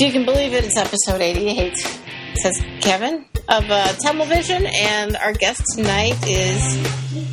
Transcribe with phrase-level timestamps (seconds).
[0.00, 5.16] If you can believe it, it's episode 88, It says Kevin of uh, TummelVision, and
[5.16, 6.62] our guest tonight is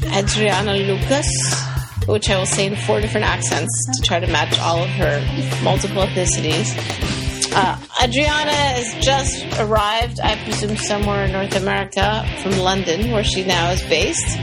[0.06, 1.30] Adriana Lukas,
[2.08, 5.22] which I will say in four different accents to try to match all of her
[5.64, 6.74] multiple ethnicities.
[7.54, 13.46] Uh, Adriana has just arrived, I presume, somewhere in North America from London, where she
[13.46, 14.40] now is based,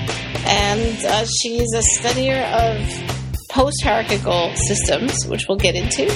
[0.47, 6.07] and uh, she's a studier of post-hierarchical systems, which we'll get into.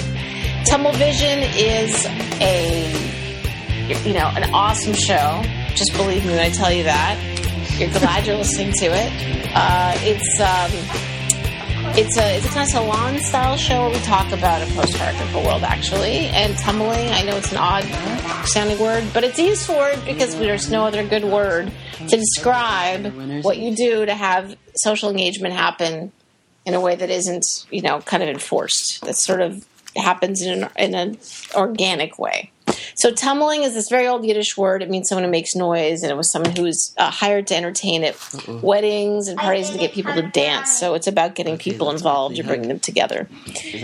[0.69, 2.05] TummelVision is
[2.41, 2.91] a
[4.05, 5.41] you know an awesome show.
[5.75, 7.17] Just believe me when I tell you that.
[7.79, 9.51] You're glad you're listening to it.
[9.55, 14.29] Uh, it's um, it's a it's a kind of salon style show where we talk
[14.33, 16.27] about a post hierarchical world actually.
[16.27, 17.85] And tummeling, I know it's an odd
[18.45, 21.71] sounding word, but it's used for word because there's no other good word
[22.09, 26.11] to describe what you do to have social engagement happen
[26.65, 29.05] in a way that isn't you know kind of enforced.
[29.05, 29.65] That's sort of
[29.97, 31.17] happens in an, in an
[31.55, 32.51] organic way.
[32.95, 34.81] So tummeling is this very old Yiddish word.
[34.81, 38.03] It means someone who makes noise, and it was someone who's uh, hired to entertain
[38.03, 38.15] at
[38.61, 40.77] weddings and parties to get people to dance.
[40.77, 43.29] So it's about getting people involved and bringing them together.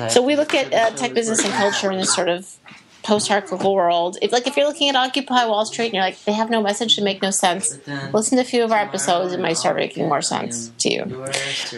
[0.10, 2.58] So we look at uh, tech business and culture in this sort of
[3.04, 4.18] post-hierarchical world.
[4.22, 6.62] If like if you're looking at Occupy Wall Street and you're like they have no
[6.62, 7.78] message, they make no sense.
[8.14, 11.24] Listen to a few of our episodes; it might start making more sense to you.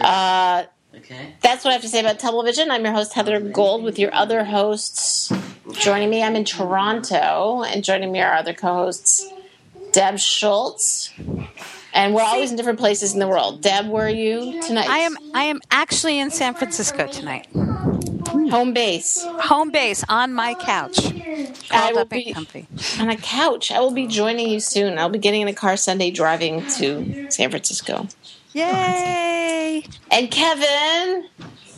[0.00, 0.64] Uh,
[0.98, 1.34] Okay.
[1.42, 2.70] that's what I have to say about TummelVision.
[2.70, 5.32] I'm your host, Heather Gold, with your other hosts
[5.72, 6.22] joining me.
[6.22, 9.26] I'm in Toronto, and joining me are our other co hosts,
[9.92, 11.12] Deb Schultz.
[11.92, 13.62] And we're always in different places in the world.
[13.62, 14.88] Deb, where are you tonight?
[14.88, 17.46] I am I am actually in San Francisco tonight.
[17.52, 18.48] Hmm.
[18.48, 20.98] home base Home base on my couch.
[21.70, 22.66] I will be- comfy.
[22.98, 23.70] on a couch.
[23.70, 24.98] I will be joining you soon.
[24.98, 28.08] I'll be getting in a car Sunday driving to San Francisco.
[28.56, 29.84] Yay!
[30.10, 31.26] And Kevin,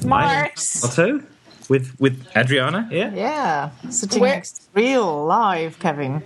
[0.05, 0.85] Marks.
[0.85, 1.21] Also,
[1.69, 3.13] with with Adriana, yeah.
[3.15, 6.23] Yeah, sitting Where- next real live, Kevin.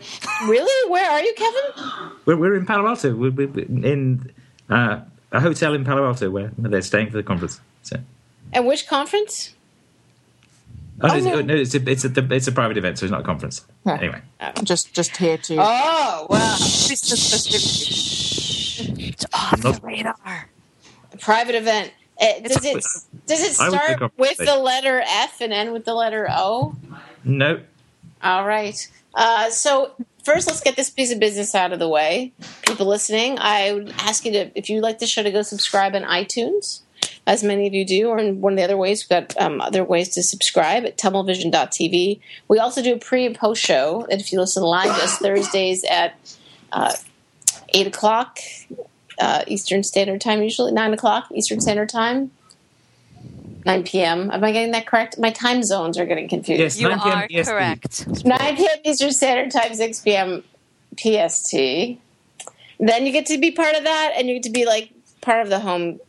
[0.47, 0.91] Really?
[0.91, 2.11] Where are you, Kevin?
[2.27, 3.15] We're, we're in Palo Alto.
[3.15, 4.31] We're, we're in
[4.69, 5.01] uh,
[5.33, 7.61] a hotel in Palo Alto where they're staying for the conference.
[7.83, 7.97] So,
[8.53, 9.55] And which conference?
[11.01, 11.41] oh, no, Oh, it's, no.
[11.41, 13.65] no, it's a it's a it's a private event, so it's not a conference.
[13.87, 13.95] Huh.
[13.95, 14.21] Anyway,
[14.65, 15.57] Just, just here to.
[15.59, 16.27] Oh,
[18.79, 18.95] wow.
[18.99, 20.49] It's off the radar.
[21.21, 21.93] private event.
[22.21, 22.85] Uh, does it
[23.27, 26.77] does it start with the letter F and end with the letter O?
[27.25, 27.61] no,
[28.23, 28.89] All right.
[29.15, 29.93] Uh, so
[30.25, 32.33] first, let's get this piece of business out of the way.
[32.67, 35.95] People listening, I would ask you to, if you like the show, to go subscribe
[35.95, 36.81] on iTunes,
[37.27, 39.05] as many of you do, or in one of the other ways.
[39.05, 42.21] We've got um, other ways to subscribe at tummelvision.tv.
[42.49, 44.07] We also do a pre and post show.
[44.11, 46.37] And if you listen live, just Thursdays at
[46.73, 46.93] uh,
[47.71, 48.39] eight o'clock
[49.19, 52.31] uh, Eastern Standard Time, usually nine o'clock Eastern Standard Time.
[53.65, 54.29] 9 p.m.
[54.33, 55.21] Am I getting that correct?
[55.21, 56.59] My time zones are getting confused.
[56.59, 57.19] yes, You 9 p.m.
[57.19, 57.49] are EST.
[57.49, 58.25] correct.
[58.25, 58.79] 9 p.m.
[58.85, 60.43] Eastern Standard Time, 6 p.m.
[60.99, 61.53] PST.
[62.81, 64.91] Then you get to be part of that, and you get to be like
[65.21, 66.01] part of the home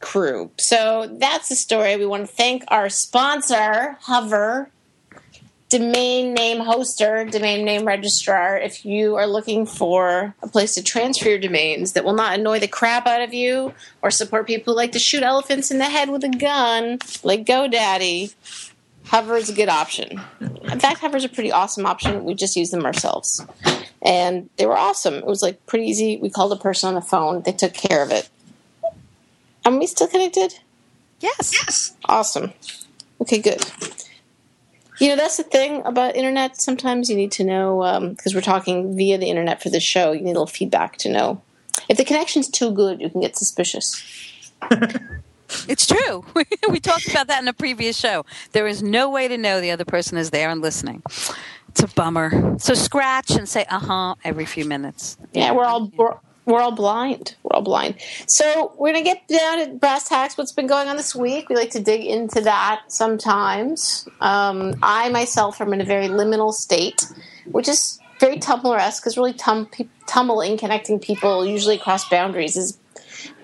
[0.00, 0.50] crew.
[0.58, 1.96] So that's the story.
[1.98, 4.70] We want to thank our sponsor, Hover,
[5.68, 8.56] domain name hoster, domain name registrar.
[8.56, 12.58] If you are looking for a place to transfer your domains that will not annoy
[12.58, 15.84] the crap out of you or support people who like to shoot elephants in the
[15.84, 18.34] head with a gun, like GoDaddy,
[19.06, 20.20] Hover is a good option.
[20.40, 22.24] In fact, Hover's a pretty awesome option.
[22.24, 23.44] We just use them ourselves.
[24.02, 25.14] And they were awesome.
[25.14, 26.18] It was like pretty easy.
[26.18, 28.28] We called a person on the phone, they took care of it.
[29.64, 30.54] Are we still connected?
[31.20, 31.52] Yes.
[31.52, 31.96] Yes.
[32.04, 32.52] Awesome.
[33.20, 33.64] Okay, good.
[34.98, 36.60] You know, that's the thing about internet.
[36.60, 40.20] Sometimes you need to know, because we're talking via the internet for the show, you
[40.20, 41.42] need a little feedback to know.
[41.88, 44.02] If the connection's too good, you can get suspicious.
[45.66, 46.24] It's true.
[46.68, 48.24] we talked about that in a previous show.
[48.52, 51.02] There is no way to know the other person is there and listening.
[51.68, 52.58] It's a bummer.
[52.58, 55.16] So scratch and say uh huh every few minutes.
[55.32, 56.16] Yeah, we're all we're,
[56.48, 57.36] we're all blind.
[57.42, 57.96] We're all blind.
[58.26, 60.38] So we're gonna get down to brass tacks.
[60.38, 61.48] What's been going on this week?
[61.48, 64.08] We like to dig into that sometimes.
[64.20, 67.04] Um, I myself am in a very liminal state,
[67.52, 69.68] which is very Tumblr-esque because really tum-
[70.06, 72.78] tummeling, connecting people usually across boundaries is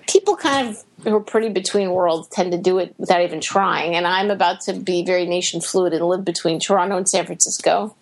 [0.09, 3.95] people kind of who are pretty between worlds tend to do it without even trying.
[3.95, 7.95] And I'm about to be very nation fluid and live between Toronto and San Francisco.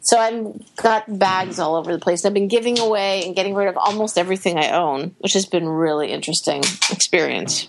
[0.00, 2.24] So I've got bags all over the place.
[2.24, 5.68] I've been giving away and getting rid of almost everything I own, which has been
[5.68, 7.66] really interesting experience.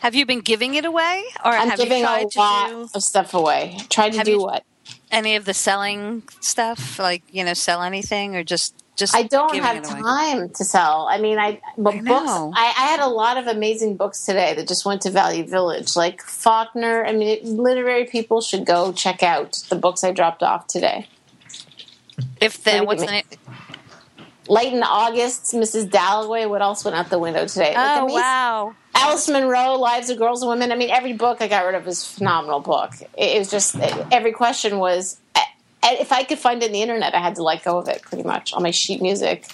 [0.00, 2.68] Have you been giving it away, or I'm have you giving a tried to lot
[2.70, 3.76] do of stuff away.
[3.88, 4.64] Tried to Have do what?
[5.10, 6.98] any of the selling stuff?
[6.98, 11.06] Like you know, sell anything, or just just I don't have time to sell.
[11.08, 12.30] I mean, I but I books.
[12.30, 15.94] I, I had a lot of amazing books today that just went to Value Village,
[15.96, 17.04] like Faulkner.
[17.04, 21.06] I mean, it, literary people should go check out the books I dropped off today.
[22.40, 23.24] If then, What what's the name?
[24.48, 25.90] Light in August, Mrs.
[25.90, 26.46] Dalloway.
[26.46, 27.74] What else went out the window today?
[27.76, 28.74] Oh amazing- wow!
[28.94, 30.72] Alice Munro, Lives of Girls and Women.
[30.72, 32.90] I mean, every book I got rid of was a phenomenal book.
[33.16, 33.76] It, it was just
[34.10, 35.18] every question was.
[35.84, 38.02] If I could find it in the internet, I had to let go of it
[38.02, 39.48] pretty much on my sheet music.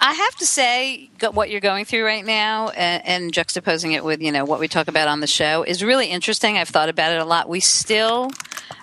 [0.00, 4.22] I have to say, what you're going through right now, and, and juxtaposing it with
[4.22, 6.56] you know what we talk about on the show is really interesting.
[6.56, 7.48] I've thought about it a lot.
[7.48, 8.30] We still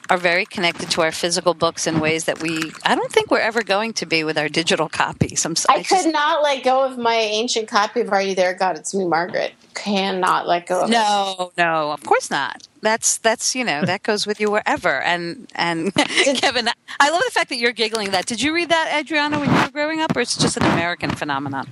[0.10, 3.40] are very connected to our physical books in ways that we I don't think we're
[3.40, 5.46] ever going to be with our digital copies.
[5.46, 8.22] I'm s- I, I just- could not let go of my ancient copy of Are
[8.22, 8.78] You There, God?
[8.78, 9.54] It's Me, Margaret.
[9.74, 10.94] Cannot let go of it.
[10.94, 12.66] No, no, of course not.
[12.82, 15.02] That's that's you know that goes with you wherever.
[15.02, 15.94] And and
[16.36, 18.12] Kevin, I love the fact that you're giggling.
[18.12, 20.64] That did you read that, Adriana, when you were growing up, or it's just an
[20.64, 21.68] American phenomenon?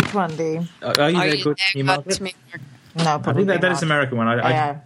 [0.00, 0.58] Which one, Dee?
[0.82, 1.56] Are, are you Are there you good?
[1.58, 2.16] there, You Margaret?
[2.16, 2.34] to me?
[2.96, 4.28] No, I think that, that is American one.
[4.28, 4.66] I, I, Yeah.
[4.66, 4.80] I,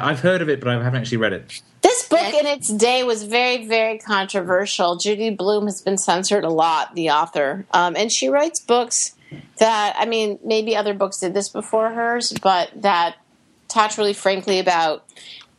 [0.00, 1.62] I've heard of it, but I haven't actually read it.
[1.82, 4.96] This book in its day was very, very controversial.
[4.96, 7.66] Judy Blume has been censored a lot, the author.
[7.72, 9.14] Um, and she writes books
[9.58, 13.16] that, I mean, maybe other books did this before hers, but that
[13.68, 15.04] talked really frankly about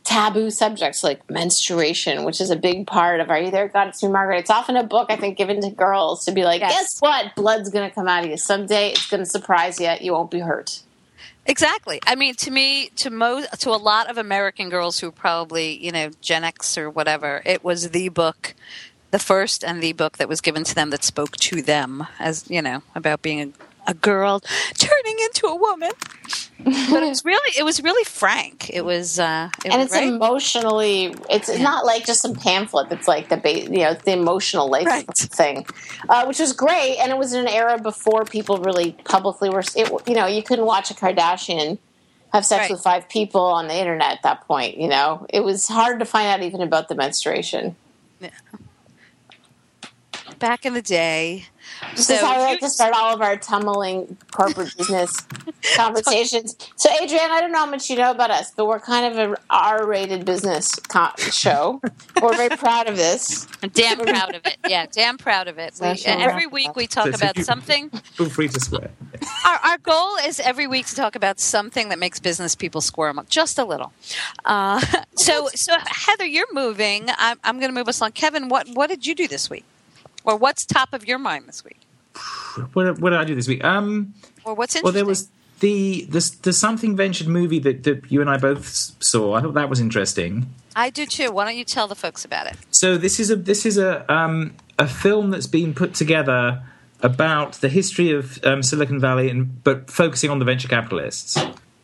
[0.04, 3.88] taboo subjects like menstruation, which is a big part of Are You There, God?
[3.88, 4.38] It's Me, Margaret.
[4.38, 6.72] It's often a book, I think, given to girls to be like, Yes.
[6.72, 7.34] guess what?
[7.34, 8.36] Blood's going to come out of you.
[8.36, 9.90] Someday it's going to surprise you.
[10.00, 10.80] You won't be hurt.
[11.46, 12.00] Exactly.
[12.06, 15.92] I mean, to me, to most, to a lot of American girls who probably you
[15.92, 18.54] know Gen X or whatever, it was the book,
[19.10, 22.48] the first and the book that was given to them that spoke to them as
[22.48, 23.52] you know about being a,
[23.86, 24.40] a girl
[24.78, 25.90] turning into a woman.
[26.90, 28.70] but it was really, it was really frank.
[28.70, 30.08] It was, uh, it and was it's right?
[30.08, 31.62] emotionally it's Yeah.
[31.62, 34.86] not like just some pamphlet that's like the ba- you know it's the emotional life
[34.86, 35.06] Right.
[35.16, 35.66] thing
[36.08, 39.60] uh, which was great and it was in an era before people really publicly were
[39.76, 41.78] it, you know you couldn't watch a kardashian
[42.32, 42.70] have sex Right.
[42.70, 46.06] with five people on the internet at that point you know it was hard to
[46.06, 47.76] find out even about the menstruation
[50.38, 51.46] back in the day.
[51.96, 55.16] This So is how we like to start all of our tummeling corporate business
[55.76, 59.06] conversations so adrienne i don't know how much you know about us but we're kind
[59.12, 61.80] of an r-rated business co- show
[62.22, 64.56] we're very proud of this I'm damn proud of it.
[64.68, 65.74] Yeah, damn proud of it.
[65.80, 67.88] We, every week we talk So- so about you- something.
[67.90, 68.90] Feel free to swear.
[69.46, 73.18] Our, our goal is every week to talk about something that makes business people squirm
[73.28, 73.92] just a little.
[74.44, 74.80] Uh,
[75.16, 77.06] so, so Heather, you're moving.
[77.16, 78.12] I'm, I'm going to move us along.
[78.12, 79.64] Kevin, what what did you do this week,
[80.24, 81.80] or what's top of your mind this week,
[82.72, 83.64] What, what did I do this week?
[83.64, 84.84] Um, or what's interesting?
[84.84, 85.28] well, there was
[85.60, 88.66] the the, the something ventured movie that, that you and I both
[89.02, 89.34] saw.
[89.34, 90.52] I thought that was interesting.
[90.76, 91.32] I do too.
[91.32, 92.56] Why don't you tell the folks about it?
[92.70, 96.62] So this is a this is a um, a film that's been put together
[97.00, 101.38] about the history of um, Silicon Valley, and but focusing on the venture capitalists.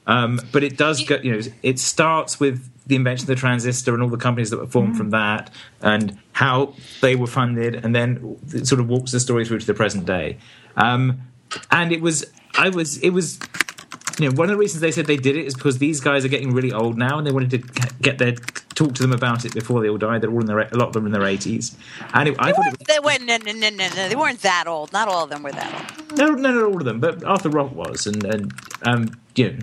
[0.06, 3.94] Um, but it does go, you know, it starts with the invention of the transistor
[3.94, 5.50] and all the companies that were formed from that,
[5.80, 6.72] and how
[7.02, 10.06] they were funded, and then it sort of walks the story through to the present
[10.06, 10.38] day.
[10.74, 11.20] Um,
[11.70, 12.24] and it was,
[12.56, 13.38] I was, it was
[14.18, 16.24] you know, one of the reasons they said they did it is because these guys
[16.24, 17.58] are getting really old now, and they wanted to
[18.00, 18.32] get their
[18.74, 20.22] talk to them about it before they all died.
[20.22, 21.76] They're all in their a lot of them in their eighties,
[22.14, 24.08] and it, I thought it was, They went no, no, no, no, no.
[24.08, 24.94] They weren't that old.
[24.94, 26.18] Not all of them were that old.
[26.18, 28.52] no, no, not all of them, but Arthur Rock was, and and
[28.84, 29.58] um, you know,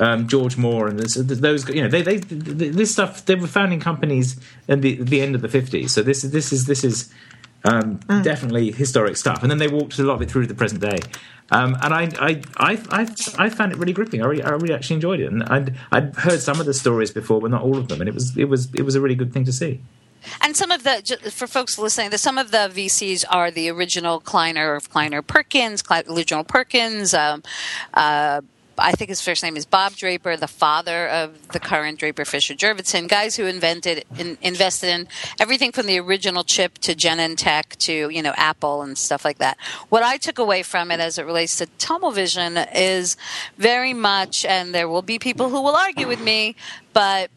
[0.00, 3.80] um, George Moore, and this, those you know, they they this stuff they were founding
[3.80, 5.92] companies at the the end of the fifties.
[5.92, 7.12] So this is this is this is
[7.64, 10.54] um, definitely historic stuff, and then they walked a lot of it through to the
[10.54, 10.98] present day.
[11.50, 13.06] Um, and I, I, I, I,
[13.38, 14.22] I found it really gripping.
[14.22, 17.10] I really, I really actually enjoyed it, and I'd, I'd heard some of the stories
[17.10, 18.00] before, but not all of them.
[18.00, 19.80] And it was, it was, it was a really good thing to see.
[20.40, 24.18] And some of the, for folks listening, the, some of the VCs are the original
[24.18, 27.12] Kleiner of Kleiner Perkins, Kle- original Perkins.
[27.12, 27.42] Um,
[27.92, 28.40] uh,
[28.82, 32.54] I think his first name is Bob Draper, the father of the current Draper Fisher
[32.54, 35.08] Jurvetson, guys who invented, in, invested in
[35.38, 39.56] everything from the original chip to Genentech to you know Apple and stuff like that.
[39.88, 43.16] What I took away from it as it relates to TummelVision is
[43.56, 46.56] very much, and there will be people who will argue with me,
[46.92, 47.30] but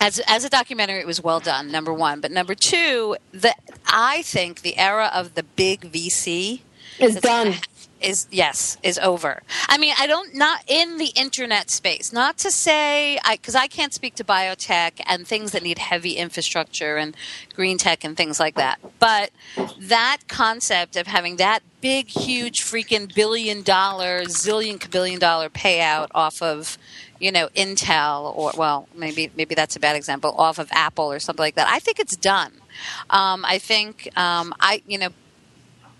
[0.00, 1.70] as as a documentary, it was well done.
[1.70, 3.54] Number one, but number two, the
[3.86, 6.62] I think the era of the big VC
[6.98, 7.54] is done.
[8.00, 9.42] Is yes is over.
[9.68, 12.12] I mean, I don't not in the internet space.
[12.12, 16.12] Not to say I because I can't speak to biotech and things that need heavy
[16.12, 17.16] infrastructure and
[17.54, 18.78] green tech and things like that.
[18.98, 19.30] But
[19.78, 26.42] that concept of having that big, huge, freaking billion dollar, zillion billion dollar payout off
[26.42, 26.78] of
[27.18, 31.18] you know Intel or well maybe maybe that's a bad example off of Apple or
[31.18, 31.68] something like that.
[31.68, 32.52] I think it's done.
[33.10, 35.10] Um, I think um, I you know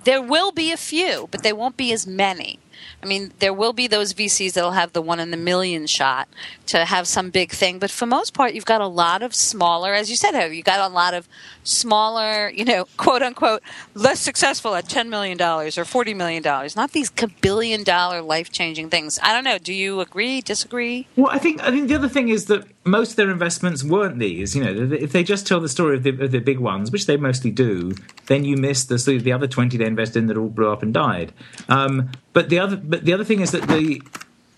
[0.05, 2.59] there will be a few, but they won't be as many.
[3.03, 6.29] I mean, there will be those VCs that'll have the one in the million shot
[6.71, 9.93] to have some big thing, but for most part, you've got a lot of smaller,
[9.93, 11.29] as you said, you got a lot of
[11.65, 13.63] smaller, you know, quote unquote,
[13.95, 16.77] less successful at ten million dollars or forty million dollars.
[16.77, 17.11] Not these
[17.41, 19.19] billion dollar life changing things.
[19.23, 19.59] I don't know.
[19.59, 20.41] Do you agree?
[20.41, 21.09] Disagree?
[21.17, 24.19] Well, I think I think the other thing is that most of their investments weren't
[24.19, 24.55] these.
[24.55, 27.07] You know, if they just tell the story of the, of the big ones, which
[27.07, 27.93] they mostly do,
[28.27, 30.95] then you miss the the other twenty they invested in that all blew up and
[30.95, 31.33] died.
[31.69, 34.01] Um, but the other but the other thing is that the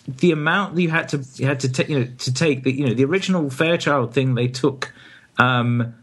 [0.07, 2.73] the amount that you had to you had to take you know to take the
[2.73, 4.93] you know the original Fairchild thing they took.
[5.39, 5.95] Um,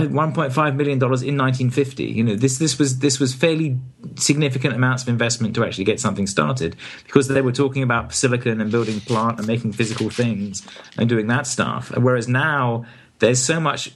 [0.00, 2.04] think 1.5 million dollars in 1950.
[2.04, 3.78] You know, this this was this was fairly
[4.16, 8.60] significant amounts of investment to actually get something started because they were talking about silicon
[8.60, 11.90] and building plant and making physical things and doing that stuff.
[11.96, 12.84] Whereas now
[13.18, 13.92] there's so much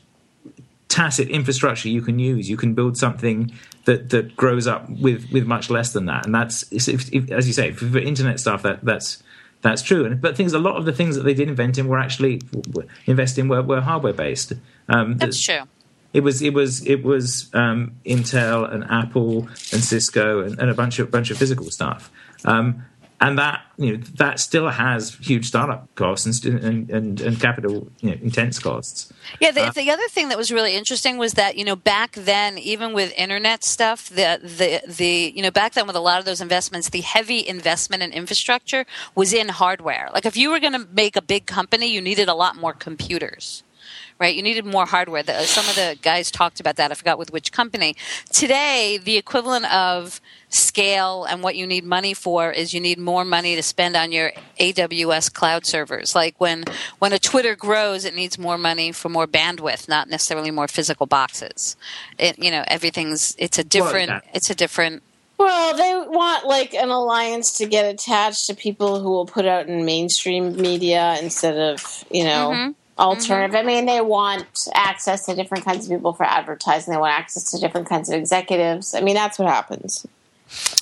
[0.89, 2.49] tacit infrastructure you can use.
[2.49, 3.53] You can build something
[3.85, 7.47] that that grows up with with much less than that, and that's if, if, as
[7.47, 9.23] you say for internet stuff that that's
[9.65, 10.05] that's true.
[10.05, 12.43] And but things a lot of the things that they did invent in were actually
[13.07, 14.53] invest in were, were hardware based.
[14.89, 15.63] Um, That's true.
[16.13, 20.75] It was it was it was um, Intel and Apple and Cisco and, and, a
[20.75, 22.13] bunch of bunch of physical stuff.
[22.45, 22.85] Um,
[23.21, 27.89] and that you know that still has huge startup costs and and, and, and capital
[28.01, 29.13] you know, intense costs.
[29.41, 32.13] Yeah, the, uh, the, other thing that was really interesting was that you know back
[32.13, 36.19] then, even with internet stuff, the the the you know back then with a lot
[36.19, 40.11] of those investments, the heavy investment in infrastructure was in hardware.
[40.13, 42.73] Like if you were going to make a big company, you needed a lot more
[42.73, 43.63] computers
[44.19, 44.35] right?
[44.35, 45.23] You needed more hardware.
[45.23, 46.91] The, some of the guys talked about that.
[46.91, 47.97] I forgot with which company.
[48.33, 53.25] Today, the equivalent of scale and what you need money for is you need more
[53.25, 56.15] money to spend on your AWS cloud servers.
[56.15, 56.65] Like when
[57.01, 61.07] when a Twitter grows, it needs more money for more bandwidth, not necessarily more physical
[61.07, 61.77] boxes.
[62.19, 64.31] It you know everything's it's a different well, yeah.
[64.37, 65.03] it's a different
[65.37, 69.67] well, they want like an alliance to get attached to people who will put out
[69.67, 73.55] in mainstream media instead of, you know, mm-hmm alternative.
[73.55, 73.69] Mm-hmm.
[73.69, 76.93] I mean, they want access to different kinds of people for advertising.
[76.93, 78.95] They want access to different kinds of executives.
[78.95, 80.07] I mean, that's what happens.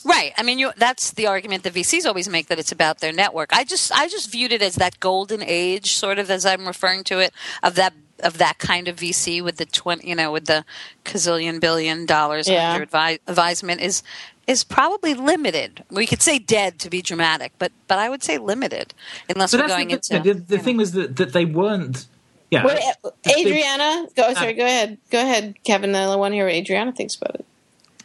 [0.05, 0.33] Right.
[0.37, 3.51] I mean, you, that's the argument the VCs always make that it's about their network.
[3.53, 7.05] I just, I just viewed it as that golden age, sort of as I'm referring
[7.05, 10.47] to it, of that of that kind of VC with the twenty, you know, with
[10.47, 10.65] the
[11.05, 12.73] gazillion billion dollars yeah.
[12.73, 14.05] under advi- advisement is
[14.47, 15.85] is probably limited.
[15.91, 18.95] We could say dead to be dramatic, but but I would say limited
[19.29, 20.21] unless but we're going the, into.
[20.21, 22.07] The, the thing was that, that they weren't.
[22.51, 22.83] Yeah, Wait,
[23.27, 24.35] Adriana, go.
[24.35, 24.99] Sorry, uh, go ahead.
[25.11, 25.95] Go ahead, Kevin.
[25.95, 27.47] I want to hear what Adriana thinks about it.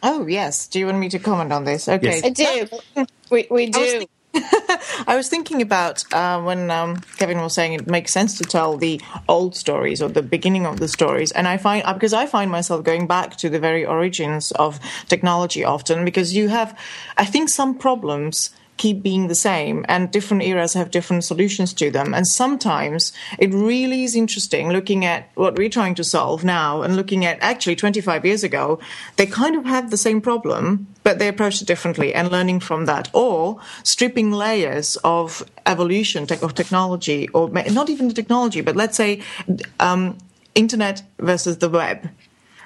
[0.02, 0.68] Oh yes.
[0.68, 1.88] Do you want me to comment on this?
[1.88, 2.24] Okay, yes.
[2.24, 3.06] I do.
[3.30, 4.06] we we do.
[5.06, 8.76] I was thinking about uh, when um, Kevin was saying it makes sense to tell
[8.76, 12.26] the old stories or the beginning of the stories, and I find uh, because I
[12.26, 16.78] find myself going back to the very origins of technology often because you have,
[17.16, 21.90] I think, some problems keep being the same and different eras have different solutions to
[21.90, 22.14] them.
[22.14, 26.96] And sometimes it really is interesting looking at what we're trying to solve now and
[26.96, 28.78] looking at actually 25 years ago,
[29.16, 32.86] they kind of had the same problem, but they approached it differently and learning from
[32.86, 38.96] that or stripping layers of evolution of technology or not even the technology, but let's
[38.96, 39.20] say,
[39.80, 40.16] um,
[40.54, 42.08] internet versus the web.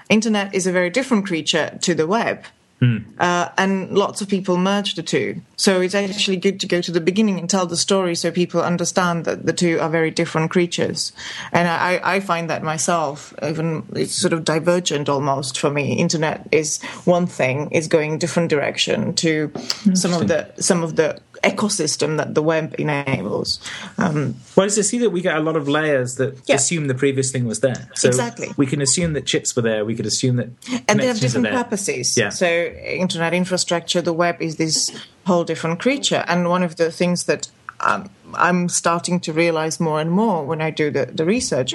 [0.09, 2.45] Internet is a very different creature to the web
[2.82, 3.04] Mm.
[3.20, 5.40] Uh, and lots of people merge the two.
[5.54, 8.60] So it's actually good to go to the beginning and tell the story so people
[8.60, 11.12] understand that the two are very different creatures.
[11.52, 15.94] And I, I find that myself, even it's sort of divergent almost for me.
[15.94, 19.52] Internet is one thing, is going different direction to
[19.94, 23.61] some of the some of the ecosystem that the web enables.
[23.99, 26.56] Um, well, it's to see that we get a lot of layers that yeah.
[26.56, 27.88] assume the previous thing was there.
[27.94, 28.52] So exactly.
[28.56, 29.84] We can assume that chips were there.
[29.84, 30.49] We could assume that.
[30.88, 32.16] And they have different purposes.
[32.16, 32.28] Yeah.
[32.30, 34.90] So, internet infrastructure, the web is this
[35.26, 36.25] whole different creature.
[36.28, 37.49] And one of the things that
[37.80, 41.75] um, I'm starting to realize more and more when I do the, the research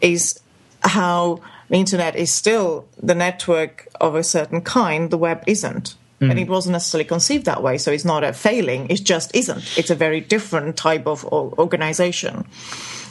[0.00, 0.40] is
[0.82, 5.94] how the internet is still the network of a certain kind, the web isn't.
[6.20, 6.30] Mm.
[6.30, 7.78] And it wasn't necessarily conceived that way.
[7.78, 8.90] So it's not a failing.
[8.90, 9.78] It just isn't.
[9.78, 12.44] It's a very different type of organization.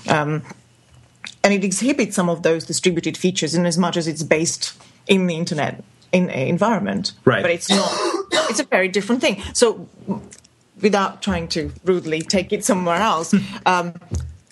[0.08, 0.44] Um,
[1.44, 5.28] and it exhibits some of those distributed features in as much as it's based in
[5.28, 7.14] the internet in environment.
[7.26, 7.42] Right.
[7.42, 7.92] But it's not,
[8.50, 9.42] it's a very different thing.
[9.54, 9.88] So
[10.82, 13.34] without trying to rudely take it somewhere else,
[13.66, 13.96] um,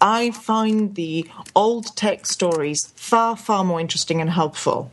[0.02, 4.92] I find the old tech stories far, far more interesting and helpful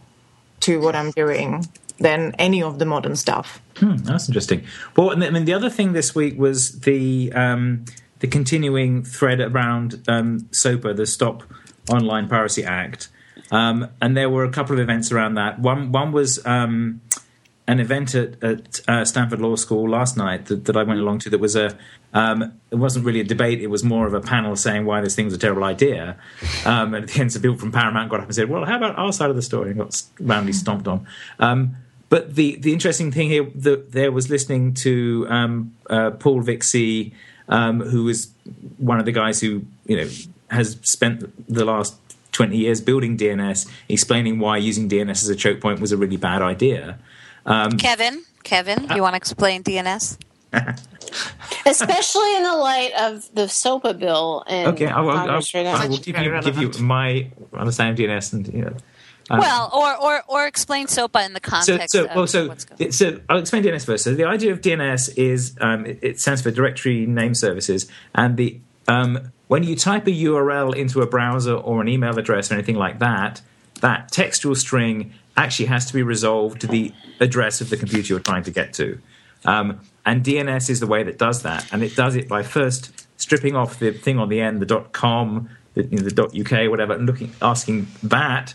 [0.61, 1.66] to what I'm doing
[1.98, 3.60] than any of the modern stuff.
[3.76, 4.64] Hmm, that's interesting.
[4.96, 7.84] Well, I mean, the other thing this week was the um,
[8.20, 11.42] the continuing thread around um, SOPA, the Stop
[11.90, 13.08] Online Piracy Act,
[13.50, 15.58] um, and there were a couple of events around that.
[15.58, 17.00] One one was um,
[17.66, 21.20] an event at, at uh, Stanford Law School last night that, that I went along
[21.20, 21.30] to.
[21.30, 21.76] That was a
[22.12, 25.16] um, it wasn't really a debate; it was more of a panel saying why this
[25.16, 26.16] thing was a terrible idea.
[26.64, 28.76] Um, and at the end, some people from Paramount got up and said, "Well, how
[28.76, 31.06] about our side of the story?" and got roundly stomped on.
[32.08, 37.12] But the the interesting thing here, that there was listening to um, uh, Paul Vixie,
[37.49, 38.30] um, who was
[38.78, 40.08] one of the guys who you know
[40.50, 41.96] has spent the last
[42.32, 46.16] 20 years building DNS, explaining why using DNS as a choke point was a really
[46.16, 46.99] bad idea.
[47.46, 50.18] Um, Kevin, Kevin, you want to explain DNS?
[51.66, 55.54] Especially in the light of the SOPA bill in okay, I will, I will, Congress
[55.54, 55.66] right.
[55.66, 58.76] I will give, you, give you my understanding of DNS and you know.
[59.31, 62.64] Um, well, or, or or explain SOPA in the context so, of well, so, what's
[62.64, 64.04] going so I'll explain DNS first.
[64.04, 68.37] So the idea of DNS is um, it, it stands for Directory Name Services, and
[68.37, 72.54] the um, when you type a URL into a browser or an email address or
[72.54, 73.40] anything like that,
[73.81, 78.21] that textual string actually has to be resolved to the address of the computer you're
[78.21, 78.99] trying to get to.
[79.45, 83.07] Um, and DNS is the way that does that, and it does it by first
[83.16, 86.95] stripping off the thing on the end, the .com, the, you know, the .uk, whatever,
[86.95, 88.54] and looking, asking that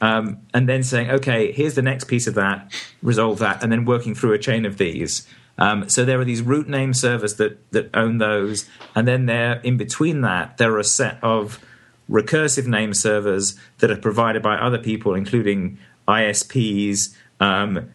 [0.00, 3.84] um, and then saying, okay, here's the next piece of that, resolve that, and then
[3.84, 5.26] working through a chain of these.
[5.58, 9.60] Um, so there are these root name servers that that own those, and then there,
[9.64, 11.64] in between that, there are a set of
[12.08, 17.92] recursive name servers that are provided by other people, including ISPs, um,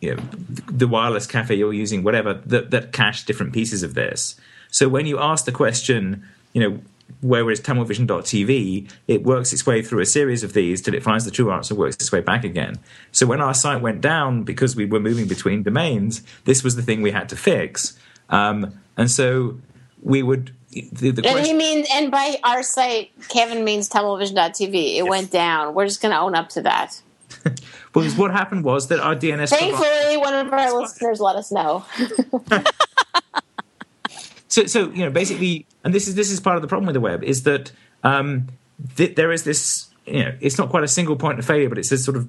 [0.00, 0.22] you know,
[0.70, 4.36] the wireless cafe you're using, whatever, that, that cache different pieces of this.
[4.70, 6.80] So when you ask the question, you know,
[7.20, 11.24] where is TummelVision.tv, it works its way through a series of these till it finds
[11.24, 12.78] the true answer, works its way back again.
[13.12, 16.82] So when our site went down because we were moving between domains, this was the
[16.82, 17.96] thing we had to fix.
[18.28, 19.58] Um, and so
[20.02, 20.54] we would.
[20.70, 24.96] The, the And he question, means, and by our site, Kevin means tummelvision.tv.
[24.96, 25.74] It went down.
[25.74, 27.00] We're just going to own up to that.
[27.94, 31.52] well, what happened was that our DNS provider- Thankfully, one of our listeners let us
[31.52, 31.84] know.
[34.52, 36.94] so so you know basically and this is this is part of the problem with
[36.94, 37.72] the web is that
[38.04, 38.48] um,
[38.96, 41.78] th- there is this you know it's not quite a single point of failure but
[41.78, 42.24] it's a sort of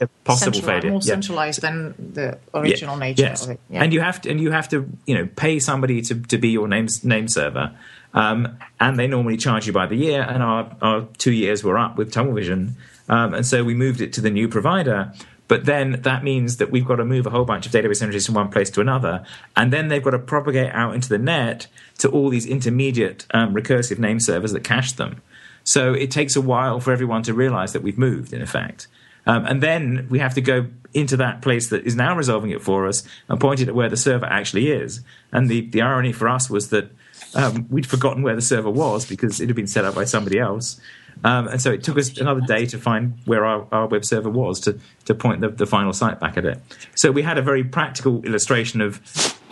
[0.00, 1.14] a possible failure more Yeah.
[1.14, 3.44] centralized than the original nature yes.
[3.44, 3.60] of it.
[3.70, 3.82] Yeah.
[3.82, 6.48] and you have to and you have to you know pay somebody to, to be
[6.50, 7.74] your name name server
[8.14, 11.78] um, and they normally charge you by the year and our, our two years were
[11.78, 12.72] up with TummelVision
[13.08, 15.12] um, and so we moved it to the new provider
[15.48, 18.26] but then that means that we've got to move a whole bunch of database entries
[18.26, 19.24] from one place to another
[19.56, 21.66] and then they've got to propagate out into the net
[21.98, 25.20] to all these intermediate um, recursive name servers that cache them
[25.64, 28.88] so it takes a while for everyone to realize that we've moved, in effect.
[29.26, 32.60] Um, and then we have to go into that place that is now resolving it
[32.60, 35.00] for us and point it at where the server actually is.
[35.30, 36.90] And the, the irony for us was that
[37.34, 40.38] um, we'd forgotten where the server was because it had been set up by somebody
[40.38, 40.80] else.
[41.24, 44.28] Um, and so it took us another day to find where our, our web server
[44.30, 46.58] was to, to point the, the final site back at it.
[46.96, 49.00] So we had a very practical illustration of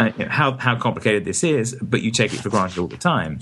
[0.01, 2.89] uh, you know, how, how complicated this is, but you take it for granted all
[2.89, 3.41] the time.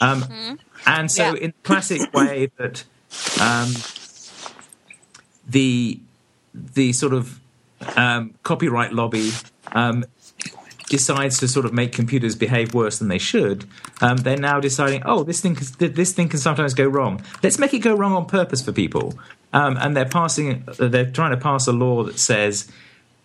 [0.00, 1.40] Um, And so, Yeah.
[1.40, 2.84] in the classic way that
[3.40, 3.70] um,
[5.48, 6.00] the
[6.54, 7.38] the sort of
[7.96, 9.30] um, copyright lobby
[9.72, 10.04] um,
[10.88, 13.66] decides to sort of make computers behave worse than they should,
[14.00, 17.22] um, they're now deciding, oh, this thing can, this thing can sometimes go wrong.
[17.42, 19.18] Let's make it go wrong on purpose for people.
[19.52, 22.70] Um, and they're passing, they're trying to pass a law that says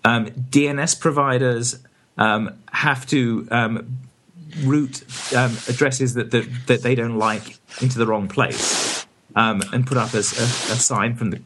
[0.06, 1.80] um, DNS providers
[2.18, 4.00] um, have to um,
[4.62, 5.04] route
[5.36, 10.14] um, addresses that, that that they don't like into the wrong place, and put up
[10.14, 11.42] as a, a sign from the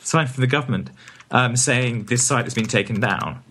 [0.00, 0.90] sign from the government
[1.54, 3.42] saying this site has been taken down.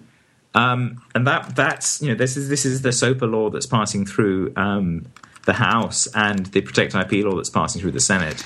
[0.56, 4.06] Um, and that that's you know this is this is the SOPA law that's passing
[4.06, 5.06] through um,
[5.46, 8.44] the House and the Protect IP law that's passing through the Senate,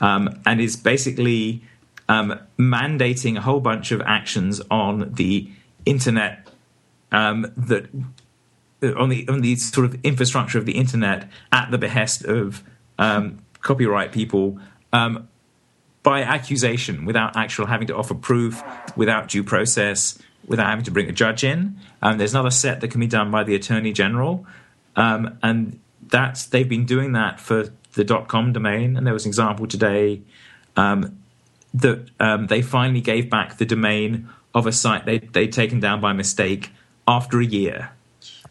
[0.00, 1.62] um, and is basically
[2.08, 5.50] um, mandating a whole bunch of actions on the
[5.84, 6.48] internet
[7.12, 7.90] um, that
[8.96, 12.64] on the on the sort of infrastructure of the internet at the behest of
[12.98, 14.58] um, copyright people
[16.02, 18.62] by accusation, without actual having to offer proof,
[18.96, 21.76] without due process, without having to bring a judge in.
[22.02, 24.46] Um, there's another set that can be done by the attorney general,
[24.96, 28.96] um, and that's they've been doing that for the .com domain.
[28.96, 30.22] And there was an example today
[30.76, 31.18] um,
[31.74, 36.00] that um, they finally gave back the domain of a site they they'd taken down
[36.00, 36.70] by mistake
[37.06, 37.90] after a year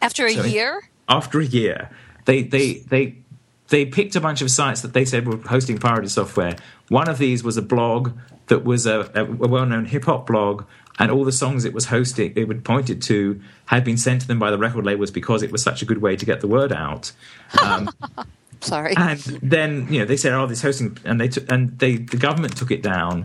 [0.00, 0.82] After a So- year?
[1.08, 1.90] after a year,
[2.24, 3.16] they they they
[3.68, 6.56] they picked a bunch of sites that they said were hosting pirated software.
[6.88, 8.12] One of these was a blog
[8.46, 10.64] that was a, a, a well-known hip hop blog,
[11.00, 14.28] and all the songs it was hosting, it would pointed to, had been sent to
[14.28, 16.46] them by the record labels because it was such a good way to get the
[16.46, 17.10] word out.
[18.60, 18.94] Sorry.
[18.96, 22.18] And then you know they said, "Oh, this hosting," and they took and they the
[22.18, 23.24] government took it down.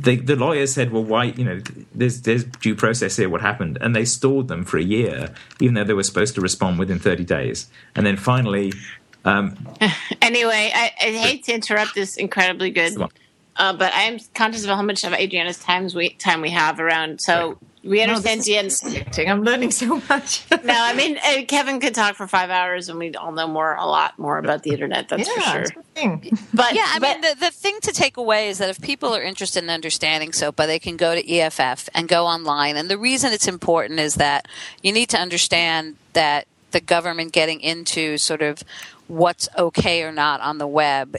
[0.00, 1.26] they, the lawyer said, "Well, why?
[1.26, 1.60] You know,
[1.94, 3.28] there's there's due process here.
[3.28, 6.40] What happened?" And they stalled them for a year, even though they were supposed to
[6.40, 7.68] respond within 30 days.
[7.94, 8.72] And then finally,
[9.24, 9.56] um,
[10.22, 13.10] Anyway, I, I hate to interrupt this incredibly good, Come on.
[13.58, 16.78] Uh, but I am conscious of how much of Adriana's times we, time we have
[16.80, 17.20] around.
[17.20, 18.66] So we No, understand this Jen.
[18.66, 19.30] is fascinating.
[19.30, 20.44] I'm learning so much.
[20.50, 23.74] No, I mean uh, Kevin could talk for five hours, and we'd all know more,
[23.76, 25.08] a lot more about the internet.
[25.08, 25.60] That's for sure.
[25.62, 26.38] it's a thing.
[26.52, 29.14] But Yeah, I but- mean, the, the thing to take away is that if people
[29.14, 32.76] are interested in understanding SOPA, they can go to EFF and go online.
[32.76, 34.46] And the reason it's important is that
[34.82, 38.62] you need to understand that the government getting into sort of
[39.06, 41.16] what's okay or not on the web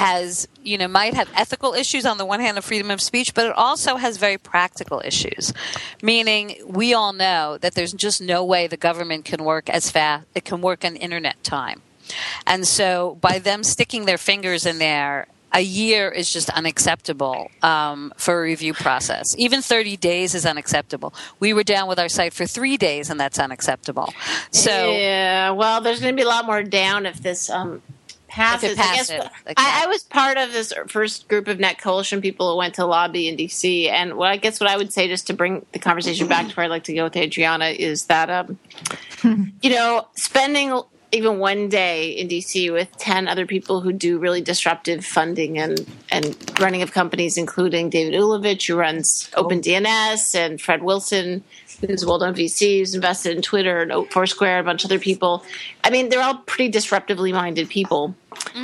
[0.00, 3.34] has you know might have ethical issues on the one hand of freedom of speech
[3.34, 5.52] but it also has very practical issues
[6.02, 10.26] meaning we all know that there's just no way the government can work as fast
[10.34, 11.82] it can work on internet time
[12.46, 18.12] and so by them sticking their fingers in there a year is just unacceptable um,
[18.16, 19.34] for a review process.
[19.36, 21.12] Even 30 days is unacceptable.
[21.40, 24.14] We were down with our site for three days, and that's unacceptable.
[24.52, 27.82] So, yeah, well, there's going to be a lot more down if this um,
[28.30, 28.78] passes.
[28.78, 29.28] I, guess, okay.
[29.56, 32.86] I, I was part of this first group of Net Coalition people who went to
[32.86, 35.78] lobby in DC, and what I guess what I would say, just to bring the
[35.78, 38.58] conversation back to where I'd like to go with Adriana, is that um,
[39.62, 40.80] you know, spending
[41.12, 45.84] even one day in DC with 10 other people who do really disruptive funding and,
[46.10, 51.42] and running of companies, including David Ulevich, who runs OpenDNS, and Fred Wilson,
[51.80, 54.98] who's well known VC, who's invested in Twitter and Foursquare, and a bunch of other
[54.98, 55.44] people.
[55.82, 58.14] I mean, they're all pretty disruptively minded people.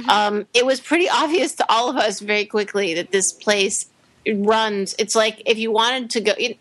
[0.09, 3.87] Um, it was pretty obvious to all of us very quickly that this place
[4.35, 6.33] runs, it's like if you wanted to go.
[6.38, 6.59] It,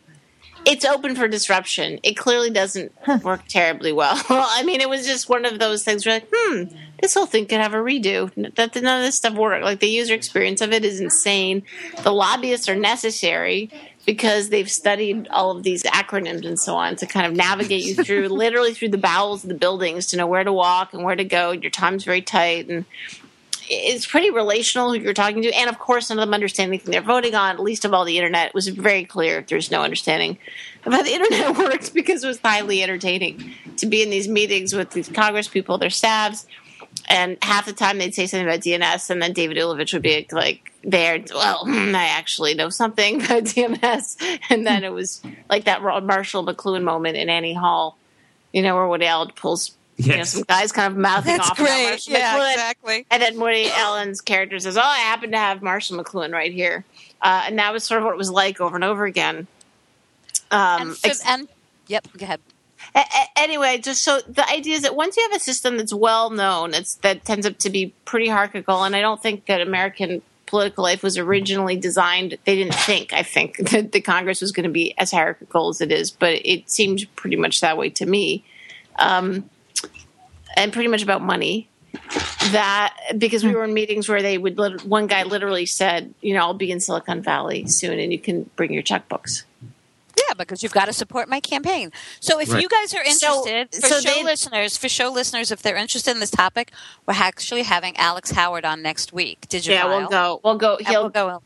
[0.65, 1.99] it's open for disruption.
[2.01, 2.91] It clearly doesn't
[3.23, 4.19] work terribly well.
[4.29, 6.63] I mean, it was just one of those things where, like, hmm,
[6.99, 8.33] this whole thing could have a redo.
[8.55, 9.63] That none of this stuff worked.
[9.63, 11.61] Like the user experience of it is insane.
[12.01, 13.69] The lobbyists are necessary
[14.05, 17.95] because they've studied all of these acronyms and so on to kind of navigate you
[17.95, 21.15] through, literally through the bowels of the buildings to know where to walk and where
[21.15, 21.51] to go.
[21.51, 22.85] Your time's very tight and
[23.67, 26.91] it's pretty relational who you're talking to, and of course, none of them understand anything
[26.91, 27.55] they're voting on.
[27.55, 30.37] At Least of all, the internet it was very clear there's no understanding
[30.85, 34.73] of how the internet works because it was highly entertaining to be in these meetings
[34.73, 36.45] with these Congress people, their staffs,
[37.07, 40.27] and half the time they'd say something about DNS, and then David Ulevich would be
[40.31, 45.65] like, "There, well, hmm, I actually know something about DNS," and then it was like
[45.65, 47.97] that Marshall McLuhan moment in Annie Hall,
[48.53, 49.71] you know, where Woody Allen pulls.
[49.97, 51.87] You know, some guys kind of mouthing That's off about great.
[51.89, 52.51] Marshall Yeah, McLuhan.
[52.51, 53.05] exactly.
[53.09, 56.83] And then Woody Allen's character says, "Oh, I happen to have Marshall McLuhan right here,"
[57.21, 59.47] uh, and that was sort of what it was like over and over again.
[60.51, 61.47] Um, and, for- ex- and
[61.87, 62.41] yep, go ahead.
[62.95, 66.29] A- anyway, just so the idea is that once you have a system that's well
[66.29, 70.21] known, it's that tends up to be pretty hierarchical, and I don't think that American
[70.45, 72.37] political life was originally designed.
[72.45, 75.81] They didn't think, I think, that the Congress was going to be as hierarchical as
[75.81, 78.43] it is, but it seemed pretty much that way to me,
[78.97, 79.49] um,
[80.55, 81.69] and pretty much about money.
[82.51, 86.41] That because we were in meetings where they would one guy literally said, you know,
[86.41, 89.43] I'll be in Silicon Valley soon, and you can bring your checkbooks.
[90.17, 91.91] Yeah, because you've got to support my campaign.
[92.19, 92.61] So if Right.
[92.61, 95.75] you guys are So- interested, for so show they- listeners, for show listeners, if they're
[95.75, 96.71] interested in this topic,
[97.05, 99.45] we're actually having Alex Howard on next week.
[99.49, 99.73] Did you?
[99.73, 100.39] Yeah, we'll go.
[100.43, 100.77] We'll go.
[100.79, 101.41] He'll we'll go.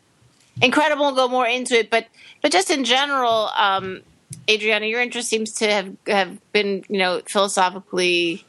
[0.62, 1.05] incredible.
[1.05, 2.05] We'll go more into it, but
[2.41, 4.01] but just in general, um,
[4.49, 8.45] Adriana, your interest seems to have have been you know philosophically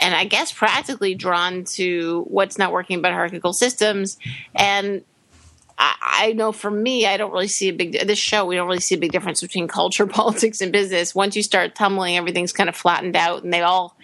[0.00, 4.18] and I guess practically drawn to what's not working about hierarchical systems.
[4.54, 5.02] And
[5.82, 8.44] I, know for me, I don't really see a big this show.
[8.44, 11.14] We don't really see a big difference between culture, politics, and business.
[11.14, 13.96] Once you start tummeling, everything's kind of flattened out, and they all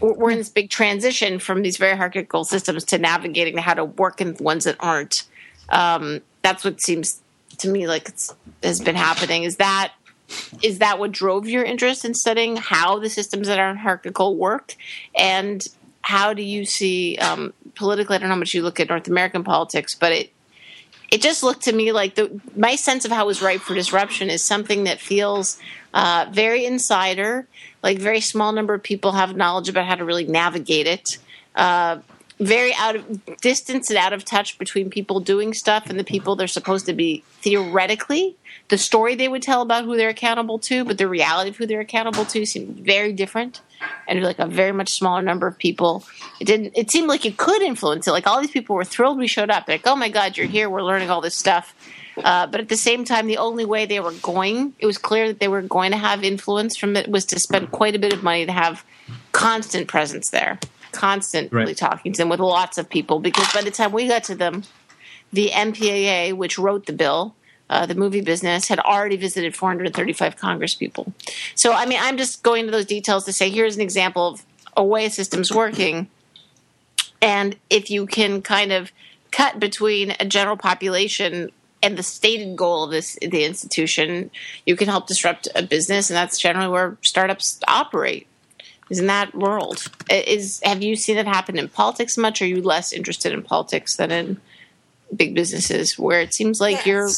[0.00, 4.20] we're in this big transition from these very hierarchical systems to navigating how to work
[4.20, 5.24] in ones that aren't.
[5.68, 7.20] Um, that's what seems
[7.58, 8.10] to me like
[8.62, 9.42] has been happening.
[9.42, 9.92] Is that
[10.62, 14.76] is that what drove your interest in studying how the systems that are hierarchical work,
[15.14, 15.66] and
[16.02, 18.16] how do you see um, politically?
[18.16, 20.32] I don't know how much you look at North American politics, but it
[21.12, 23.74] it just looked to me like the my sense of how it was ripe for
[23.74, 25.58] disruption is something that feels
[25.92, 27.46] uh, very insider.
[27.82, 31.18] Like very small number of people have knowledge about how to really navigate it.
[31.54, 31.98] Uh,
[32.42, 36.36] very out of distance and out of touch between people doing stuff and the people
[36.36, 38.36] they're supposed to be theoretically
[38.72, 41.66] the story they would tell about who they're accountable to, but the reality of who
[41.66, 43.60] they're accountable to seemed very different
[44.08, 46.04] and like a very much smaller number of people.
[46.40, 46.72] It didn't.
[46.74, 48.12] It seemed like you could influence it.
[48.12, 49.68] Like all these people were thrilled we showed up.
[49.68, 50.70] Like, oh my god, you're here.
[50.70, 51.74] We're learning all this stuff.
[52.16, 55.28] Uh, but at the same time, the only way they were going, it was clear
[55.28, 58.12] that they were going to have influence from it was to spend quite a bit
[58.14, 58.84] of money to have
[59.32, 60.58] constant presence there,
[60.92, 61.76] constantly Right.
[61.76, 63.18] talking to them with lots of people.
[63.18, 64.64] Because by the time we got to them,
[65.32, 67.34] the MPAA, which wrote the bill,
[67.70, 71.12] uh, the movie business, had already visited 435 Congress people.
[71.54, 74.44] So, I mean, I'm just going to those details to say here's an example of
[74.76, 76.08] a way a system's working.
[77.20, 78.92] And if you can kind of
[79.30, 81.50] cut between a general population
[81.82, 84.30] and the stated goal of this the institution,
[84.66, 88.26] you can help disrupt a business, and that's generally where startups operate.
[88.90, 89.90] Is in that world.
[90.10, 92.42] Is have you seen it happen in politics much?
[92.42, 94.40] Or are you less interested in politics than in
[95.14, 96.86] big businesses, where it seems like yes.
[96.86, 97.08] you're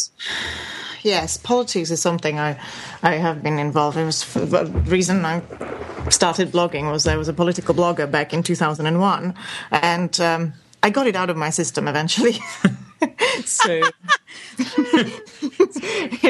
[1.03, 2.59] yes, politics is something I,
[3.03, 4.07] I have been involved in.
[4.07, 5.42] The reason I
[6.11, 9.35] started blogging was I was a political blogger back in 2001,
[9.70, 12.38] and um, I got it out of my system eventually.
[13.44, 13.82] so, you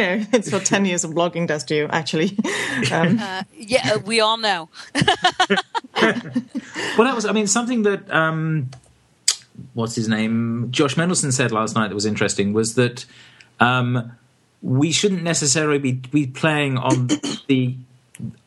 [0.00, 2.36] know, it's what 10 years of blogging does to you, actually.
[2.90, 4.68] Um, uh, yeah, we all know.
[4.94, 5.04] well,
[6.00, 8.70] that was, I mean, something that, um,
[9.74, 10.68] what's his name?
[10.70, 13.04] Josh Mendelson said last night that was interesting was that
[13.60, 14.12] um,
[14.62, 17.06] we shouldn't necessarily be, be playing on
[17.48, 17.76] the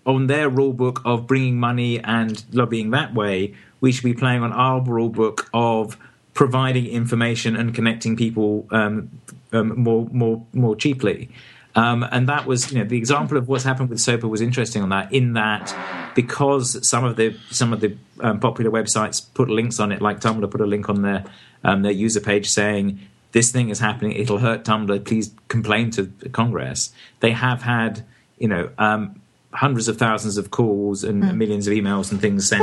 [0.06, 3.54] on their rule book of bringing money and lobbying that way.
[3.82, 5.98] We should be playing on our rule book of
[6.38, 9.10] providing information and connecting people um,
[9.52, 11.30] um, more more more cheaply.
[11.74, 14.82] Um, and that was, you know, the example of what's happened with SOPA was interesting
[14.82, 15.12] on that.
[15.12, 15.76] In that,
[16.16, 20.20] because some of the some of the um, popular websites put links on it, like
[20.20, 21.26] Tumblr put a link on their
[21.64, 23.00] um, their user page saying
[23.32, 25.06] this thing is happening, it'll hurt Tumblr.
[25.06, 26.92] Please complain to Congress.
[27.20, 28.06] They have had,
[28.38, 29.22] you know, um,
[29.58, 31.36] hundreds of thousands of calls and mm.
[31.36, 32.62] millions of emails and things sent.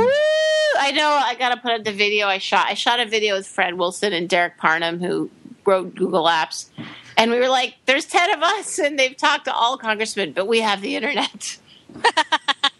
[0.77, 1.07] I know.
[1.07, 2.67] I got to put up the video I shot.
[2.67, 5.29] I shot a video with Fred Wilson and Derek Parham, who
[5.65, 6.69] wrote Google Apps,
[7.17, 10.47] and we were like, "There's ten of us, and they've talked to all congressmen, but
[10.47, 11.57] we have the internet."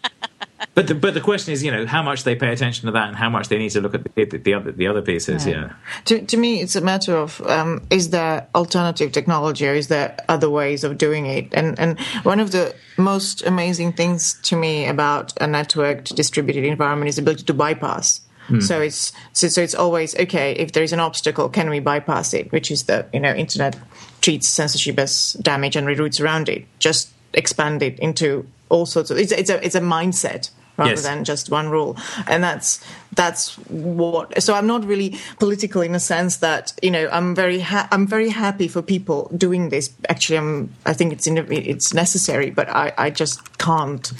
[0.74, 3.08] But the, but the question is, you know, how much they pay attention to that,
[3.08, 5.46] and how much they need to look at the, the other the other pieces.
[5.46, 5.52] Yeah.
[5.52, 5.72] yeah.
[6.06, 10.16] To to me, it's a matter of um, is there alternative technology, or is there
[10.28, 11.52] other ways of doing it?
[11.52, 17.08] And and one of the most amazing things to me about a networked distributed environment
[17.08, 18.20] is the ability to bypass.
[18.48, 18.60] Hmm.
[18.60, 20.52] So it's so, so it's always okay.
[20.52, 22.52] If there is an obstacle, can we bypass it?
[22.52, 23.76] Which is the you know internet
[24.20, 26.66] treats censorship as damage and reroutes around it.
[26.78, 29.18] Just expand it into all sorts of.
[29.18, 31.02] It's, it's a it's a mindset rather yes.
[31.02, 32.80] than just one rule and that's
[33.14, 37.60] that's what so i'm not really political in a sense that you know i'm very
[37.60, 41.94] ha- i'm very happy for people doing this actually i'm i think it's in, it's
[41.94, 44.12] necessary but i i just can't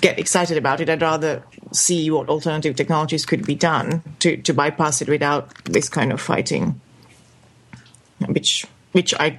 [0.00, 4.52] get excited about it i'd rather see what alternative technologies could be done to to
[4.52, 6.80] bypass it without this kind of fighting
[8.28, 9.38] which which i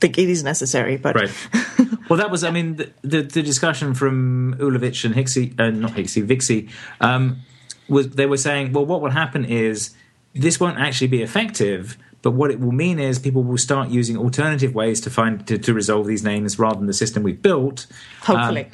[0.00, 1.30] think it is necessary but right
[2.10, 5.92] Well, that was, I mean, the, the, the discussion from Ulevich and Hixie, uh, not
[5.92, 6.68] Hixie, Vixie,
[7.00, 7.42] um,
[7.88, 9.94] was they were saying, well, what will happen is
[10.34, 14.16] this won't actually be effective, but what it will mean is people will start using
[14.16, 17.86] alternative ways to find to, to resolve these names rather than the system we've built.
[18.22, 18.68] Hopefully.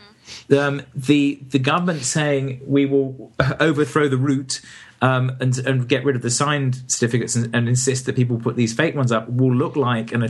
[0.51, 4.62] Um, um, the the government saying we will overthrow the root
[5.02, 8.56] um, and, and get rid of the signed certificates and, and, insist that people put
[8.56, 10.22] these fake ones up will look like an,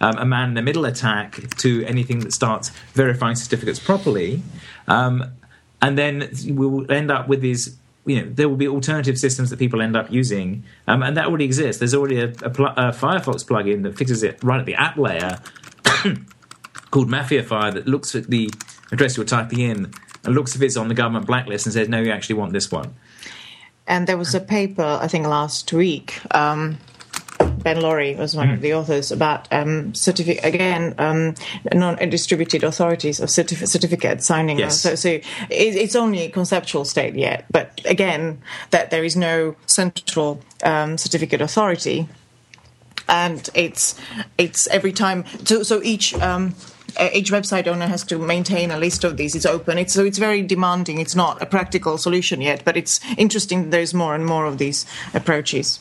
[0.00, 4.42] um, a man in the middle attack to anything that starts verifying certificates properly.
[4.86, 5.32] Um,
[5.80, 9.50] and then we will end up with these you know there will be alternative systems
[9.50, 11.78] that people end up using, um, and that already exists.
[11.78, 14.96] There's already a, a, pl- a, Firefox plugin that fixes it right at the app
[14.96, 15.38] layer
[16.90, 18.50] called Mafiafire that looks at the
[18.90, 19.92] address you're typing in
[20.24, 22.70] and looks if it's on the government blacklist and says no, you actually want this
[22.70, 22.94] one.
[23.86, 26.20] And there was a paper, I think, last week.
[26.34, 26.78] Um,
[27.62, 28.54] Ben Laurie was one mm.
[28.54, 31.34] of the authors about um, certificate again um,
[31.72, 34.58] non-distributed authorities of certif- certificate signing.
[34.58, 34.80] Yes.
[34.80, 38.40] So, so it, it's only a conceptual state yet, but again,
[38.70, 42.08] that there is no central um, certificate authority,
[43.08, 43.98] and it's
[44.38, 45.24] it's every time.
[45.44, 46.54] So, so each um,
[47.12, 49.34] each website owner has to maintain a list of these.
[49.34, 49.78] It's open.
[49.78, 50.98] It's, so it's very demanding.
[50.98, 53.70] It's not a practical solution yet, but it's interesting.
[53.70, 55.80] There's more and more of these approaches.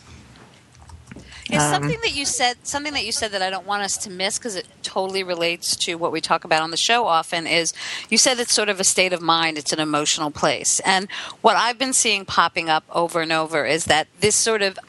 [1.52, 3.98] It's um, something that you said, something that you said that I don't want us
[3.98, 7.46] to miss because it totally relates to what we talk about on the show often.
[7.46, 7.74] Is
[8.10, 11.10] you said it's sort of a state of mind, it's an emotional place, and
[11.42, 14.80] what I've been seeing popping up over and over is that this sort of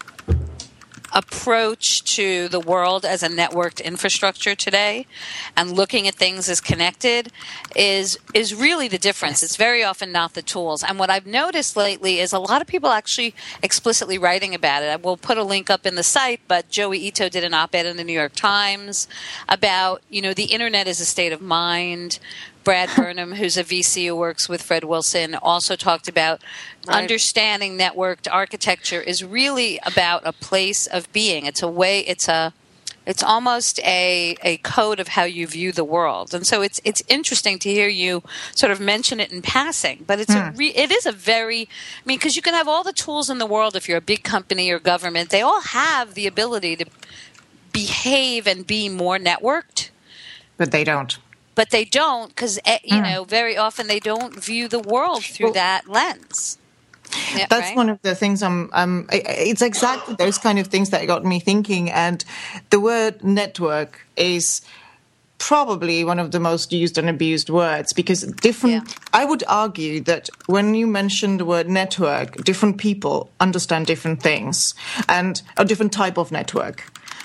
[1.12, 5.06] approach to the world as a networked infrastructure today
[5.56, 7.30] and looking at things as connected
[7.76, 9.42] is is really the difference.
[9.42, 10.82] It's very often not the tools.
[10.82, 14.86] And what I've noticed lately is a lot of people actually explicitly writing about it.
[14.86, 17.86] I will put a link up in the site, but Joey Ito did an op-ed
[17.86, 19.08] in the New York Times
[19.48, 22.18] about, you know, the internet is a state of mind
[22.64, 26.40] Brad Burnham, who's a VC who works with Fred Wilson, also talked about
[26.84, 26.96] Right.
[26.96, 31.46] understanding networked architecture is really about a place of being.
[31.46, 32.00] It's a way.
[32.00, 32.52] It's a.
[33.04, 37.02] It's almost a, a code of how you view the world, and so it's it's
[37.08, 38.22] interesting to hear you
[38.54, 40.04] sort of mention it in passing.
[40.06, 40.56] But it's a hmm.
[40.56, 43.38] re, it is a very, I mean, because you can have all the tools in
[43.38, 46.86] the world if you're a big company or government, they all have the ability to
[47.72, 49.90] behave and be more networked
[50.62, 51.18] but they don't.
[51.54, 55.54] But they don't because you know very often they don't view the world through Well-
[55.54, 56.58] that lens.
[57.36, 57.76] Yeah, That's right?
[57.76, 58.70] one of the things I'm.
[58.72, 61.90] Um, it's exactly those kind of things that got me thinking.
[61.90, 62.24] And
[62.70, 64.62] the word network is
[65.36, 68.88] probably one of the most used and abused words because different.
[68.88, 68.94] Yeah.
[69.12, 74.74] I would argue that when you mention the word network, different people understand different things
[75.08, 76.80] and a different type of network.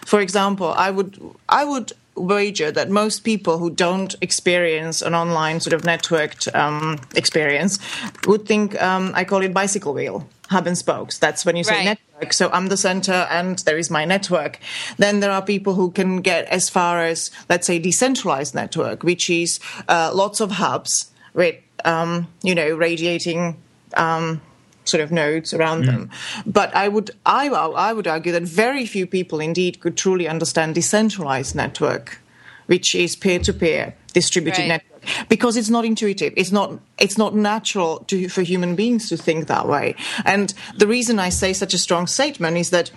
[0.05, 5.59] For example, I would I would wager that most people who don't experience an online
[5.59, 7.79] sort of networked um, experience
[8.25, 11.17] would think um, I call it bicycle wheel, hub and spokes.
[11.19, 11.85] That's when you say Right.
[11.85, 12.33] network.
[12.33, 14.59] So I'm the center and there is my network.
[14.97, 19.29] Then there are people who can get as far as, let's say, decentralized network, which
[19.29, 23.55] is uh, lots of hubs with, um, you know, radiating
[23.95, 24.41] um,
[24.87, 26.09] sort of nodes around them.
[26.45, 30.75] But I would, I, I would argue that very few people indeed could truly understand
[30.75, 32.19] decentralized network,
[32.67, 34.67] which is peer-to-peer distributed Right.
[34.67, 36.33] network because it's not intuitive.
[36.35, 36.79] It's not.
[36.97, 39.95] It's not natural to, for human beings to think that way.
[40.25, 42.91] And the reason I say such a strong statement is that.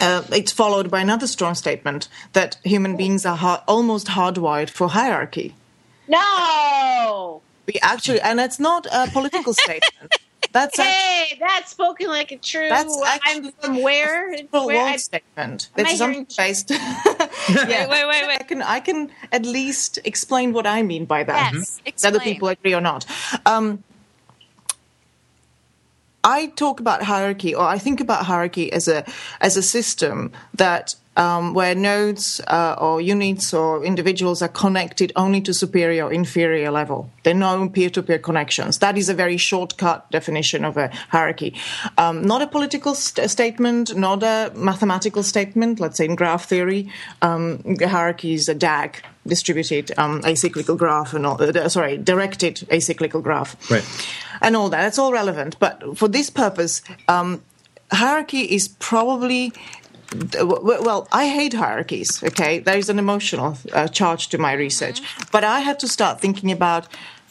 [0.00, 4.88] Uh, it's followed by another strong statement that human beings are ha- almost hardwired for
[4.88, 5.54] hierarchy.
[6.08, 7.42] No.
[7.66, 10.14] We actually, and it's not a political statement.
[10.52, 12.68] That's actually, Hey, that's spoken like a true.
[12.68, 14.34] That's I'm actually from where?
[14.34, 15.70] a where I, statement.
[15.76, 16.70] It's something based.
[17.48, 21.52] Wait, wait, wait, I can I can at least explain what I mean by that.
[21.54, 22.20] Yes, Whether explain.
[22.20, 23.04] people agree or not.
[23.46, 23.82] Um,
[26.24, 29.04] I talk about hierarchy, or I think about hierarchy as a
[29.40, 35.40] as a system that um, where nodes uh, or units or individuals are connected only
[35.42, 37.10] to superior or inferior level.
[37.22, 38.78] There are no peer-to-peer connections.
[38.78, 41.54] That is a very shortcut definition of a hierarchy.
[41.98, 45.80] Um, not a political st- statement, not a mathematical statement.
[45.80, 51.24] Let's say in graph theory, um, hierarchy is a DAG, distributed um, acyclical graph, and
[51.26, 53.84] all, uh, sorry, directed acyclical graph Right.
[54.40, 54.82] and all that.
[54.82, 55.56] That's all relevant.
[55.58, 57.42] But for this purpose, um,
[57.92, 59.52] hierarchy is probably.
[60.42, 62.22] Well, I hate hierarchies.
[62.22, 66.20] Okay, there is an emotional uh, charge to my research, but I had to start
[66.20, 66.86] thinking about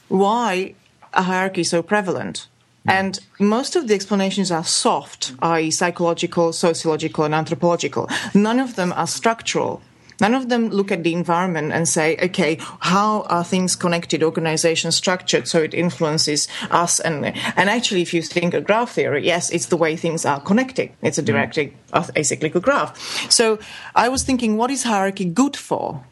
[0.08, 0.74] why
[1.14, 2.48] a hierarchy is so prevalent.
[2.88, 8.10] And most of the explanations are soft, i.e., psychological, sociological, and anthropological.
[8.34, 9.84] None of them are structural.
[10.20, 14.92] None of them look at the environment and say, okay, how are things connected, organization
[14.92, 17.00] structured so it influences us?
[17.00, 20.40] And, and actually, if you think of graph theory, yes, it's the way things are
[20.40, 20.92] connected.
[21.02, 21.28] It's a mm.
[21.28, 22.98] directed acyclical graph.
[23.32, 23.60] So
[23.96, 26.04] I was thinking, what is hierarchy good for?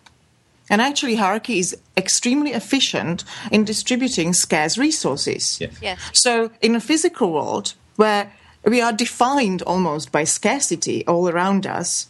[0.70, 5.60] And actually, hierarchy is extremely efficient in distributing scarce resources.
[5.60, 5.74] Yes.
[5.82, 6.00] Yes.
[6.14, 8.32] So, in a physical world where
[8.64, 12.08] we are defined almost by scarcity all around us,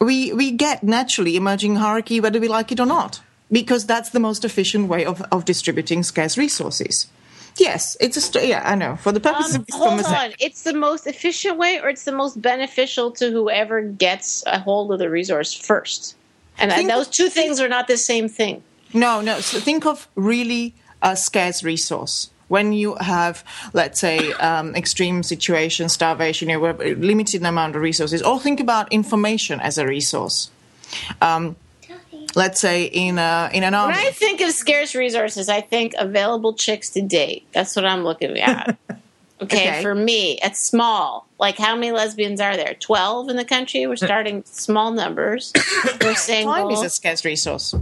[0.00, 4.20] we, we get naturally emerging hierarchy whether we like it or not, because that's the
[4.20, 7.06] most efficient way of, of distributing scarce resources.
[7.56, 8.96] Yes, it's a st- yeah, I know.
[8.96, 10.32] For the purpose Um, of this hold conversation, on.
[10.38, 14.92] It's the most efficient way, or it's the most beneficial to whoever gets a hold
[14.92, 16.14] of the resource first.
[16.56, 18.62] And Think those two things are not the same thing.
[18.92, 19.40] No, no.
[19.40, 22.30] So think of really a scarce resource.
[22.48, 27.82] When you have, let's say, um, extreme situation, starvation, you have a limited amount of
[27.82, 30.50] resources, or think about information as a resource.
[31.20, 31.56] Um,
[32.34, 33.94] let's say in a, in an army.
[33.94, 37.46] When I think of scarce resources, I think available chicks to date.
[37.52, 38.76] That's what I'm looking at.
[39.40, 39.82] Okay, Okay.
[39.82, 41.28] for me, it's small.
[41.38, 42.74] Like, how many lesbians are there?
[42.74, 43.86] 12 in the country?
[43.86, 45.52] We're starting small numbers.
[46.00, 47.72] We're saying, Time is a scarce resource.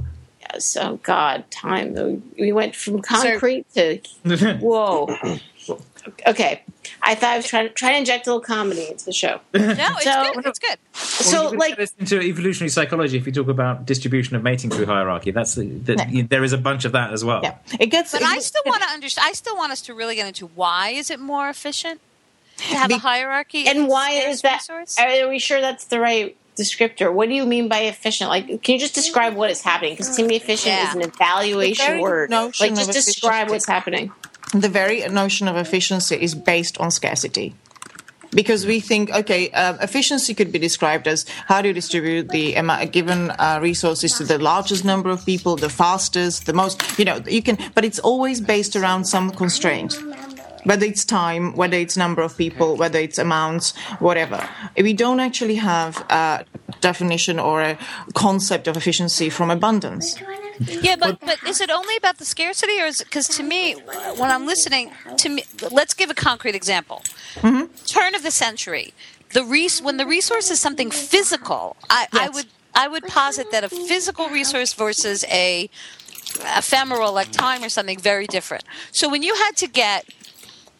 [0.52, 2.22] Yes, oh God, time.
[2.38, 3.98] We went from concrete to
[4.60, 5.16] whoa.
[6.24, 6.62] Okay,
[7.02, 9.40] I thought I was trying, trying to inject a little comedy into the show.
[9.54, 10.46] No, it's So- good.
[10.46, 10.78] It's good.
[10.92, 15.56] So, like, into evolutionary psychology, if you talk about distribution of mating through hierarchy, that's
[15.56, 17.40] the, the, you- there is a bunch of that as well.
[17.42, 18.12] Yeah, it gets.
[18.12, 19.26] But it I still want to understand.
[19.28, 22.00] I still want us to really get into why is it more efficient
[22.58, 24.60] to have a hierarchy and why is that?
[24.68, 24.96] resource?
[25.00, 27.12] Are we sure that's the right descriptor?
[27.12, 28.30] What do you mean by efficient?
[28.30, 29.92] Like, can you just describe what is happening?
[29.94, 30.88] Because to me, efficient Yeah.
[30.88, 32.30] is an evaluation word.
[32.30, 34.12] Like, just describe what's happening.
[34.54, 37.54] the very notion of efficiency is based on scarcity.
[38.34, 42.46] because we think okay um, efficiency could be described as how do you distribute the
[42.92, 47.16] given uh, resources to the largest number of people the fastest the most you know
[47.36, 49.92] you can but it's always based around some constraint
[50.66, 54.46] whether it's time, whether it's number of people, whether it's amounts, whatever.
[54.76, 56.44] We don't actually have a
[56.80, 57.78] definition or a
[58.14, 60.18] concept of efficiency from abundance.
[60.58, 63.74] Yeah, but but is it only about the scarcity, or is because to me,
[64.16, 67.02] when I'm listening to me, let's give a concrete example.
[67.36, 67.72] Mm-hmm.
[67.84, 68.94] Turn of the century,
[69.34, 73.64] the res- when the resource is something physical, I, I would I would posit that
[73.64, 75.68] a physical resource versus a
[76.56, 78.64] ephemeral like time or something very different.
[78.92, 80.06] So when you had to get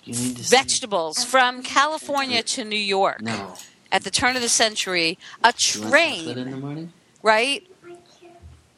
[0.07, 3.55] vegetables from California to New York No.
[3.91, 6.93] at the turn of the century, a You want train, in the morning?
[7.23, 7.67] right?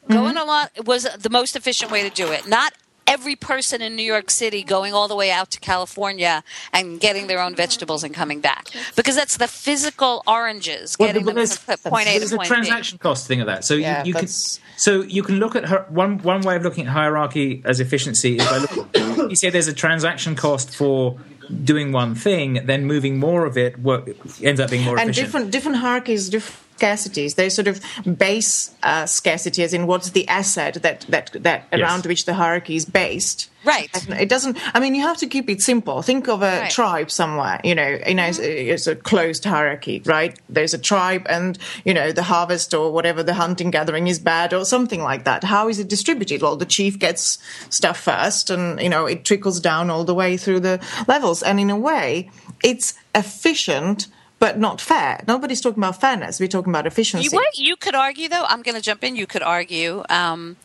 [0.09, 0.37] Going mm-hmm.
[0.37, 2.47] along was the most efficient way to do it.
[2.47, 2.73] Not
[3.09, 7.27] every person in New York City going all the way out to California and getting
[7.27, 8.67] their own vegetables and coming back.
[8.95, 12.35] Because that's the physical oranges, Well, getting but them there's, from point A there's to
[12.35, 12.55] a point B.
[12.55, 13.65] transaction cost thing of that.
[13.65, 16.61] So Yeah, you, you can so you can look at her one one way of
[16.63, 19.29] looking at hierarchy as efficiency is by looking.
[19.29, 21.17] you say there's a transaction cost for
[21.63, 24.07] doing one thing, then moving more of it work,
[24.43, 25.25] ends up being more and efficient.
[25.25, 27.35] different different hierarchies, different scarcities.
[27.35, 27.81] There's sort of
[28.17, 31.81] base uh, scarcity, as in what's the asset that that that Yes.
[31.81, 33.49] around which the hierarchy is based.
[33.65, 33.89] Right.
[34.17, 34.57] It doesn't.
[34.73, 36.01] I mean, you have to keep it simple.
[36.01, 36.71] Think of a Right.
[36.71, 37.59] tribe somewhere.
[37.65, 40.39] You know, in a, it's a closed hierarchy, right?
[40.47, 44.53] There's a tribe, and you know, the harvest or whatever the hunting gathering is bad
[44.53, 45.43] or something like that.
[45.43, 46.41] How is it distributed?
[46.41, 47.37] Well, the chief gets
[47.69, 51.43] stuff first, and you know, it trickles down all the way through the levels.
[51.43, 52.29] And in a way,
[52.63, 54.07] it's efficient.
[54.39, 55.21] But not fair.
[55.27, 56.39] Nobody's talking about fairness.
[56.39, 57.25] We're talking about efficiency.
[57.25, 59.15] You, what you could argue, though, I'm going to jump in.
[59.15, 60.55] You could argue um,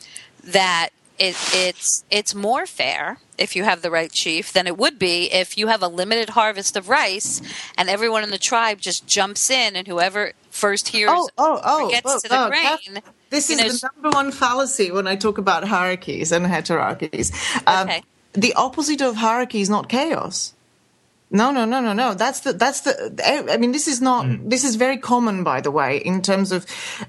[0.45, 4.99] that it, it's it's more fair if you have the right chief than it would
[4.99, 7.41] be if you have a limited harvest of rice
[7.79, 11.91] and everyone in the tribe just jumps in and whoever first hears Oh, oh, oh!
[11.91, 13.01] gets oh, to the oh, grain.
[13.31, 17.33] This is know, the number one fallacy when I talk about hierarchies and heterarchies.
[17.67, 18.03] Um, Okay.
[18.33, 20.55] The opposite of hierarchy is not chaos.
[21.41, 22.15] No, no, no, no, no.
[22.15, 22.93] That's the that's the.
[23.53, 24.25] I mean, this is not.
[24.49, 26.65] This is very common, by the way, in terms of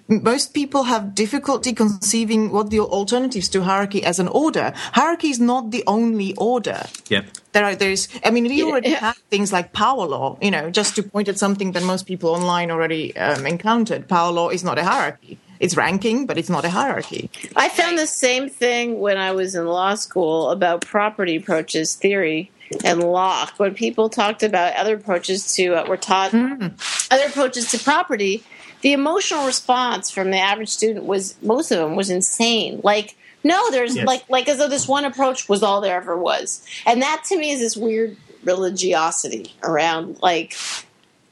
[0.07, 4.73] most people have difficulty conceiving what the alternatives to hierarchy as an order.
[4.93, 7.21] Hierarchy is not the only order yeah.
[7.53, 8.99] there are there's i mean we already Yeah.
[8.99, 12.29] have things like power law you know just to point at something that most people
[12.31, 16.65] online already um, encountered power law is not a hierarchy it's ranking but it's not
[16.65, 21.35] a hierarchy I found the same thing when I was in law school about property
[21.37, 22.51] approaches theory
[22.83, 23.53] and Locke.
[23.57, 28.43] When people talked about other approaches to, uh, were taught other approaches to property,
[28.81, 32.81] the emotional response from the average student was, most of them was insane.
[32.83, 34.05] Like, no, there's Yes.
[34.07, 36.65] like, like as though this one approach was all there ever was.
[36.85, 40.55] And that to me is this weird religiosity around like,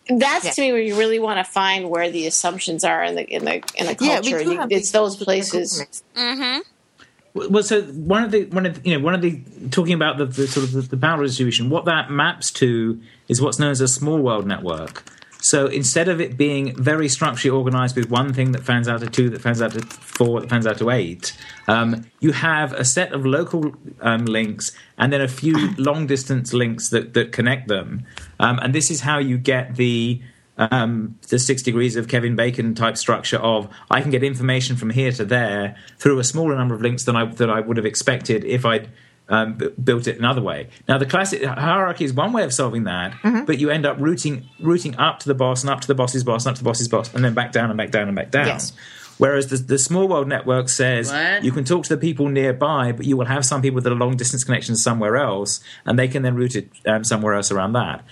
[0.10, 0.52] that's Yeah.
[0.52, 3.46] to me where you really want to find where the assumptions are in the in
[3.46, 4.44] the in the yeah we culture.
[4.44, 5.80] do have it's those social places.
[6.16, 6.68] economics.
[7.34, 10.18] Well, so one of the one of the, you know one of the talking about
[10.18, 13.72] the, the sort of the, the power distribution, what that maps to is what's known
[13.72, 15.04] as a small world network.
[15.44, 19.08] So instead of it being very structurally organized with one thing that fans out to
[19.08, 22.86] two, that fans out to four, that fans out to eight, um, you have a
[22.86, 27.68] set of local um, links and then a few long distance links that, that connect
[27.68, 28.06] them.
[28.40, 30.22] Um, and this is how you get the
[30.58, 34.92] um, the six degrees of Kevin Bacon type structure of I can get information from
[34.92, 37.86] here to there through a smaller number of links than I that I would have
[37.86, 38.90] expected if I'd
[39.30, 40.68] um, b- built it another way.
[40.88, 43.46] Now the classic hierarchy is one way of solving that, Mm-hmm.
[43.46, 46.24] but you end up routing routing up to the boss and up to the boss's
[46.24, 48.16] boss and up to the boss's boss and then back down and back down and
[48.16, 48.48] back down.
[48.48, 48.74] Yes.
[49.20, 51.44] Whereas the, the small world network says What?
[51.44, 53.96] you can talk to the people nearby, but you will have some people that are
[53.96, 57.74] long distance connections somewhere else, and they can then route it um, somewhere else around
[57.74, 58.04] that.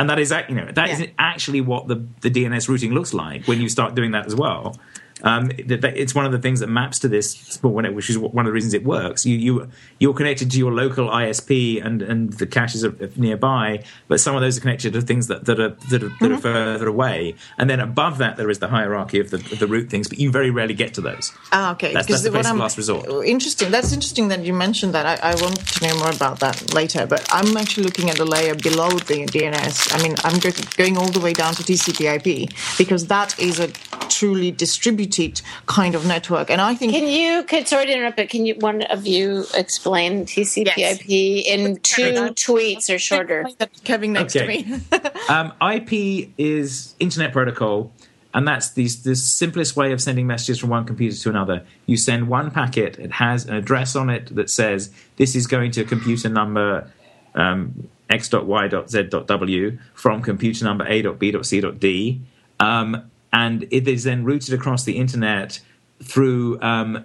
[0.00, 0.94] And that is, you know, that Yeah.
[0.94, 4.34] is actually what the, the DNS routing looks like when you start doing that as
[4.34, 4.78] well.
[5.22, 8.16] Um, it's one of the things that maps to this, well, when it- which is
[8.18, 9.26] one of the reasons it works.
[9.26, 9.68] You you
[9.98, 14.40] you're connected to your local ISP, and, and the caches are nearby, but some of
[14.40, 17.34] those are connected to things that, that are that are, that are further away.
[17.58, 20.30] And then above that, there is the hierarchy of the, the root things, but you
[20.30, 21.32] very rarely get to those.
[21.52, 21.88] Ah, okay.
[21.88, 23.06] That's- that's the basic last resort.
[23.26, 23.70] Interesting.
[23.70, 25.04] That's interesting that you mentioned that.
[25.06, 27.06] I, I want to know more about that later.
[27.06, 29.76] But I'm actually looking at the layer below the DNS.
[29.94, 30.38] I mean, I'm
[30.76, 33.68] going all the way down to TCP/IP because that is a
[34.08, 35.09] truly distributed
[35.66, 36.50] kind of network.
[36.50, 39.44] And I think Can you, can, sorry to interrupt, but can you, one of you
[39.54, 41.08] explain TCP/IP
[41.46, 43.46] in two tweets or shorter?
[43.84, 44.62] Kevin next Okay.
[44.62, 44.80] to me.
[45.28, 47.92] Um, IP is Internet Protocol,
[48.34, 51.64] and that's the, the simplest way of sending messages from one computer to another.
[51.86, 55.70] You send one packet, it has an address on it that says this is going
[55.72, 56.90] to computer number
[57.34, 62.20] um, x.y.z.w from computer number a.b.c.d,
[62.58, 65.60] um, and it is then routed across the internet
[66.02, 67.04] through um,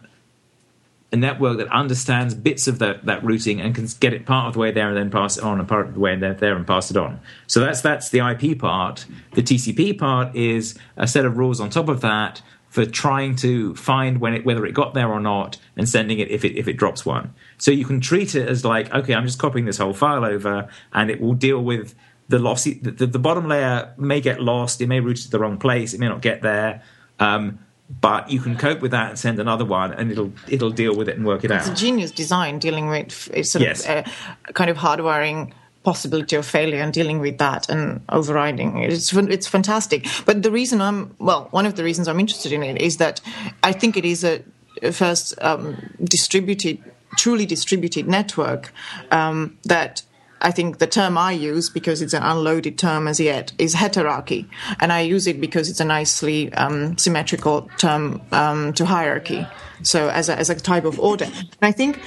[1.11, 4.53] a network that understands bits of that, that routing and can get it part of
[4.53, 6.55] the way there and then pass it on, and part of the way there, there
[6.55, 7.19] and pass it on.
[7.47, 9.05] So that's that's the IP part.
[9.34, 13.73] The TCP part is a set of rules on top of that for trying to
[13.76, 16.67] find when it, whether it got there or not and sending it if it if
[16.67, 17.34] it drops one.
[17.57, 20.67] So you can treat it as like, okay, I'm just copying this whole file over,
[20.91, 21.95] and it will deal with
[22.28, 22.63] the loss.
[22.63, 22.76] The,
[23.07, 24.82] the, bottom layer may get lost.
[24.82, 25.93] It may route to the wrong place.
[25.93, 26.82] It may not get there.
[27.19, 27.59] Um,
[28.01, 31.07] but you can cope with that and send another one, and it'll it'll deal with
[31.07, 31.59] it and work it out.
[31.59, 33.86] It's a genius design dealing with it's sort Yes.
[33.86, 34.05] of
[34.49, 35.51] a kind of hardwiring
[35.84, 38.91] possibility of failure and dealing with that and overriding it.
[38.91, 40.07] It's it's fantastic.
[40.26, 43.21] But the reason I'm well, one of the reasons I'm interested in it is that
[43.61, 44.43] I think it is a,
[44.82, 46.84] a first um, distributed,
[47.17, 48.73] truly distributed network
[49.11, 50.01] um, that.
[50.46, 54.48] I think the term I use, because it's an unloaded term as yet, is heterarchy.
[54.80, 59.48] And I use it because it's a nicely um, symmetrical term um, to hierarchy.
[59.82, 61.26] So as a, as a type of order.
[61.26, 62.00] And I think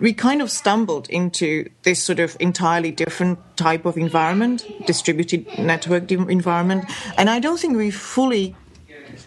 [0.00, 6.10] we kind of stumbled into this sort of entirely different type of environment, distributed network
[6.10, 6.84] environment.
[7.16, 8.56] And I don't think we fully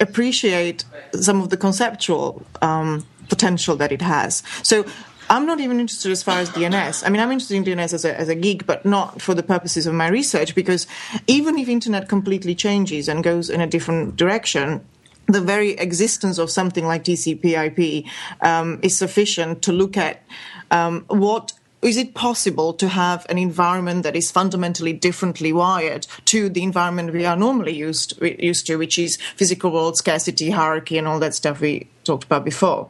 [0.01, 4.43] appreciate some of the conceptual um, potential that it has.
[4.61, 4.85] So
[5.29, 7.05] I'm not even interested as far as DNS.
[7.05, 9.43] I mean, I'm interested in DNS as a, as a geek, but not for the
[9.43, 10.87] purposes of my research, because
[11.27, 14.83] even if internet completely changes and goes in a different direction,
[15.27, 18.05] the very existence of something like TCP/IP
[18.41, 20.23] um, is sufficient to look at
[20.71, 26.49] um, what is it possible to have an environment that is fundamentally differently wired to
[26.49, 31.07] the environment we are normally used used to, which is physical world scarcity, hierarchy, and
[31.07, 32.89] all that stuff we talked about before.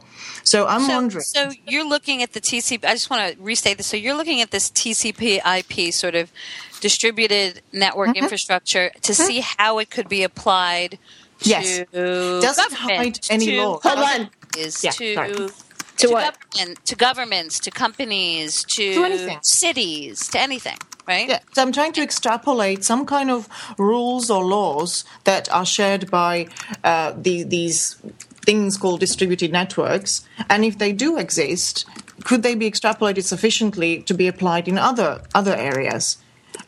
[0.50, 1.24] So I'm So, wondering.
[1.24, 2.84] so you're looking at the TCP.
[2.84, 3.86] I just want to restate this.
[3.88, 6.32] So you're looking at this TCP/IP sort of
[6.82, 8.24] distributed network Mm-hmm.
[8.24, 10.98] infrastructure to see how it could be applied
[11.42, 11.66] to Yes.
[11.92, 13.80] Doesn't government, hide any to law.
[13.84, 14.30] Hold on.
[14.58, 15.34] Is Yeah, to sorry.
[15.36, 15.52] To
[15.98, 16.24] to what?
[16.34, 19.40] government, to governments, to companies, to, To anything.
[19.44, 21.28] cities, to anything, right?
[21.30, 26.10] Yeah, so I'm trying to extrapolate some kind of rules or laws that are shared
[26.10, 26.48] by
[26.86, 27.98] uh, the, these
[28.50, 30.12] things called distributed networks,
[30.50, 31.86] and if they do exist,
[32.28, 36.18] could they be extrapolated sufficiently to be applied in other other areas?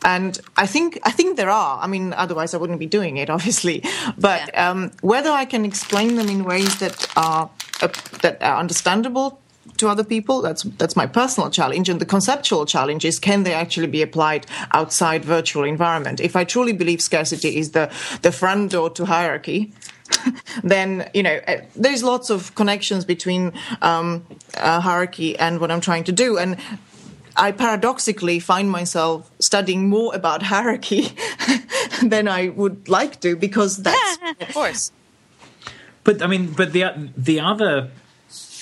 [0.04, 0.32] And
[0.64, 1.74] I think I think there are.
[1.84, 3.82] I mean, otherwise I wouldn't be doing it, obviously.
[4.28, 4.70] But Yeah.
[4.70, 4.80] um,
[5.12, 7.50] whether I can explain them in ways that are
[7.84, 7.88] uh,
[8.22, 9.28] that are understandable
[9.82, 11.88] to other people, that's that's my personal challenge.
[11.88, 16.20] And the conceptual challenge is can they actually be applied outside virtual environment?
[16.20, 17.90] If I truly believe scarcity is the
[18.22, 19.72] the front door to hierarchy,
[20.62, 23.52] then you know uh, there's lots of connections between
[23.82, 24.24] um,
[24.56, 26.56] uh, hierarchy and what I'm trying to do, and
[27.34, 31.10] I paradoxically find myself studying more about hierarchy
[32.02, 34.92] than I would like to because that's of course.
[36.04, 36.84] But I mean, but the
[37.16, 37.90] the other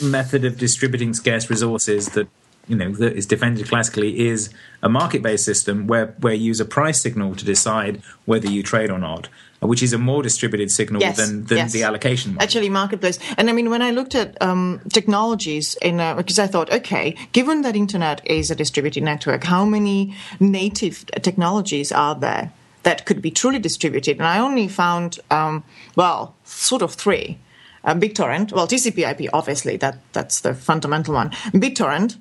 [0.03, 2.29] method of distributing scarce resources that
[2.69, 4.51] you know that is defended classically is
[4.83, 8.91] a market-based system where where you use a price signal to decide whether you trade
[8.91, 9.29] or not,
[9.61, 11.73] which is a more distributed signal Yes, than than yes.
[11.73, 12.35] the allocation.
[12.35, 12.43] one.
[12.43, 13.19] actually marketplace.
[13.37, 17.17] And I mean, when I looked at um, technologies in uh, because I thought, okay,
[17.33, 23.21] given that internet is a distributed network, how many native technologies are there that could
[23.21, 24.19] be truly distributed?
[24.19, 25.65] And I only found, um,
[25.97, 27.39] well, sort of three.
[27.83, 31.31] Uh, BitTorrent, well, TCP/IP, obviously, that that's the fundamental one.
[31.55, 32.17] BitTorrent,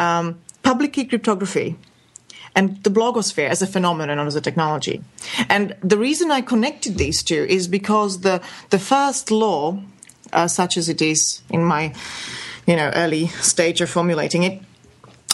[0.00, 1.76] um, public key cryptography,
[2.54, 5.02] and the blogosphere as a phenomenon, as a technology.
[5.48, 8.40] And the reason I connected these two is because the
[8.70, 9.78] the first law,
[10.32, 11.94] uh, such as it is in my,
[12.66, 14.62] you know, early stage of formulating it,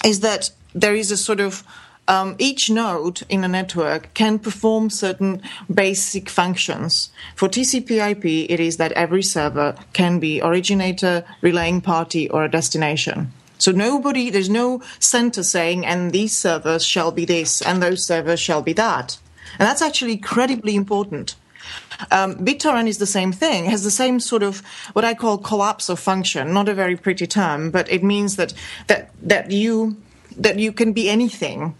[0.05, 1.65] is that there is a sort of
[2.09, 5.43] um, each node in a network can perform certain
[5.73, 7.11] basic functions.
[7.37, 13.33] For TCP/IP, it is that every server can be originator, relaying party, or a destination.
[13.59, 18.41] So nobody, there's no center saying, and these servers shall be this, and those servers
[18.41, 19.19] shall be that.
[19.59, 21.35] And that's actually incredibly important.
[22.11, 25.89] Um, BitTorrent is the same thing, has the same sort of what I call collapse
[25.89, 26.55] of function.
[26.55, 28.55] Not a very pretty term, but it means that
[28.87, 29.97] that that you
[30.37, 31.75] that you can be anything.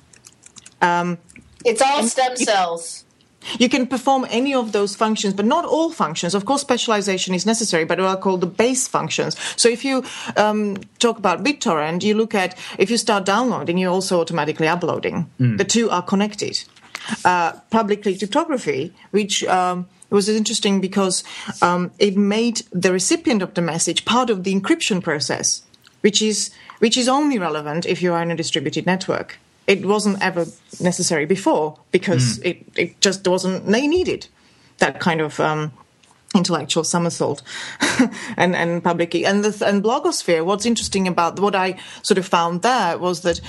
[1.65, 3.05] It's all stem cells.
[3.59, 6.35] You can perform any of those functions, but not all functions.
[6.35, 9.37] Of course, specialization is necessary, but what are called the base functions.
[9.57, 10.05] So if you
[10.37, 15.31] um, talk about BitTorrent, you look at if you start downloading, you're also automatically uploading.
[15.57, 16.65] The two are connected.
[17.25, 21.23] Uh, public key cryptography, which um, was interesting because
[21.63, 25.63] um, it made the recipient of the message part of the encryption process,
[26.01, 26.51] which is
[26.81, 29.39] which is only relevant if you are in a distributed network.
[29.69, 30.47] It wasn't ever
[30.81, 34.27] necessary before because it, it just wasn't they needed
[34.79, 35.71] that kind of um,
[36.35, 37.43] intellectual somersault
[38.37, 42.63] and and public and the and blogosphere what's interesting about what i sort of found
[42.63, 43.41] there was that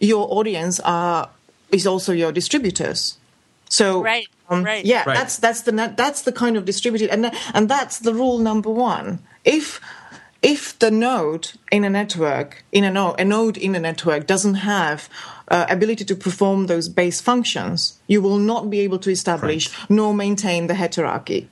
[0.00, 1.28] your audience are
[1.70, 3.18] is also your distributors
[3.68, 4.84] so Right, right.
[4.84, 5.16] yeah Right.
[5.16, 9.18] that's that's the that's the kind of distributed and and that's the rule number one
[9.44, 9.80] if
[10.42, 14.54] if the node in a network in a node, a node in a network doesn't
[14.54, 15.08] have
[15.48, 20.12] uh, ability to perform those base functions you will not be able to establish nor
[20.14, 21.46] maintain the heterarchy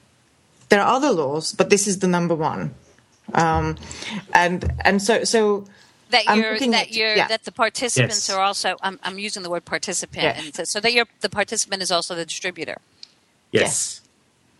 [0.70, 2.74] there are other laws but this is the number one
[3.34, 3.76] um,
[4.34, 5.64] and and so so
[6.11, 7.28] that I'm you're that at- you're yeah.
[7.28, 8.30] that the participants Yes.
[8.36, 10.38] are also I'm, I'm using the word participant Yeah.
[10.41, 12.78] and so, so that you're the participant is also the distributor
[13.53, 14.01] Yes.
[14.05, 14.07] Uh,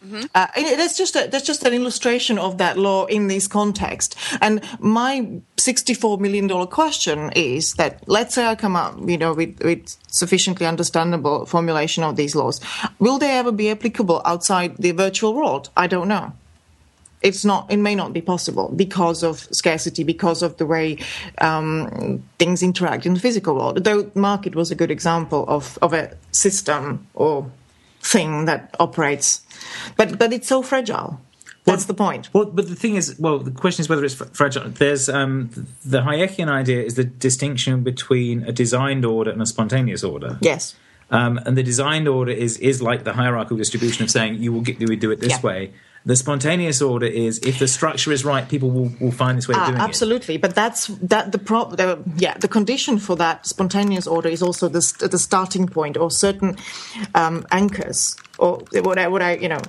[0.03, 4.17] and it- that's just a, that's just an illustration of that law in this context.
[4.41, 9.35] And my sixty-four million dollar question is that let's say I come up, you know,
[9.35, 12.61] with, with sufficiently understandable formulation of these laws,
[12.99, 15.69] will they ever be applicable outside the virtual world?
[15.77, 16.33] I don't know.
[17.23, 17.71] It's not.
[17.71, 20.97] It may not be possible because of scarcity, because of the way
[21.43, 23.85] um, things interact in the physical world.
[23.85, 27.51] Though market was a good example of of a system or
[28.01, 29.43] thing that operates,
[29.97, 31.21] but but it's so fragile.
[31.65, 32.31] That's the point.
[32.33, 34.71] Well, but the thing is, well, the question is whether it's fr- fragile.
[34.71, 35.51] There's um,
[35.85, 40.39] the Hayekian idea is the distinction between a designed order and a spontaneous order.
[40.41, 40.75] Yes.
[41.11, 44.63] Um, and the designed order is is like the hierarchical distribution of saying you will
[44.63, 45.41] get we do it this Yeah.
[45.43, 45.73] way.
[46.07, 49.55] The spontaneous order is if the structure is right, people will, will find this way
[49.55, 51.77] of Ah, doing absolutely, but that's that the prop.
[51.77, 55.99] The, yeah, the condition for that spontaneous order is also the st- the starting point
[55.99, 56.57] or certain
[57.15, 59.61] um, anchors or what I what I you know.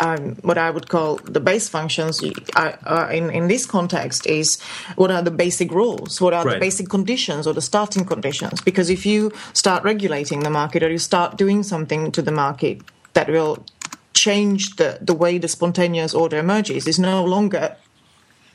[0.00, 2.24] Um, what I would call the base functions
[2.56, 4.58] uh, uh, in in this context is
[4.96, 8.62] what are the basic rules, what are the basic conditions or the starting conditions.
[8.62, 12.80] Because if you start regulating the market or you start doing something to the market
[13.12, 13.66] that will
[14.14, 17.76] change the, the way the spontaneous order emerges, is no longer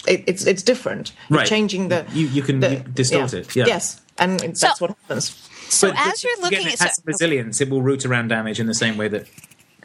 [0.08, 1.12] it, it's it's different.
[1.30, 1.48] You're Right.
[1.48, 3.66] changing the You- you can the- distort it, yeah.
[3.68, 5.36] Yes, and it- that's what happens.
[5.70, 7.60] so But- but as you're again, looking it at has so, resilience.
[7.62, 9.26] It will route around damage in the same way that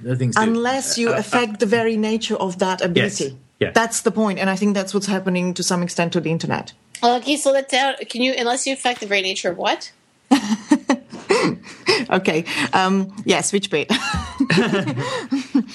[0.01, 0.43] the things do.
[0.43, 3.25] Unless you Uh, uh, affect the very nature of that ability.
[3.25, 3.33] Yes.
[3.61, 3.71] Yeah.
[3.73, 6.73] That's the point, and I think that's what's happening to some extent to the internet.
[7.03, 7.95] Okay, so let's out.
[8.11, 9.91] Can you, unless you affect the very nature of what?
[12.11, 13.91] Okay, um, yes, which bit?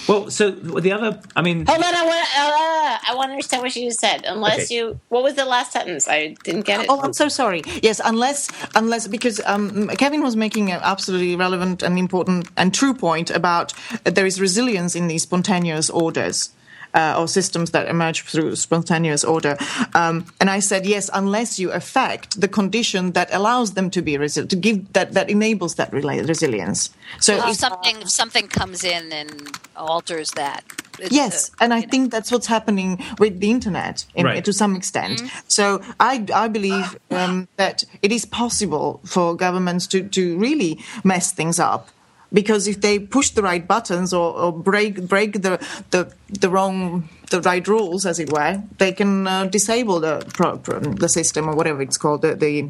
[0.08, 2.28] Well, so the other, I mean, Hold on, I want.
[2.38, 4.24] Uh, I want to understand what you just said.
[4.26, 4.76] Unless Okay.
[4.76, 6.08] you, what was the last sentence?
[6.08, 6.88] I didn't get it.
[6.90, 7.62] Oh, I'm so sorry.
[7.82, 12.94] Yes, unless unless because um, Kevin was making an absolutely relevant and important and true
[12.94, 13.74] point about
[14.06, 16.52] uh, there is resilience in these spontaneous orders.
[16.94, 19.56] Uh, or systems that emerge through spontaneous order,
[19.94, 24.18] um, and I said yes, unless you affect the condition that allows them to be
[24.18, 26.90] resilient, to give that that enables that rela- resilience.
[27.20, 29.32] So if if- something if something comes in and
[29.76, 30.64] alters that
[31.00, 31.88] it's, Yes, uh, and I know.
[31.92, 34.44] think that's what's happening with the internet in, Right.
[34.46, 35.22] to some extent.
[35.48, 41.32] So I, I believe um, that it is possible for governments to, to really mess
[41.34, 41.90] things up.
[42.34, 45.60] Because if they push the right buttons or, or break break the,
[45.92, 50.58] the the wrong the right rules, as it were, they can uh, disable the pro,
[50.58, 52.70] pro, the system or whatever it's called, the the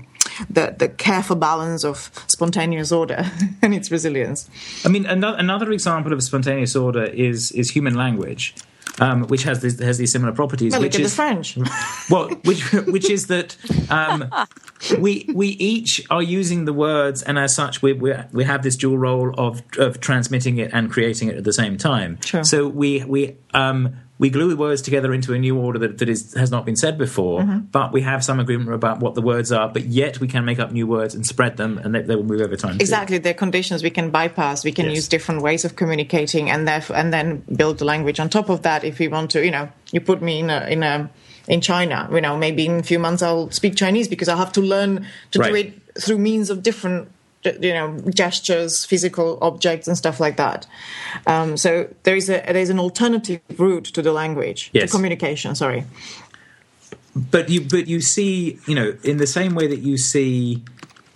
[0.49, 3.31] the, the careful balance of spontaneous order
[3.61, 4.49] and its resilience.
[4.85, 8.53] I mean, another, another example of spontaneous order is is human language,
[8.99, 10.73] um, which has this, has these similar properties.
[10.73, 11.57] Well, which look is, French.
[12.09, 13.55] well, which which is that
[13.89, 14.31] um,
[14.99, 18.75] we we each are using the words, and as such, we we, we have this
[18.75, 22.19] dual role of of transmitting it and creating it at the same time.
[22.21, 22.43] Sure.
[22.43, 26.09] So we we um, we glue the words together into a new order that, that
[26.09, 27.59] is has not been said before, Mm-hmm.
[27.71, 29.69] but we have some agreement about what the words are.
[29.69, 32.23] But yet we can make up new words and spread them, and they, they will
[32.23, 32.77] move over time.
[32.79, 34.63] Exactly, there are conditions we can bypass.
[34.63, 34.95] We can Yes.
[34.95, 38.61] use different ways of communicating, and therefore, and then build the language on top of
[38.63, 38.83] that.
[38.83, 41.09] If we want to, you know, you put me in a in a
[41.47, 44.51] in China, you know, maybe in a few months I'll speak Chinese because I'll have
[44.53, 47.09] to learn to do it through means of different,
[47.45, 50.67] you know, gestures, physical objects, and stuff like that.
[51.25, 54.91] Um, so there is a there's an alternative route to the language, Yes.
[54.91, 55.55] to communication.
[55.55, 55.85] Sorry.
[57.15, 60.63] but you but you see you know in the same way that you see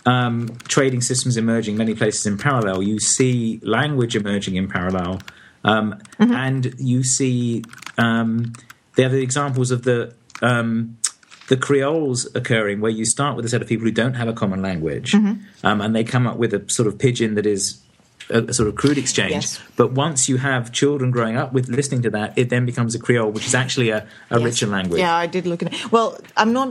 [0.06, 5.20] um, trading systems emerging many places in parallel you see language emerging in parallel
[5.62, 7.62] um, and you see
[7.98, 8.52] um,
[8.96, 10.12] the other examples of the
[10.42, 10.96] um,
[11.52, 14.36] the creoles occurring where you start with a set of people who don't have a
[14.42, 17.62] common language um, and they come up with a sort of pidgin that is
[18.30, 19.60] a, sort of crude exchange Yes.
[19.80, 23.00] but once you have children growing up with listening to that it then becomes a
[23.06, 24.00] creole which is actually a,
[24.30, 24.42] a Yes.
[24.46, 25.92] richer language Yeah, I did look at it.
[25.92, 26.08] Well,
[26.40, 26.70] I'm not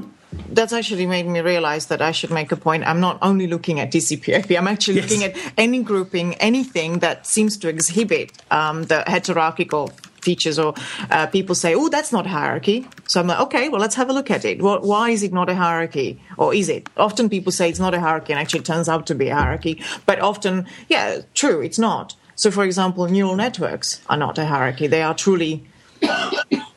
[0.57, 2.81] that's actually made me realize that I should make a point.
[2.89, 5.03] I'm not only looking at TCP/IP, I'm actually Yes.
[5.11, 8.27] looking at any grouping, anything that seems to exhibit
[8.59, 10.73] um, the hierarchical features or
[11.09, 12.87] uh, people say, oh, that's not hierarchy.
[13.07, 14.61] So I'm like, okay, well, let's have a look at it.
[14.61, 16.21] Well, why is it not a hierarchy?
[16.37, 16.89] Or is it?
[16.97, 19.35] Often people say it's not a hierarchy and actually it turns out to be a
[19.35, 19.83] hierarchy.
[20.05, 22.15] But often, yeah, true, it's not.
[22.35, 24.87] So, for example, neural networks are not a hierarchy.
[24.87, 25.67] They are truly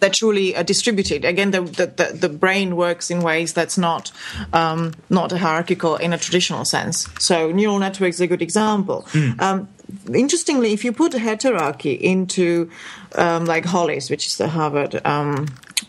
[0.00, 1.24] they're truly uh, distributed.
[1.24, 4.12] Again, the, the, the, the brain works in ways that's not
[4.52, 7.08] um, not hierarchical in a traditional sense.
[7.18, 9.06] So neural networks is a good example.
[9.38, 9.68] Um,
[10.12, 12.70] interestingly, if you put heterarchy into
[13.14, 15.46] um, like Hollis, which is the Harvard um,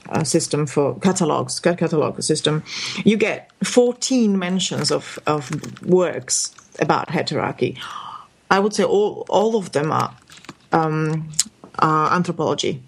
[0.09, 2.63] uh, system for catalogs, catalog system,
[3.03, 5.51] you get 14 mentions of, of
[5.83, 7.77] works about heterarchy.
[8.51, 10.15] I would say all all of them are,
[10.71, 11.29] um,
[11.79, 12.81] are anthropology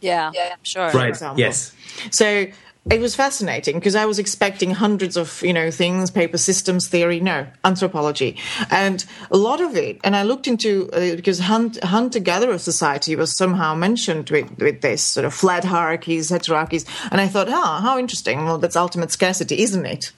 [0.00, 0.90] Yeah, yeah, sure.
[0.90, 1.08] Right.
[1.08, 1.38] example.
[1.40, 1.72] Yes.
[2.10, 2.46] So
[2.90, 7.18] it was fascinating because I was expecting hundreds of you know things, paper systems theory,
[7.18, 8.36] no anthropology,
[8.70, 10.00] and a lot of it.
[10.04, 14.82] And I looked into uh, because hunt, hunter gatherer society was somehow mentioned with with
[14.82, 18.44] this sort of flat hierarchies, heterarchies, and I thought, ah, how interesting.
[18.44, 20.12] Well, that's ultimate scarcity, isn't it?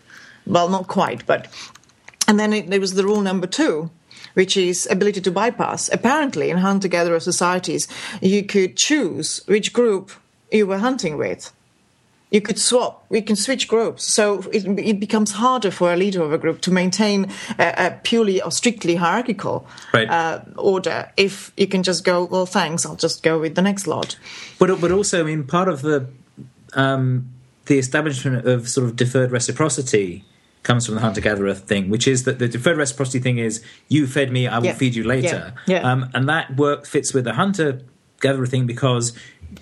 [0.45, 1.49] Well, not quite, but
[2.27, 3.91] and then it, there was the rule number two,
[4.35, 5.89] which is ability to bypass.
[5.93, 7.87] Apparently, in hunter gatherer societies,
[8.21, 10.11] you could choose which group
[10.51, 11.53] you were hunting with.
[12.31, 14.03] You could swap, we can switch groups.
[14.05, 18.01] So it, it becomes harder for a leader of a group to maintain a, a
[18.03, 19.65] purely or strictly hierarchical
[19.95, 20.11] Right.
[20.11, 23.87] uh, order if you can just go, well, thanks, I'll just go with the next
[23.87, 24.19] lot.
[24.59, 26.09] But but also, I mean, part of the
[26.75, 27.29] um,
[27.67, 30.25] the establishment of sort of deferred reciprocity
[30.65, 34.05] comes from the hunter gatherer thing, which is that the deferred reciprocity thing is you
[34.09, 34.75] fed me, I will Yeah.
[34.75, 35.81] feed you later, Yeah.
[35.81, 35.93] Yeah.
[35.93, 37.83] Um, and that work fits with the hunter
[38.21, 39.13] gatherer thing because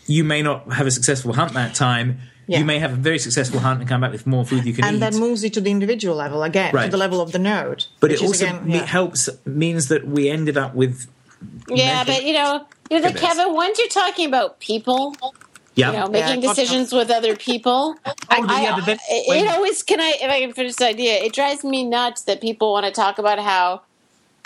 [0.06, 2.20] you may not have a successful hunt that time.
[2.46, 2.58] Yeah.
[2.58, 4.84] You may have a very successful hunt and come back with more food you can
[4.84, 5.02] And eat.
[5.02, 7.86] And that moves it to the individual level again, to the level of the node.
[8.00, 8.84] but it also again, me- yeah.
[8.84, 11.06] helps means that we ended up with
[11.68, 13.20] Yeah, mental- but you know, you know, Goodness.
[13.22, 15.16] Kevin, once you're talking about people,
[15.74, 15.90] yeah.
[15.92, 17.96] you know, making Yeah, decisions with other people.
[18.06, 18.12] Oh,
[18.62, 21.14] yeah, but then- it, it always can I if I can finish this idea.
[21.14, 23.80] It drives me nuts that people want to talk about how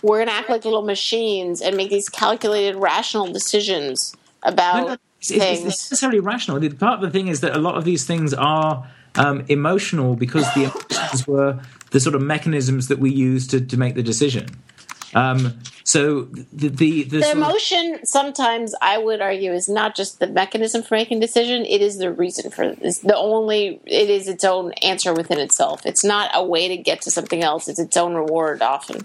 [0.04, 4.88] we're going to act like little machines and make these calculated, rational decisions about No,
[4.90, 6.58] no, it's, it's- necessarily rational.
[6.60, 10.14] The part of the thing is that a lot of these things are um, emotional
[10.16, 11.60] because the emotions were
[11.90, 14.46] the sort of mechanisms that we use to, to make the decision.
[15.14, 19.96] Um, so the the, the, the sort of- emotion sometimes I would argue is not
[19.96, 23.80] just the mechanism for making decision; it is the reason for it's the only.
[23.86, 25.86] It is its own answer within itself.
[25.86, 27.68] It's not a way to get to something else.
[27.68, 29.00] It's its own reward often.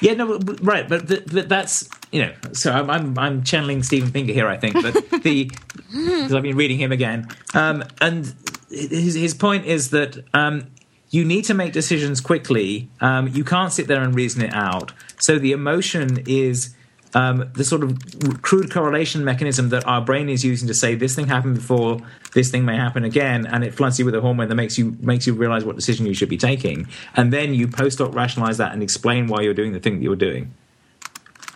[0.00, 2.32] Yeah, no, right, but, th but that's you know.
[2.52, 5.50] So I'm, I'm I'm channeling Steven Pinker here, I think, but the
[5.90, 8.34] because I've been reading him again, um, and
[8.70, 10.66] his his point is that um,
[11.10, 12.88] you need to make decisions quickly.
[13.00, 14.92] Um, you can't sit there and reason it out.
[15.18, 16.74] So the emotion is
[17.16, 21.14] um, the sort of crude correlation mechanism that our brain is using to say this
[21.16, 21.98] thing happened before,
[22.34, 24.94] this thing may happen again, and it floods you with a hormone that makes you
[25.00, 28.58] makes you realize what decision you should be taking, and then you post hoc rationalize
[28.58, 30.52] that and explain why you're doing the thing that you're doing.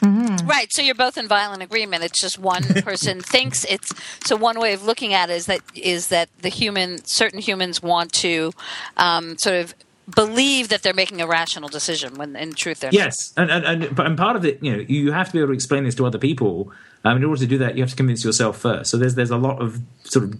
[0.03, 0.73] Right.
[0.73, 2.05] So you're both in violent agreement.
[2.05, 3.93] It's just one person thinks it's
[4.25, 7.83] so one way of looking at it is that is that the human certain humans
[7.83, 8.53] want to
[8.97, 9.75] um, sort of
[10.15, 12.95] believe that they're making a rational decision when in truth they're not.
[12.95, 15.49] Yes, and and and, and part of it, you know, you have to be able
[15.49, 16.73] to explain this to other people.
[17.05, 18.91] Um, in order to do that, you have to convince yourself first.
[18.91, 20.35] So there's there's a lot of sort of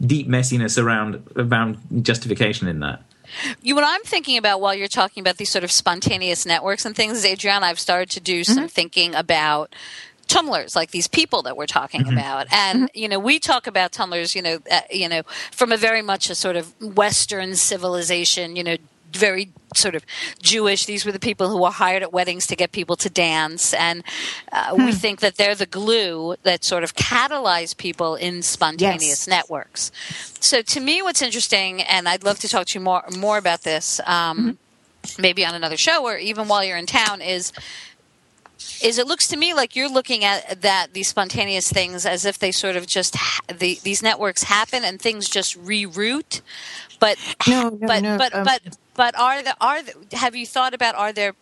[0.00, 3.02] deep messiness around around justification in that.
[3.62, 6.94] You, what I'm thinking about while you're talking about these sort of spontaneous networks and
[6.94, 9.74] things, is, Adriana, I've started to do some thinking about
[10.26, 14.34] tummlers like these people that we're talking about and you know we talk about tummlers
[14.34, 18.64] you know uh, you know from a very much a sort of western civilization you
[18.64, 18.76] know
[19.16, 20.04] very sort of
[20.42, 20.86] Jewish.
[20.86, 24.02] These were the people who were hired at weddings to get people to dance, and
[24.52, 29.28] uh, we think that they're the glue that sort of catalyze people in spontaneous Yes.
[29.28, 29.90] networks.
[30.40, 33.62] So, to me, what's interesting, and I'd love to talk to you more more about
[33.62, 34.58] this, um,
[35.18, 37.52] maybe on another show or even while you're in town, is
[38.82, 42.38] is it looks to me like you're looking at that these spontaneous things as if
[42.38, 46.40] they sort of just ha- the, these networks happen and things just reroute
[46.98, 48.60] but No, no, but no, but um, but
[48.94, 51.34] but are the are the, have you thought about are there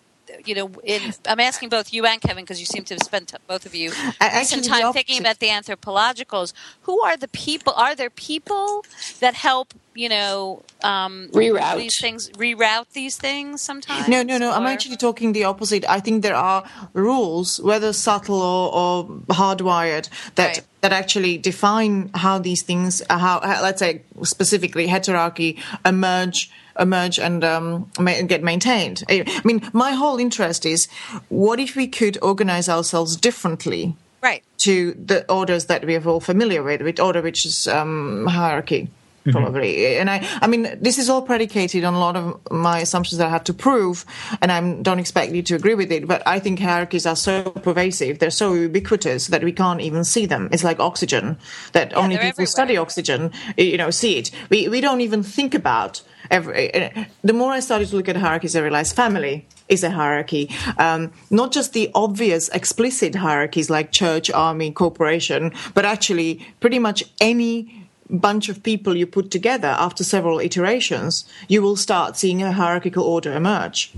[0.44, 3.34] you know in i'm asking both you and kevin because you seem to have spent
[3.46, 7.94] both of you some actually, time thinking about the anthropologicals who are the people are
[7.94, 8.84] there people
[9.20, 11.76] that help you know, um, Reroute.
[11.76, 14.08] these things, reroute these things sometimes?
[14.08, 14.52] No, no, no.
[14.52, 15.88] I'm actually talking the opposite.
[15.88, 20.60] I think there are rules, whether subtle or, or hardwired, that Right.
[20.80, 27.44] that actually define how these things, how, how let's say specifically heterarchy emerge, emerge and
[27.44, 29.02] um, ma- get maintained.
[29.08, 30.88] I I mean, my whole interest is,
[31.28, 34.42] what if we could organize ourselves differently right.
[34.58, 38.88] to the orders that we are all familiar with, with order which is um, hierarchy.
[39.30, 43.18] Probably, and I, I mean, this is all predicated on a lot of my assumptions
[43.18, 44.04] that I have to prove,
[44.40, 46.08] and I don't expect you to agree with it.
[46.08, 50.26] But I think hierarchies are so pervasive, they're so ubiquitous that we can't even see
[50.26, 50.48] them.
[50.50, 51.38] It's like oxygen,
[51.72, 54.32] that only they're people who study oxygen, you know, see it.
[54.50, 56.74] We we don't even think about every.
[56.74, 60.50] uh, The more I started to look at hierarchies, I realized family is a hierarchy.
[60.78, 67.04] Um, not just the obvious, explicit hierarchies like church, army, corporation, but actually pretty much
[67.20, 67.81] any
[68.12, 73.02] bunch of people you put together after several iterations, you will start seeing a hierarchical
[73.04, 73.92] order emerge.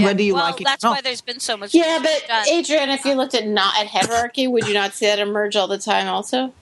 [0.00, 1.74] Whether you well, like it that's or why there's been so much.
[1.74, 2.46] Yeah, but done.
[2.48, 5.66] Adrian, if you looked at not at hierarchy, would you not see that emerge all
[5.66, 6.06] the time?
[6.06, 6.52] Also,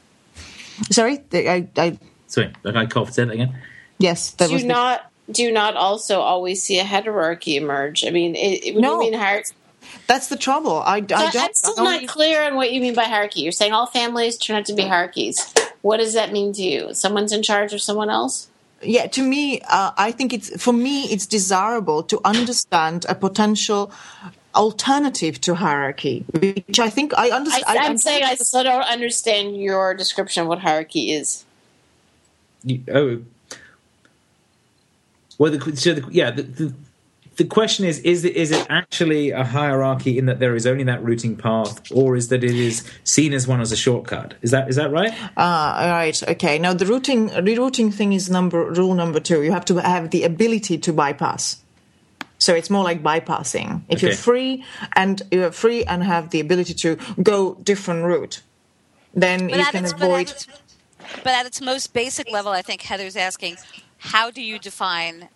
[0.90, 1.98] Sorry, I, I,
[2.28, 3.14] Sorry, like I coughed.
[3.14, 3.54] Say that again.
[3.98, 7.56] yes, that do was you the- not do you not also always see a hierarchy
[7.56, 8.04] emerge?
[8.06, 8.94] I mean, it, it- when No.
[8.94, 9.52] you mean hierarchy,
[10.06, 10.80] that's the trouble.
[10.80, 11.36] I, I don't.
[11.36, 13.40] I'm still I not only- clear on what you mean by hierarchy.
[13.40, 15.54] You're saying all families turn out to be hierarchies.
[15.82, 16.94] What does that mean to you?
[16.94, 18.48] Someone's in charge of someone else?
[18.82, 23.90] yeah to me uh, i think it's for me it's desirable to understand a potential
[24.54, 29.60] alternative to hierarchy which i think i I, understand I'm saying I still don't understand
[29.60, 31.44] your description of what hierarchy is.
[32.64, 33.22] You, oh,
[35.38, 36.74] well, the, so the, yeah, the, the
[37.36, 40.84] the question is: is it is it actually a hierarchy in that there is only
[40.84, 44.34] that routing path, or is that it is seen as one as a shortcut?
[44.42, 45.12] Is that is that right?
[45.36, 46.22] Ah, all right.
[46.28, 46.58] Okay.
[46.58, 49.42] Now the routing rerouting thing is number rule number two.
[49.42, 51.62] You have to have the ability to bypass.
[52.38, 53.82] So it's more like bypassing.
[53.88, 54.62] If you're free
[54.94, 58.42] and you're free and have the ability to go different route
[59.14, 60.46] then But you can its- but at avoid its-
[61.24, 63.56] But at its most basic level, I think Heather's asking,
[63.98, 65.28] how do you define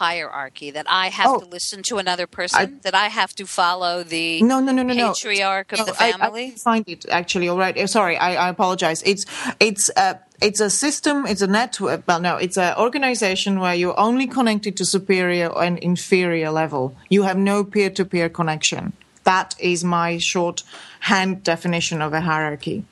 [0.00, 0.70] hierarchy?
[0.70, 1.38] That I have Oh.
[1.40, 2.80] to listen to another person?
[2.82, 5.08] that I have to follow the No, no, no, no, no.
[5.12, 6.46] patriarch of No, the family?
[6.54, 7.76] I, find it actually all right.
[7.76, 9.02] Uh, Sorry, I, I apologize.
[9.04, 9.24] It's
[9.68, 10.08] it's a
[10.42, 11.16] it's a system.
[11.26, 12.02] It's a network.
[12.08, 16.94] Well, no, it's an organization where you're only connected to superior and inferior level.
[17.08, 18.92] You have no peer to peer connection.
[19.24, 22.84] That is my shorthand definition of a hierarchy.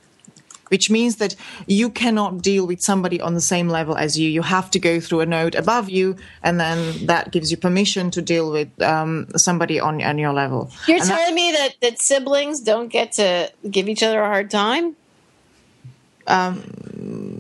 [0.69, 1.37] Which means that
[1.67, 4.29] you cannot deal with somebody on the same level as you.
[4.29, 8.11] You have to go through a node above you, and then that gives you permission
[8.13, 10.71] to deal with um, somebody on, on your level.
[10.89, 14.27] You're And that- telling me that, that siblings don't get to give each other a
[14.27, 14.97] hard time?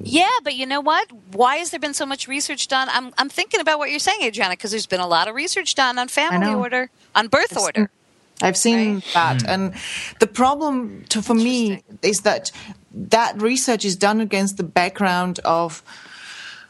[0.07, 1.09] Yeah, but you know what?
[1.33, 2.89] Why has there been so much research done?
[2.91, 5.75] I'm, I'm thinking about what you're saying, Adriana, because there's been a lot of research
[5.75, 7.91] done on family order, on birth order.
[8.43, 9.05] I've seen Right?
[9.15, 9.73] that, and
[10.21, 12.51] the problem to, for me is that
[12.95, 15.83] that research is done against the background of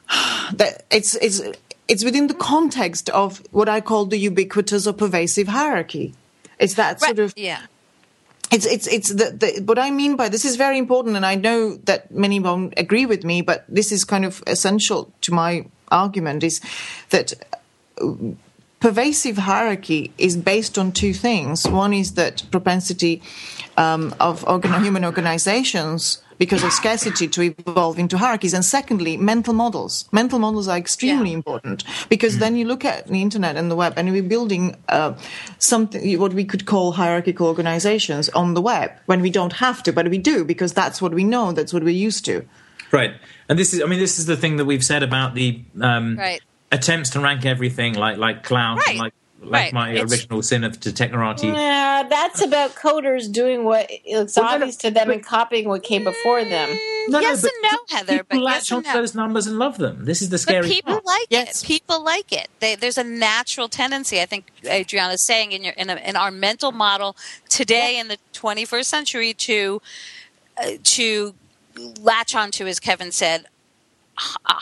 [0.52, 1.42] that it's it's
[1.86, 6.14] it's within the context of what I call the ubiquitous or pervasive hierarchy.
[6.58, 7.08] It's that Right.
[7.08, 7.60] sort of yeah.
[8.50, 11.34] it's it's it's the, the what I mean by this is very important, and I
[11.34, 15.66] know that many won't agree with me, but this is kind of essential to my
[15.90, 16.60] argument: is
[17.10, 17.34] that
[18.00, 18.12] uh,
[18.80, 21.66] pervasive hierarchy is based on two things.
[21.66, 23.22] One is that propensity
[23.76, 29.54] um, of organ- human organizations because of scarcity to evolve into hierarchies, and secondly, mental
[29.54, 30.08] models.
[30.10, 31.36] Mental models are extremely Yeah.
[31.36, 35.12] important because then you look at the internet and the web, and we're building uh,
[35.58, 39.92] something what we could call hierarchical organizations on the web when we don't have to,
[39.92, 42.44] but we do because that's what we know, that's what we're used to.
[42.90, 43.12] Right.
[43.48, 46.16] And this is, I mean, this is the thing that we've said about the um,
[46.18, 46.40] Right.
[46.72, 48.98] attempts to rank everything like like cloud, Right.
[48.98, 49.14] like
[49.44, 49.72] like Right.
[49.72, 51.52] my It's- original sin of to technorati.
[51.54, 55.24] Yeah, that's about coders doing what looks Well, no, no, obvious to them but- and
[55.24, 56.68] copying what came before them.
[57.08, 58.94] No, Yes but and no, Heather, People but latch yes and onto no.
[58.94, 60.04] those numbers and love them.
[60.06, 61.04] This is the But scary people part.
[61.06, 61.62] like Yes.
[61.62, 61.66] it.
[61.66, 62.48] People like it.
[62.60, 64.20] They, there's a natural tendency.
[64.20, 67.16] I think Adriana is saying in your in, a, in our mental model
[67.48, 69.82] today in the 21st century to
[70.56, 71.34] uh, to
[72.00, 73.46] latch onto, as Kevin said,
[74.18, 74.54] h- a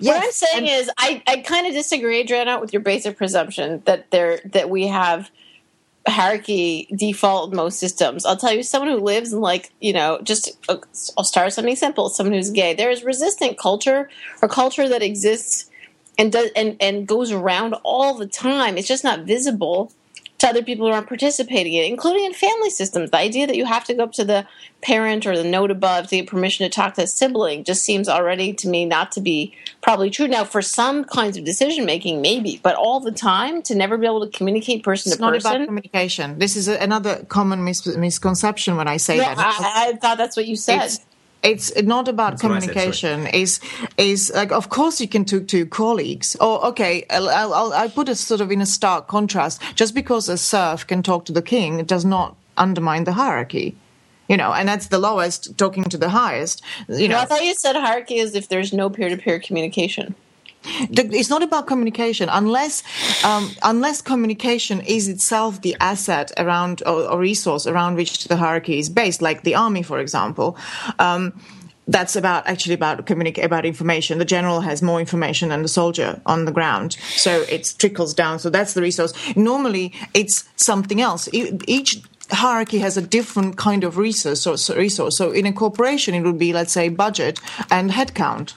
[0.00, 0.06] hierarchy.
[0.06, 4.10] what I'm saying is, I, I kind of disagree, Adriana, with your basic presumption that
[4.10, 5.30] there that we have
[6.06, 8.26] hierarchy default in most systems.
[8.26, 10.76] I'll tell you, someone who lives in like you know, just uh,
[11.16, 12.08] I'll start with something simple.
[12.08, 12.74] Someone who's gay.
[12.74, 14.10] There is resistant culture
[14.42, 15.70] or culture that exists
[16.18, 18.76] and does and and goes around all the time.
[18.76, 19.92] It's just not visible
[20.38, 23.10] to other people who aren't participating in it, including in family systems.
[23.10, 24.46] The idea that you have to go up to the
[24.82, 28.08] parent or the note above to get permission to talk to a sibling just seems
[28.08, 30.26] already to me not to be probably true.
[30.28, 34.06] Now, for some kinds of decision making, maybe, but all the time to never be
[34.06, 35.54] able to communicate person It's to not person.
[35.56, 36.38] about communication.
[36.38, 39.38] This is a, another common mis- misconception when I say that.
[39.38, 40.84] I, I thought that's what you said.
[40.84, 41.00] it's
[41.44, 43.26] it's not about That's what said, communication.
[43.28, 43.60] Is
[43.98, 46.36] is like of course you can talk to colleagues.
[46.40, 49.60] Or okay, I'll, I'll, I'll put it sort of in a stark contrast.
[49.74, 53.76] Just because a serf can talk to the king, it does not undermine the hierarchy.
[54.26, 56.62] You know, and that's the lowest talking to the highest.
[56.88, 59.38] You No, know, I thought you said hierarchy is if there's no peer to peer
[59.38, 60.14] communication.
[60.64, 62.28] It's not about communication.
[62.30, 62.82] Unless
[63.24, 68.78] um, unless communication is itself the asset around or, or resource around which the hierarchy
[68.78, 70.56] is based like the army for example
[70.98, 71.32] um,
[71.86, 74.18] that's about actually about communicate about information.
[74.18, 78.38] The general has more information than the soldier on the ground so it trickles down.
[78.38, 79.12] So that's the resource.
[79.36, 81.28] Normally it's something else.
[81.32, 82.00] Each
[82.30, 85.16] hierarchy has a different kind of resource so, so resource.
[85.18, 87.38] So in a corporation it would be let's say budget
[87.70, 88.54] and headcount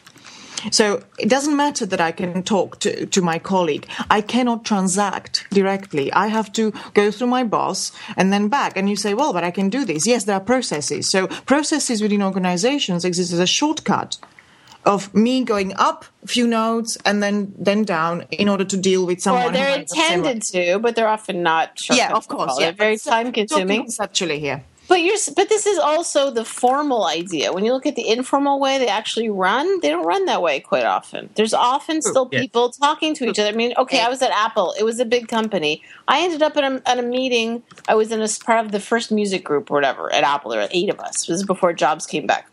[0.72, 3.88] so it doesn't matter that I can talk to, to my colleague.
[4.10, 6.12] I cannot transact directly.
[6.14, 8.76] I have to go through my boss and then back.
[8.78, 10.08] And you say, well, but I can do this.
[10.08, 11.10] Yes, there are processes.
[11.10, 14.18] So processes within organizations exist as a shortcut
[14.86, 19.06] of me going up a few nodes and then then down in order to deal
[19.06, 19.48] with someone.
[19.48, 21.82] Or they're who might have similar- intended to, but they're often not.
[21.90, 22.58] Yeah, of course.
[22.60, 23.82] Yeah, very time consuming.
[23.82, 24.64] Conceptually here.
[24.88, 27.52] But you're, but this is also the formal idea.
[27.52, 30.62] When you look at the informal way they actually run, they don't run that way
[30.62, 31.30] quite often.
[31.36, 32.40] There's often oh, still Yeah.
[32.40, 33.50] people talking to each other.
[33.50, 34.74] I mean, okay, I was at Apple.
[34.80, 35.84] It was a big company.
[36.08, 37.64] I ended up at a, at a meeting.
[37.88, 40.52] I was in a part of the first music group or whatever at Apple.
[40.52, 41.26] There were eight of us.
[41.26, 42.50] This was before Jobs came back.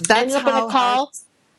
[0.00, 1.12] I That's ended up in a call.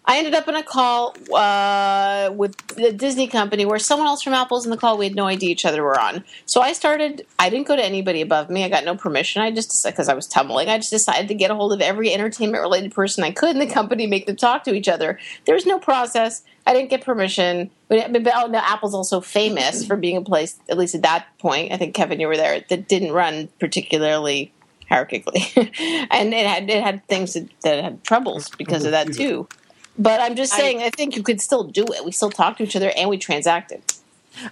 [0.07, 4.33] I ended up in a call uh, with the Disney company where someone else from
[4.33, 4.97] Apple was in the call.
[4.97, 6.23] We had no idea each other were on.
[6.45, 7.25] So I started.
[7.39, 8.63] I didn't go to anybody above me.
[8.63, 9.41] I got no permission.
[9.41, 10.67] I just because I was tummeling.
[10.67, 13.59] I just decided to get a hold of every entertainment related person I could in
[13.59, 15.19] the company, make them talk to each other.
[15.45, 16.43] There was no process.
[16.67, 17.71] I didn't get permission.
[17.87, 21.27] But, but oh, now Apple's also famous for being a place, at least at that
[21.39, 21.71] point.
[21.71, 22.63] I think Kevin, you were there.
[22.69, 24.51] That didn't run particularly
[24.89, 25.57] hierarchically,
[26.11, 29.47] and it had it had things that, that had troubles because of that too.
[29.97, 32.03] But I'm just saying, I, think you could still do it.
[32.03, 33.81] We still talk to each other and we transacted.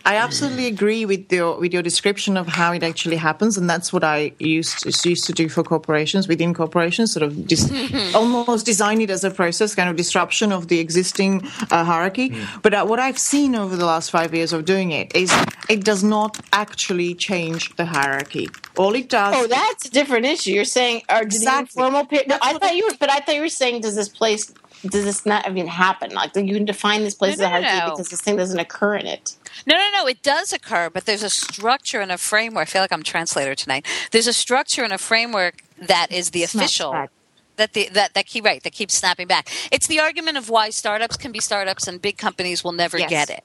[0.06, 3.92] I absolutely agree with your with your description of how it actually happens, and that's
[3.92, 7.70] what I used to, used to do for corporations within corporations, sort of dis-
[8.16, 12.34] almost design it as a process, kind of disruption of the existing uh, hierarchy.
[12.62, 15.34] But uh, what I've seen over the last five years of doing it is
[15.70, 18.50] it does not actually change the hierarchy.
[18.78, 19.36] All it does.
[19.38, 20.52] Oh, that's a different issue.
[20.52, 21.82] You're saying, or do Exactly.
[21.82, 22.08] the informal?
[22.28, 24.52] No, I thought you were, but I thought you were saying, does this place,
[24.84, 26.12] does this not even happen?
[26.14, 27.92] Like, you can define this place No, as a no, no, hierarchy no.
[27.96, 29.36] because this thing doesn't occur in it.
[29.66, 30.08] No, no, no.
[30.08, 32.64] It does occur, but there's a structure and a framework.
[32.64, 33.86] I feel like I'm translator tonight.
[34.12, 37.08] There's a structure and a framework that is the Snaps official.
[37.56, 39.48] That the that that keep right that keeps snapping back.
[39.72, 43.10] It's the argument of why startups can be startups and big companies will never Yes.
[43.12, 43.44] get it.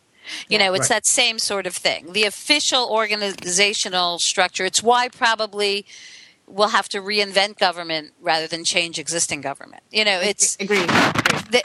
[0.49, 0.97] You know, it's Right.
[0.97, 2.13] that same sort of thing.
[2.15, 4.65] The official organizational structure.
[4.65, 5.85] It's why probably
[6.49, 9.83] we'll have to reinvent government rather than change existing government.
[9.91, 10.79] You know, it's agree.
[10.79, 10.87] agree.
[11.51, 11.63] the,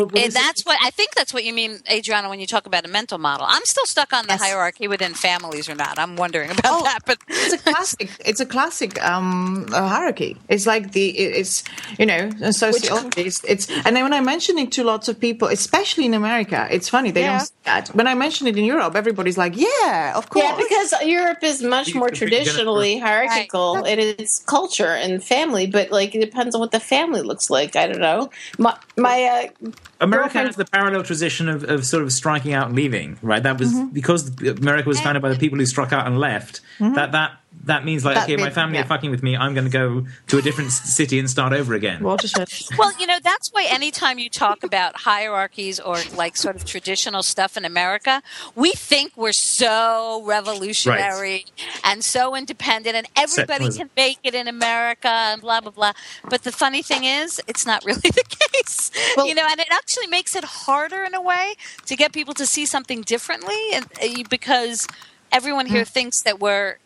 [0.00, 1.14] Well, well, and that's what I think.
[1.14, 3.46] That's what you mean, Adriana, when you talk about a mental model.
[3.48, 4.42] I'm still stuck on the Yes.
[4.42, 5.98] hierarchy within families or not.
[5.98, 8.10] I'm wondering about Oh, that, but it's a classic.
[8.24, 10.36] It's a classic um, uh, hierarchy.
[10.48, 11.62] It's like the it's
[11.98, 13.22] you know sociology.
[13.22, 16.66] It's, it's and then when I mention it to lots of people, especially in America,
[16.70, 17.38] it's funny they Yeah.
[17.38, 17.88] don't see that.
[17.94, 21.62] When I mention it in Europe, everybody's like, "Yeah, of course." Yeah, because Europe is
[21.62, 22.44] much more completely get it.
[22.44, 27.22] traditionally hierarchical in its culture and family, but like it depends on what the family
[27.22, 27.76] looks like.
[27.76, 28.30] I don't know.
[28.58, 32.76] My, my uh, America has the parallel tradition of, of sort of striking out and
[32.76, 33.42] leaving, right?
[33.42, 33.88] That was Mm-hmm.
[33.94, 36.60] because America was founded by the people who struck out and left.
[36.78, 38.84] That that that means like, That okay, my family yeah.
[38.84, 39.36] are fucking with me.
[39.36, 42.02] I'm going to go to a different city and start over again.
[42.02, 42.48] watershed.
[42.78, 47.22] well, you know, that's why anytime you talk about hierarchies or like sort of traditional
[47.22, 48.22] stuff in America,
[48.54, 51.46] we think we're so revolutionary
[51.84, 55.92] and so independent and everybody can make it in America and blah, blah, blah.
[56.28, 58.90] But the funny thing is, it's not really the case.
[59.16, 61.54] Well- you know, and it actually makes it harder in a way
[61.86, 64.86] to get people to see something differently and, uh, because
[65.32, 66.76] everyone here thinks that we're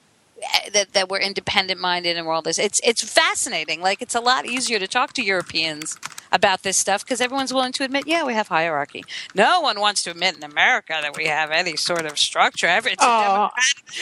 [0.72, 2.58] that, that we're independent minded and we're all this.
[2.58, 3.80] It's it's fascinating.
[3.80, 5.98] Like it's a lot easier to talk to Europeans
[6.30, 9.04] about this stuff because everyone's willing to admit, yeah, we have hierarchy.
[9.34, 12.66] No one wants to admit in America that we have any sort of structure.
[12.66, 13.48] Every- It's Oh,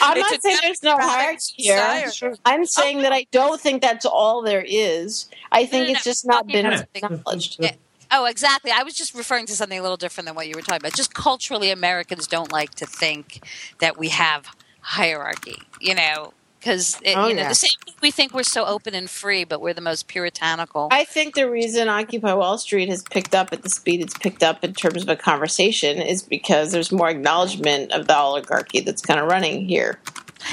[0.01, 2.11] I'm it's not saying there's no hierarchy here.
[2.45, 3.25] I'm saying that I oh.
[3.31, 5.27] don't think that's all there is.
[5.51, 6.09] I think no, it's no.
[6.09, 7.57] just not been acknowledged.
[7.59, 7.71] Yeah.
[8.09, 8.71] Oh, exactly.
[8.71, 10.93] I was just referring to something a little different than what you were talking about.
[10.93, 13.41] Just culturally, Americans don't like to think
[13.79, 14.47] that we have
[14.87, 15.61] hierarchy.
[15.81, 17.49] You know, because Oh, you know yeah.
[17.49, 17.69] the same.
[18.01, 20.87] We think we're so open and free, but we're the most puritanical.
[20.91, 24.43] I think the reason Occupy Wall Street has picked up at the speed it's picked
[24.43, 29.01] up in terms of a conversation is because there's more acknowledgement of the oligarchy that's
[29.01, 29.99] kind of running here.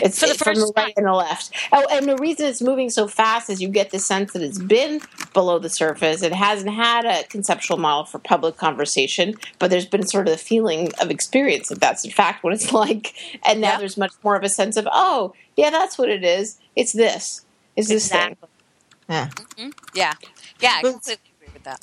[0.03, 1.53] It's For the it's from the first right and the left.
[1.73, 4.59] Oh, and the reason it's moving so fast is you get the sense that it's
[4.59, 5.01] been
[5.33, 6.23] below the surface.
[6.23, 10.39] It hasn't had a conceptual model for public conversation, but there's been sort of the
[10.39, 13.15] feeling of experience that that's in fact what it's like.
[13.45, 13.79] And now Yeah.
[13.79, 16.59] there's much more of a sense of, oh, yeah, that's what it is.
[16.77, 17.43] It's this.
[17.77, 18.21] It's this thing.
[18.33, 18.49] Exactly.
[19.09, 19.27] Yeah.
[19.29, 19.71] Mm-hmm.
[19.95, 20.13] Yeah,
[20.61, 21.81] yeah, I completely agree with that.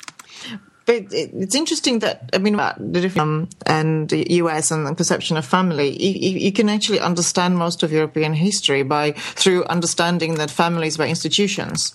[0.86, 4.86] But it- it's interesting that I mean, about the different um, and the US and
[4.86, 5.90] the perception of family.
[6.02, 10.98] You, you, you can actually understand most of European history by through understanding that families
[10.98, 11.94] were institutions.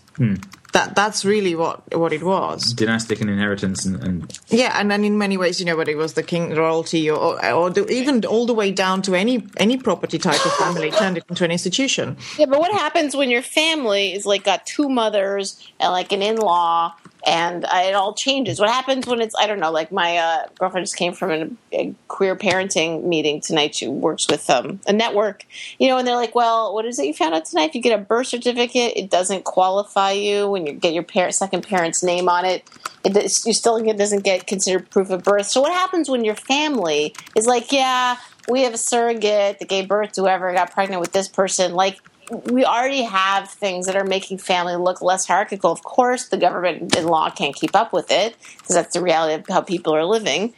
[0.73, 2.73] That that's really what what it was.
[2.73, 5.97] Dynastic and inheritance, and, and Yeah, and then in many ways, you know, whether it
[5.97, 9.45] was the king royalty or or, or the, even all the way down to any
[9.57, 12.17] any property type of family turned it into an institution.
[12.38, 16.21] Yeah, but what happens when your family is like got two mothers and like an
[16.21, 16.93] in law,
[17.28, 18.59] and uh, it all changes?
[18.59, 19.71] What happens when it's I don't know?
[19.71, 23.75] Like my uh, girlfriend just came from a queer parenting meeting tonight.
[23.75, 25.45] She works with um, a network,
[25.78, 27.69] you know, and they're like, "Well, what is it you found out tonight?
[27.69, 31.36] If you get a birth certificate, it doesn't qualify you when you get your parent,
[31.36, 32.67] second parent's name on it.
[33.03, 35.47] It you still it doesn't get considered proof of birth.
[35.47, 38.15] So what happens when your family is like, yeah,
[38.47, 41.99] we have a surrogate that gave birth to whoever got pregnant with this person, like
[42.30, 45.71] we already have things that are making family look less hierarchical.
[45.71, 49.36] Of course, the government and law can't keep up with it because that's the reality
[49.36, 50.53] of how people are living.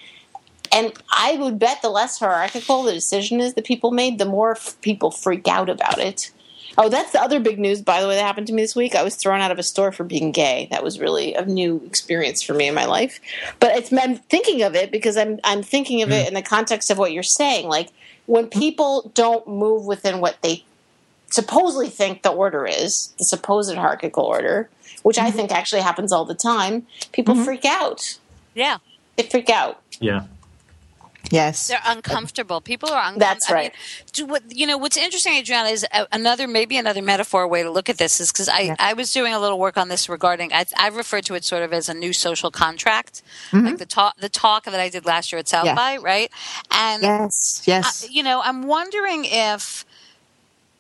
[0.72, 4.52] And I would bet the less hierarchical the decision is that people made, the more
[4.52, 6.32] f- people freak out about it.
[6.78, 8.96] Oh, that's the other big news, by the way, that happened to me this week.
[8.96, 10.68] I was thrown out of a store for being gay.
[10.72, 13.20] That was really a new experience for me in my life.
[13.60, 16.28] But it's I'm thinking of it because I'm I'm thinking of it hmm.
[16.30, 17.68] in the context of what you're saying.
[17.68, 17.90] Like
[18.28, 20.64] when people don't move within what they
[21.32, 24.70] supposedly think the order is, the supposed hierarchical order,
[25.04, 25.38] which I mm-hmm.
[25.38, 27.44] think actually happens all the time, people mm-hmm.
[27.44, 28.18] freak out.
[28.54, 28.78] Yeah,
[29.16, 29.82] They freak out.
[30.00, 30.26] yeah.
[31.32, 31.68] Yes.
[31.68, 32.62] they're uncomfortable.
[32.62, 33.20] People are uncomfortable.
[33.20, 33.74] That's right.
[34.14, 34.78] do what you know?
[34.78, 38.32] What's interesting, Adriana, is uh, another maybe another metaphor way to look at this is
[38.32, 40.54] because I, I was doing a little work on this regarding.
[40.54, 43.22] I, I referred to it sort of as a new social contract,
[43.52, 43.66] mm-hmm.
[43.66, 45.76] like the talk the talk that I did last year at South Yeah.
[45.76, 46.32] by, right?
[46.72, 47.64] And Yes.
[47.66, 48.06] Yes.
[48.06, 49.86] uh, you know, I'm wondering if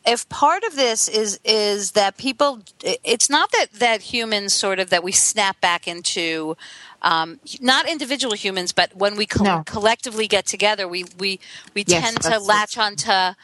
[0.06, 2.62] if part of this is is that people
[3.04, 6.58] it's not that that humans sort of that we snap back into
[7.04, 9.64] um, not individual humans but when we co- No.
[9.66, 11.39] collectively get together we we
[11.76, 13.36] we Yes, tend to latch onto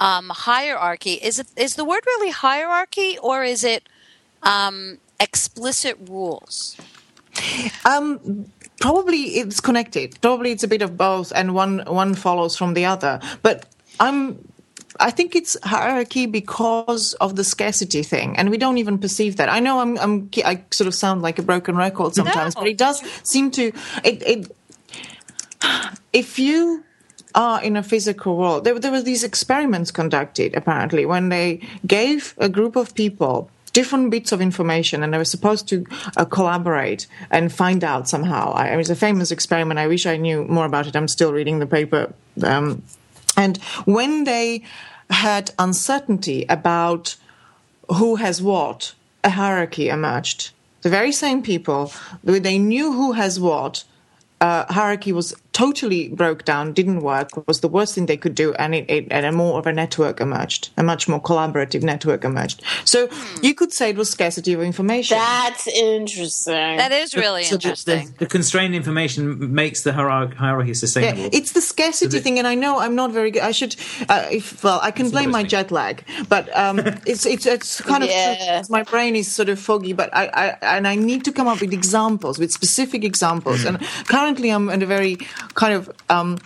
[0.00, 3.88] um, hierarchy is it is the word really hierarchy or is it
[4.42, 6.78] um, explicit rules
[7.84, 8.46] Um,
[8.80, 10.20] probably it's connected.
[10.22, 13.20] Probably it's a bit of both, and one one follows from the other.
[13.42, 13.66] But
[14.00, 14.38] I'm.
[15.00, 19.48] I think it's hierarchy because of the scarcity thing, and we don't even perceive that.
[19.48, 22.62] I know I'm, I'm I sort of sound like a broken record sometimes, No.
[22.62, 23.72] but it does seem to.
[24.04, 24.56] It, it
[26.12, 26.84] if you
[27.34, 32.34] are in a physical world, there, there were these experiments conducted apparently when they gave
[32.38, 35.86] a group of people different bits of information and they were supposed to
[36.18, 38.52] uh, collaborate and find out somehow.
[38.52, 39.80] I, it was a famous experiment.
[39.80, 40.94] I wish I knew more about it.
[40.94, 42.12] I'm still reading the paper.
[42.42, 42.82] Um,
[43.36, 44.62] and when they
[45.10, 47.16] had uncertainty about
[47.88, 50.50] who has what, a hierarchy emerged.
[50.82, 51.92] The very same people,
[52.24, 53.84] they knew who has what.
[54.40, 58.54] Uh, hierarchy was totally broke down, didn't work, was the worst thing they could do,
[58.54, 62.24] and it, it and a more of a network emerged, a much more collaborative network
[62.24, 62.62] emerged.
[62.84, 63.08] So
[63.42, 65.16] you could say it was scarcity of information.
[65.18, 66.76] That's interesting.
[66.78, 71.22] that is really So the- interesting The, the constrained information makes the hierarchy, hierarchy sustainable.
[71.22, 73.42] Yeah, it's the scarcity So thing, and I know I'm not very good.
[73.42, 73.76] I should,
[74.08, 78.02] uh, if, well, I can blame my jet lag, but um, it's it's it's kind
[78.02, 78.62] of Yeah.
[78.70, 79.92] my brain is sort of foggy.
[79.92, 83.64] But I, I and I need to come up with examples, with specific examples.
[83.64, 85.16] And currently, I'm in a very
[85.54, 86.38] kind of um,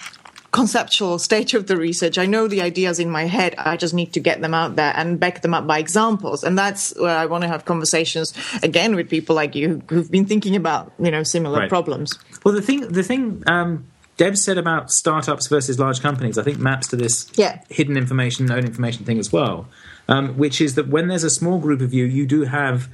[0.53, 2.17] conceptual stage of the research.
[2.19, 3.55] I know the ideas in my head.
[3.59, 6.43] I just need to get them out there and back them up by examples.
[6.45, 8.33] And that's where I want to have conversations
[8.63, 11.69] again with people like you who've been thinking about you know similar Right.
[11.69, 12.19] problems.
[12.45, 13.87] Well, the thing, the thing um,
[14.17, 17.61] Deb said about startups versus large companies, I think maps to this Yeah.
[17.69, 19.67] hidden information, known information thing as well.
[20.09, 22.89] Um, which is that when there's a small group of you, you do have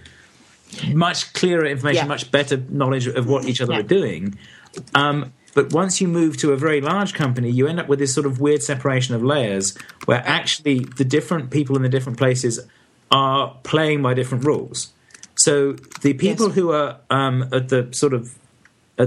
[0.92, 2.08] much clearer information, Yeah.
[2.08, 3.80] much better knowledge of what each other Yeah.
[3.80, 4.38] are doing.
[4.94, 8.14] Um, but once you move to a very large company, you end up with this
[8.14, 9.76] sort of weird separation of layers
[10.06, 12.60] where actually the different people in the different places
[13.10, 14.92] are playing by different rules.
[15.36, 15.72] So
[16.02, 16.54] the people Yes.
[16.56, 18.34] who are um, at the sort of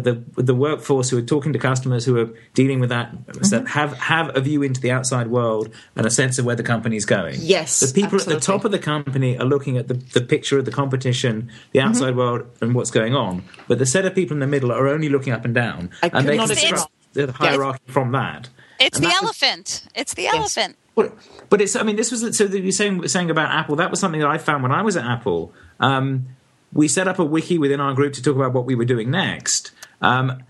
[0.04, 3.66] the the workforce who are talking to customers who are dealing with that Mm-hmm.
[3.68, 7.06] have have a view into the outside world and a sense of where the company's
[7.06, 7.36] going.
[7.40, 10.58] Yes, the people at the top of the company are looking at the, the picture
[10.60, 11.88] of the competition, the Mm-hmm.
[11.90, 13.44] outside world, and what's going on.
[13.68, 16.08] But the set of people in the middle are only looking up and down, I
[16.08, 18.50] and could they not agree construct the hierarchy from that.
[18.80, 19.88] It's And the that was- elephant.
[19.96, 20.78] It's the elephant.
[20.96, 21.14] But,
[21.50, 21.76] but it's.
[21.76, 23.76] I mean, this was so that you're saying saying about Apple.
[23.76, 25.54] That was something that I found when I was at Apple.
[25.80, 26.28] Um,
[26.76, 29.10] we set up a wiki within our group to talk about what we were doing
[29.10, 29.72] next,
[30.02, 30.44] um,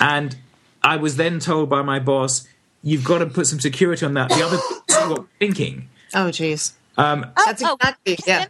[0.00, 0.36] and
[0.82, 2.46] I was then told by my boss,
[2.82, 4.56] "You've got to put some security on that." The other
[5.08, 5.90] what we're thinking.
[6.14, 6.72] Oh, jeez.
[6.96, 8.46] Um, That's oh, exactly yeah.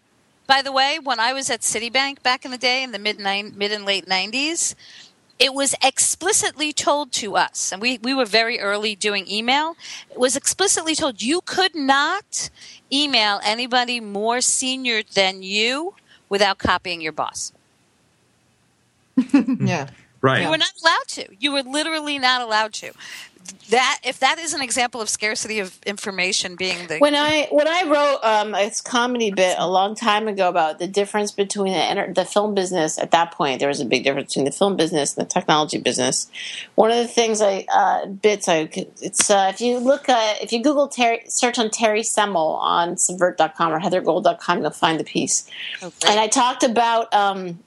[0.47, 3.19] By the way, when I was at Citibank back in the day, in the mid
[3.19, 4.75] nine, mid and late nineties,
[5.39, 9.77] it was explicitly told to us, and we, we were very early doing email.
[10.11, 12.51] It was explicitly told you could not
[12.93, 15.95] email anybody more senior than you
[16.33, 17.53] without copying your boss.
[19.61, 19.91] Yeah.
[20.23, 20.43] right.
[20.43, 21.27] You were not allowed to.
[21.39, 22.93] You were literally not allowed to.
[23.71, 27.67] That if that is an example of scarcity of information being the When I when
[27.67, 32.13] I wrote um, a comedy bit a long time ago about the difference between the,
[32.15, 35.17] the film business at that point, there was a big difference between the film business
[35.17, 36.31] and the technology business.
[36.75, 38.69] One of the things I uh, bits I
[39.01, 42.99] it's uh, if you look at if you Google Terry search on Terry Semel on
[42.99, 45.49] Subvert.com or HeatherGold.com, you'll find the piece.
[45.81, 46.11] Oh, great.
[46.11, 47.61] and I talked about um,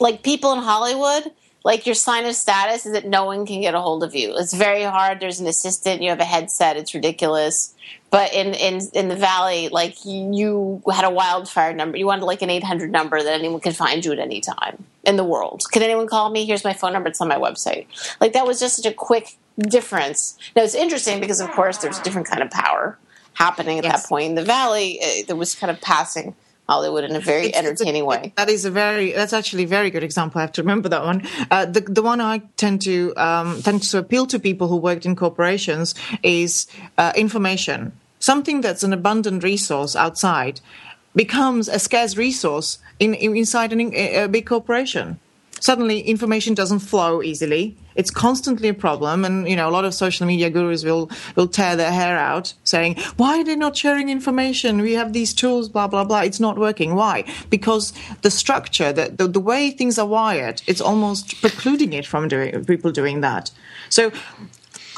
[0.00, 1.32] like people in Hollywood,
[1.64, 4.34] like your sign of status is that no one can get a hold of you.
[4.36, 5.20] It's very hard.
[5.20, 6.02] There's an assistant.
[6.02, 6.76] You have a headset.
[6.76, 7.74] It's ridiculous.
[8.10, 11.96] But in in in the valley, like you had a wildfire number.
[11.96, 15.16] You wanted like an 800 number that anyone could find you at any time in
[15.16, 15.62] the world.
[15.72, 16.44] Can anyone call me?
[16.44, 17.08] Here's my phone number.
[17.08, 17.86] It's on my website.
[18.20, 20.36] Like that was just such a quick difference.
[20.54, 22.98] Now it's interesting because of course there's a different kind of power
[23.34, 24.02] happening at Yes.
[24.02, 25.00] that point in the valley.
[25.26, 26.34] That was kind of passing
[26.68, 28.32] Hollywood in a very It's- it's a- entertaining way.
[28.36, 30.38] That is a very that's actually a very good example.
[30.38, 31.22] I have to remember that one.
[31.50, 35.04] Uh, the the one I tend to um, tend to appeal to people who worked
[35.04, 36.66] in corporations is
[36.98, 37.92] uh, information.
[38.20, 40.60] Something that's an abundant resource outside
[41.16, 45.18] becomes a scarce resource in, in inside an, a big corporation.
[45.62, 47.76] Suddenly, information doesn't flow easily.
[47.94, 51.46] It's constantly a problem, and you know a lot of social media gurus will will
[51.46, 54.80] tear their hair out, saying, "Why are they not sharing information?
[54.80, 56.22] We have these tools, blah blah blah.
[56.22, 56.96] It's not working.
[56.96, 57.24] Why?
[57.48, 62.26] Because the structure, the the, the way things are wired, it's almost precluding it from
[62.26, 63.52] doing people doing that.
[63.88, 64.10] So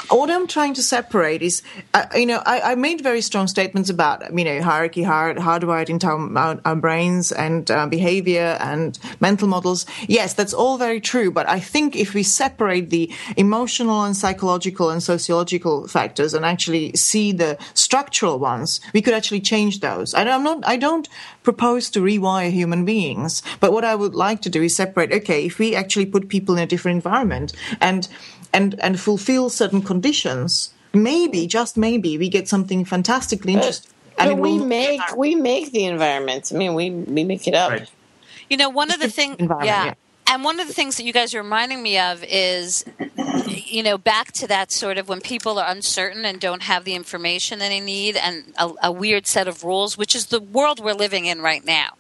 [0.09, 1.63] what I'm trying to separate is,
[1.93, 5.89] uh, you know, I, I made very strong statements about, you know, hierarchy hard, hardwired
[5.89, 9.87] into our, our, our brains and uh, behavior and mental models.
[10.09, 11.31] Yes, that's all very true.
[11.31, 16.93] But I think if we separate the emotional and psychological and sociological factors and actually
[16.95, 20.15] see the structural ones, we could actually change those.
[20.15, 21.09] I'm not, I don't
[21.43, 25.13] propose to rewire human beings, but what I would like to do is separate.
[25.13, 28.09] Okay, if we actually put people in a different environment and
[28.55, 33.91] and and fulfill certain conditions, maybe just maybe we get something fantastically interesting.
[34.17, 36.51] But it we will- make we make the environment.
[36.53, 37.71] I mean, we we make it up.
[37.73, 37.89] Right.
[38.51, 39.65] You know, one of the things, yeah.
[39.65, 39.95] yeah.
[40.27, 42.85] And one of the things that you guys are reminding me of is,
[43.47, 46.95] you know, back to that sort of when people are uncertain and don't have the
[46.95, 50.83] information that they need and a, a weird set of rules, which is the world
[50.83, 51.91] we're living in right now.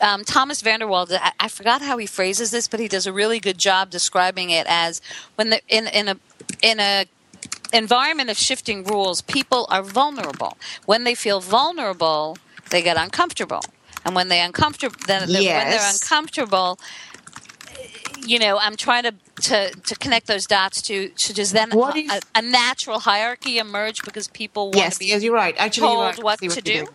[0.00, 3.12] Um, Thomas Vander Wal, I, I forgot how he phrases this, but he does a
[3.12, 5.00] really good job describing it as
[5.36, 6.16] when the, in, in a,
[6.62, 7.06] in a
[7.72, 10.56] environment of shifting rules, people are vulnerable.
[10.84, 12.36] When they feel vulnerable,
[12.70, 13.60] they get uncomfortable.
[14.04, 16.78] And when they uncomfortable, then when they're uncomfortable,
[18.26, 21.96] you know, I'm trying to, to, to connect those dots to, to just then What
[21.96, 25.54] a, a natural hierarchy emerge because people want Yes, to be yes, you're right.
[25.58, 26.24] Actually, told right.
[26.24, 26.92] what See to you're do.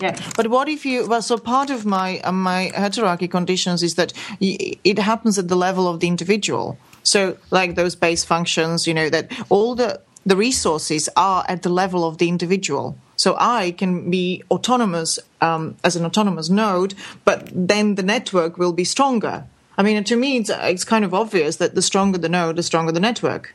[0.00, 1.06] Yeah, but what if you?
[1.06, 5.48] Well, so part of my uh, my heterarchy conditions is that y- it happens at
[5.48, 6.78] the level of the individual.
[7.02, 11.68] So, like those base functions, you know, that all the the resources are at the
[11.68, 12.96] level of the individual.
[13.16, 16.94] So I can be autonomous um, as an autonomous node,
[17.24, 19.44] but then the network will be stronger.
[19.78, 22.62] I mean, to me, it's, it's kind of obvious that the stronger the node, the
[22.62, 23.54] stronger the network.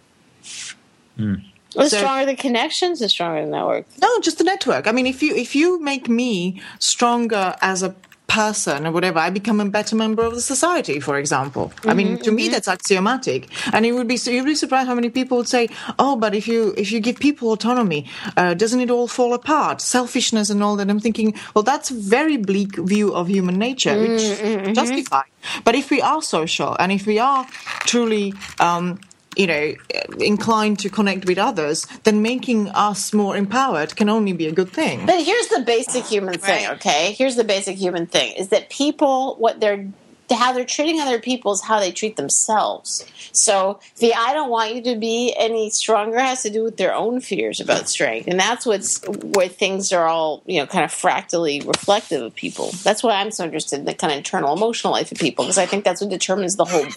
[1.17, 1.35] Hmm.
[1.75, 3.85] The So- stronger the connections, the stronger the network.
[4.01, 4.87] No, just the network.
[4.87, 7.93] I mean, if you if you make me stronger as a
[8.33, 10.99] person or whatever, I become a better member of the society.
[10.99, 14.87] For example, I mean, to me that's axiomatic, and it would be you'd be surprised
[14.87, 15.69] how many people would say,
[15.99, 18.01] "Oh, but if you if you give people autonomy,
[18.37, 19.81] uh, doesn't it all fall apart?
[19.81, 23.95] Selfishness and all that." I'm thinking, well, that's a very bleak view of human nature,
[23.99, 25.29] which justified.
[25.63, 27.45] But if we are social and if we are
[27.85, 28.99] truly um,
[29.35, 29.73] you know,
[30.19, 34.69] inclined to connect with others, then making us more empowered can only be a good
[34.71, 35.05] thing.
[35.05, 36.75] But here's the basic human thing, Right.
[36.77, 37.13] okay?
[37.17, 39.87] Here's the basic human thing is that people what they're
[40.31, 43.05] how they're treating other people is how they treat themselves.
[43.33, 46.95] So the I don't want you to be any stronger has to do with their
[46.95, 50.91] own fears about strength, and that's what's where things are all you know kind of
[50.91, 52.71] fractally reflective of people.
[52.83, 55.57] That's why I'm so interested in the kind of internal emotional life of people because
[55.59, 56.87] I think that's what determines the whole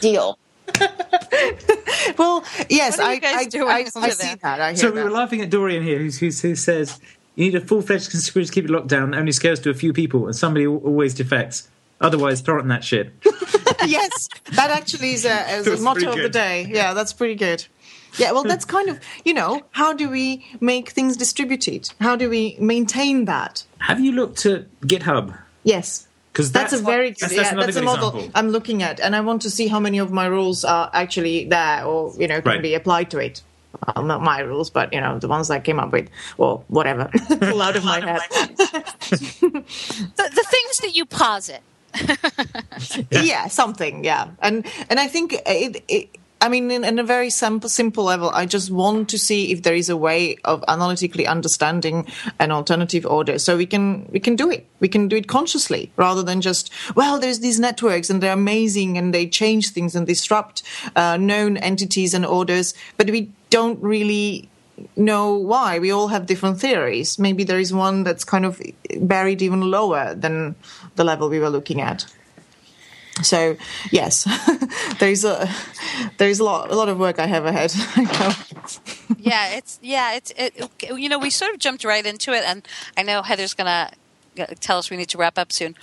[0.00, 0.38] deal.
[2.18, 4.36] Well, yes, What I, you guys I, doing I, I see there?
[4.36, 4.60] that.
[4.60, 4.94] I hear So that.
[4.94, 6.98] we were laughing at Dorian here, who's, who's, who says
[7.36, 9.14] you need a full-fledged conspiracy to keep it locked down.
[9.14, 11.68] Only scares to a few people, and somebody always defects.
[12.00, 13.12] Otherwise, throw it in that shit.
[13.86, 16.66] yes, that actually is a, is a motto of the day.
[16.68, 17.66] Yeah, that's pretty good.
[18.18, 21.90] Yeah, well, that's kind of you know how do we make things distributed?
[22.00, 23.64] How do we maintain that?
[23.78, 25.38] Have you looked at GitHub?
[25.62, 26.08] Yes.
[26.32, 28.30] Because That's, a very good, that's, yeah, that's another that's a model example.
[28.36, 31.46] I'm looking at, and I want to see how many of my rules are actually
[31.46, 32.62] there or you know can Right.
[32.62, 33.42] be applied to it.
[33.96, 36.08] Well, not my rules, but you know the ones I came up with,
[36.38, 38.20] or whatever, pull out of my head.
[39.10, 41.62] The, the things that you posit.
[43.10, 43.48] yeah.
[43.48, 46.08] something yeah and and i think it, it
[46.42, 49.62] I mean, in, in a very simple, simple level, I just want to see if
[49.62, 52.06] there is a way of analytically understanding
[52.38, 54.66] an alternative order, so we can we can do it.
[54.80, 58.96] We can do it consciously rather than just well, there's these networks and they're amazing
[58.96, 60.62] and they change things and disrupt
[60.96, 64.48] uh, known entities and orders, but we don't really
[64.96, 65.78] know why.
[65.78, 67.18] We all have different theories.
[67.18, 68.60] Maybe there is one that's kind of
[68.98, 70.54] buried even lower than
[70.96, 72.06] the level we were looking at.
[73.22, 73.56] So
[73.90, 74.26] yes,
[74.98, 75.48] there's a
[76.18, 77.72] there's a lot a lot of work I have ahead.
[79.18, 82.66] Yeah, it's yeah, it's it, you know we sort of jumped right into it, and
[82.96, 83.90] I know Heather's gonna
[84.38, 85.76] uh, tell us we need to wrap up soon.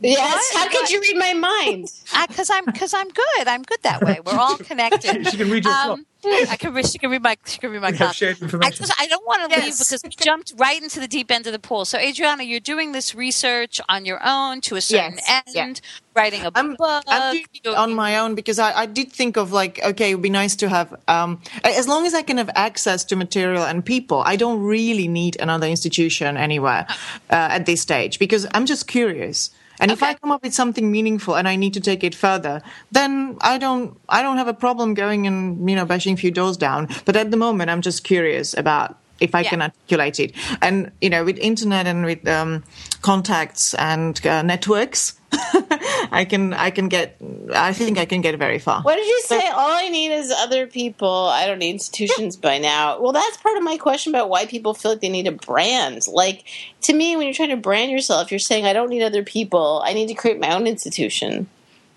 [0.00, 1.92] Yes, how could you read my mind?
[2.28, 3.46] Because I'm because I'm good.
[3.46, 4.18] I'm good that way.
[4.24, 5.26] We're all connected.
[5.28, 6.86] She can read your Um, I can read.
[6.86, 7.36] She can read my.
[7.46, 7.92] She can read my.
[7.92, 8.86] have I information.
[8.86, 11.52] just I don't want to leave because we jumped right into the deep end of
[11.52, 11.84] the pool.
[11.84, 16.20] So Adriana, you're doing this research on your own to a certain Yes, end, yeah.
[16.20, 17.04] writing a I'm, book.
[17.08, 20.14] I'm doing it on my own because I, I did think of like, okay, it
[20.14, 23.64] would be nice to have, um, as long as I can have access to material
[23.64, 26.86] and people, I don't really need another institution anywhere
[27.30, 29.50] uh, at this stage because I'm just curious.
[29.80, 32.62] And if I come up with something meaningful and I need to take it further,
[32.92, 36.30] then I don't, I don't have a problem going and you know bashing a few
[36.30, 36.88] doors down.
[37.04, 39.50] But at the moment, I'm just curious about if I Yeah.
[39.50, 40.32] can articulate it.
[40.62, 42.64] And you know, with internet and with um,
[43.02, 45.19] contacts and uh, networks,
[46.12, 47.16] I can I can get
[47.54, 48.82] I think I can get very far.
[48.82, 49.48] What did you say?
[49.48, 51.08] All I need is other people.
[51.26, 53.00] I don't need institutions by now.
[53.00, 56.02] Well, that's part of my question about why people feel like they need a brand.
[56.08, 56.44] Like,
[56.82, 59.82] to me, when you're trying to brand yourself, you're saying, I don't need other people.
[59.84, 61.48] I need to create my own institution.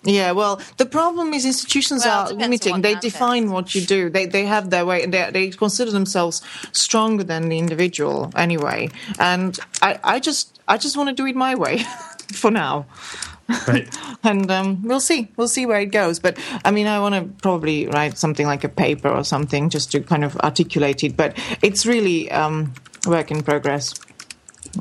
[0.06, 2.82] Yeah, well, the problem is institutions Well, are depends limiting.
[2.82, 3.14] They context.
[3.14, 4.10] define what you do.
[4.10, 5.06] They they have their way.
[5.06, 6.42] They they consider themselves
[6.74, 8.90] stronger than the individual anyway.
[9.18, 11.86] And I I just I just want to do it my way
[12.32, 12.86] for now.
[13.68, 13.88] Right.
[14.24, 15.30] and um, we'll see.
[15.36, 16.20] We'll see where it goes.
[16.20, 19.92] But I mean, I want to probably write something like a paper or something just
[19.92, 21.18] to kind of articulate it.
[21.18, 22.74] But it's really um,
[23.06, 23.94] work in progress.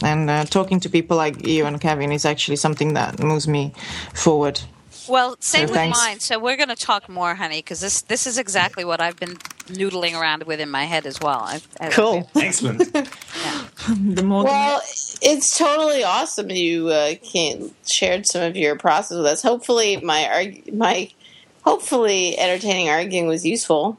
[0.02, 3.74] And uh, talking to people like you and Kevin is actually something that moves me
[4.14, 4.60] forward.
[5.06, 5.98] Well, same So with thanks.
[5.98, 6.20] mine.
[6.20, 9.36] So we're going to talk more, honey, because this this is exactly what I've been
[9.66, 11.40] noodling around with in my head as well.
[11.40, 12.30] I, I, Cool.
[12.36, 12.92] Excellent.
[13.88, 14.80] The more Well,
[15.22, 19.42] it's totally awesome you uh, can shared some of your process with us.
[19.42, 21.10] Hopefully, my arg- my
[21.64, 23.98] hopefully entertaining arguing was useful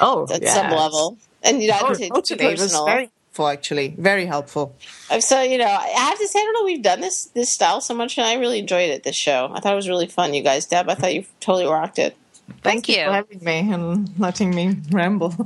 [0.00, 0.54] oh, at yes.
[0.54, 2.52] some level, and you know, I Oh, didn't take it too totally.
[2.52, 2.84] It was personal.
[2.84, 3.94] very helpful, actually.
[3.98, 4.76] Very helpful.
[5.20, 6.64] So you know, I have to say, I don't know.
[6.64, 9.02] We've done this this style so much, and I really enjoyed it.
[9.02, 10.34] This show, I thought it was really fun.
[10.34, 12.16] You guys, Deb, I thought you totally rocked it.
[12.62, 12.96] Thank you.
[12.96, 15.34] for having me and letting me ramble.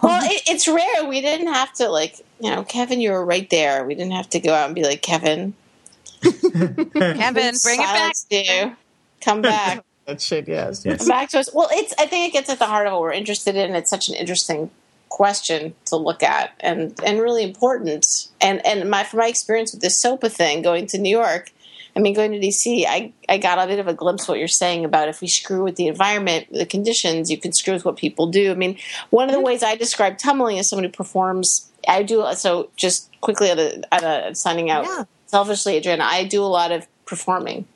[0.00, 1.08] Well, it, it's rare.
[1.08, 3.00] We didn't have to like, you know, Kevin.
[3.00, 3.84] You were right there.
[3.84, 5.54] We didn't have to go out and be like, Kevin,
[6.22, 8.14] Kevin, bring it back.
[8.14, 8.76] silence you.
[9.20, 9.84] Come back.
[10.06, 10.84] that shit, yes.
[10.86, 10.98] Yes.
[10.98, 11.50] Come back to us.
[11.52, 11.92] Well, it's.
[11.98, 13.74] I think it gets at the heart of what we're interested in.
[13.74, 14.70] It's such an interesting
[15.08, 18.28] question to look at, and and really important.
[18.40, 21.52] And and my from my experience with this SOPA thing, going to New York.
[21.96, 24.38] I mean, going to DC, I, I got a bit of a glimpse of what
[24.38, 27.84] you're saying about if we screw with the environment, the conditions, you can screw with
[27.84, 28.52] what people do.
[28.52, 28.78] I mean,
[29.10, 31.72] one of the ways I describe tummeling is someone who performs.
[31.88, 32.70] I do so.
[32.76, 34.84] Just quickly at a, at a signing out.
[34.84, 35.04] Yeah.
[35.26, 37.66] Selfishly, Adriana, I do a lot of performing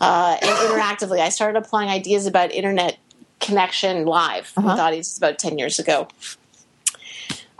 [0.00, 1.20] uh, and interactively.
[1.20, 2.98] I started applying ideas about internet
[3.40, 6.08] connection live with audiences about 10 years ago.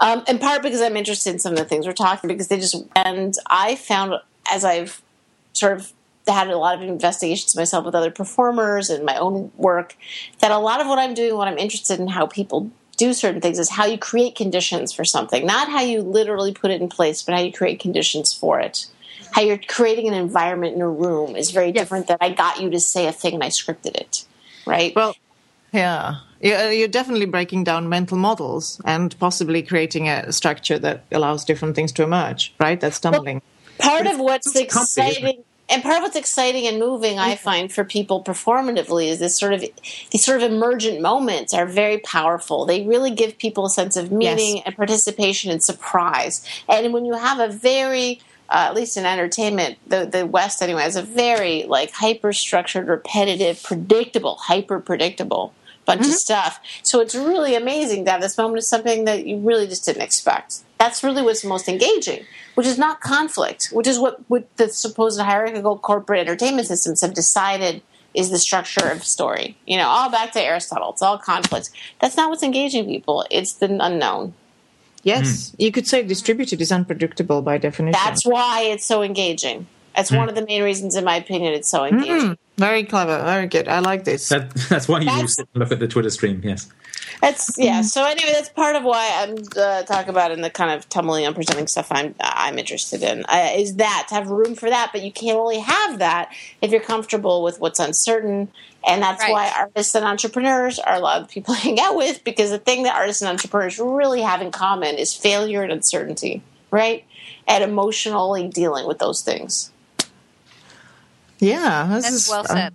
[0.00, 2.58] Um, in part because I'm interested in some of the things we're talking because they
[2.58, 4.14] just, and I found
[4.50, 5.02] as I've
[5.54, 5.92] sort of
[6.26, 9.96] had a lot of investigations myself with other performers and my own work
[10.40, 13.40] that a lot of what I'm doing, what I'm interested in how people do certain
[13.40, 16.88] things is how you create conditions for something, not how you literally put it in
[16.88, 18.86] place, but how you create conditions for it.
[19.32, 22.70] how you're creating an environment in a room is very different than I got you
[22.70, 24.24] to say a thing and I scripted it,
[24.66, 24.94] right?
[24.94, 25.16] Well,
[25.72, 26.16] yeah.
[26.40, 31.74] You're you're definitely breaking down mental models and possibly creating a structure that allows different
[31.74, 32.80] things to emerge, right?
[32.80, 33.42] That's tummeling.
[33.78, 35.28] part of what's it's comfy, isn't it?
[35.28, 39.36] exciting and part of what's exciting and moving i find for people performatively is this
[39.38, 39.60] sort of
[40.10, 44.10] these sort of emergent moments are very powerful they really give people a sense of
[44.10, 44.62] meaning Yes.
[44.66, 48.20] and participation and surprise and when you have a very
[48.50, 52.88] uh, at least in entertainment the, the west anyway has a very like hyper structured
[52.88, 55.52] repetitive predictable hyper predictable
[55.88, 56.14] bunch of mm-hmm.
[56.14, 56.60] stuff.
[56.82, 60.02] So it's really amazing to have this moment of something that you really just didn't
[60.02, 60.60] expect.
[60.78, 62.24] That's really what's most engaging
[62.58, 67.14] which is not conflict which is what, what the supposed hierarchical corporate entertainment systems have
[67.14, 67.80] decided
[68.14, 69.56] is the structure of story.
[69.64, 70.90] You know all back to aristotle.
[70.90, 71.70] It's all conflict.
[72.00, 73.24] That's not what's engaging people.
[73.30, 74.34] It's the unknown.
[75.04, 75.62] Yes, hmm.
[75.62, 77.92] you could say distributed is unpredictable by definition.
[77.92, 79.68] that's why it's so engaging
[79.98, 83.46] that's one of the main reasons in my opinion it's so engaging very clever, very
[83.46, 83.68] good.
[83.68, 84.28] I like this.
[84.30, 86.40] That, that's why you That's- sit and look at the Twitter stream.
[86.42, 86.68] Yes.
[87.20, 87.82] That's yeah.
[87.82, 91.24] So anyway, that's part of why I'm uh, talking about in the kind of tummeling,
[91.24, 93.24] unpresenting stuff I'm I'm interested in.
[93.28, 96.72] Uh, is that to have room for that, but you can't only have that if
[96.72, 98.48] you're comfortable with what's uncertain,
[98.86, 99.32] and that's Right.
[99.32, 102.58] why artists and entrepreneurs are a lot of people I hang out with because the
[102.58, 106.42] thing that artists and entrepreneurs really have in common is failure and uncertainty,
[106.72, 107.04] right?
[107.46, 109.70] And emotionally dealing with those things.
[111.38, 112.74] Yeah, this That's well uh, said.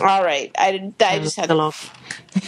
[0.00, 1.74] All right, I, I just had a lot.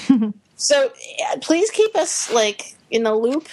[0.61, 3.49] So yeah, please keep us like in the loop.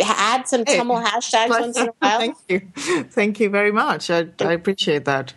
[0.00, 2.18] Add some Hey, tummel hashtags once in a while.
[2.20, 2.60] Thank you,
[3.10, 4.10] thank you very much.
[4.10, 5.34] I, I appreciate that.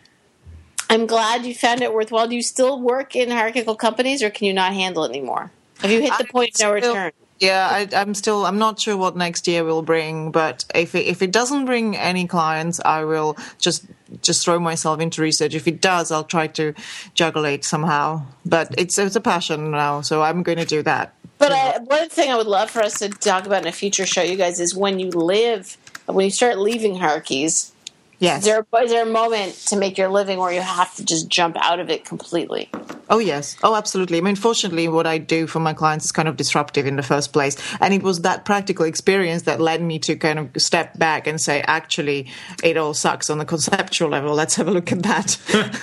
[0.91, 2.27] I'm glad you found it worthwhile.
[2.27, 5.51] Do you still work in hierarchical companies, or can you not handle it anymore?
[5.79, 7.11] Have you hit the I'm point of no return?
[7.39, 8.45] Yeah, I, I'm still.
[8.45, 11.97] I'm not sure what next year will bring, but if it, if it doesn't bring
[11.97, 13.85] any clients, I will just
[14.21, 15.55] just throw myself into research.
[15.55, 16.73] If it does, I'll try to
[17.13, 18.23] juggle it somehow.
[18.45, 21.13] But it's it's a passion now, so I'm going to do that.
[21.37, 24.05] But I, one thing I would love for us to talk about in a future
[24.05, 27.72] show, you guys, is when you live, when you start leaving hierarchies.
[28.19, 28.39] Yes.
[28.39, 31.27] Is there, is there a moment to make your living where you have to just
[31.27, 32.69] jump out of it completely?
[33.09, 33.57] Oh yes.
[33.63, 34.17] Oh, absolutely.
[34.17, 37.03] I mean, fortunately, what I do for my clients is kind of disruptive in the
[37.03, 40.97] first place, and it was that practical experience that led me to kind of step
[40.97, 42.31] back and say, actually,
[42.63, 44.33] it all sucks on the conceptual level.
[44.33, 45.37] Let's have a look at that.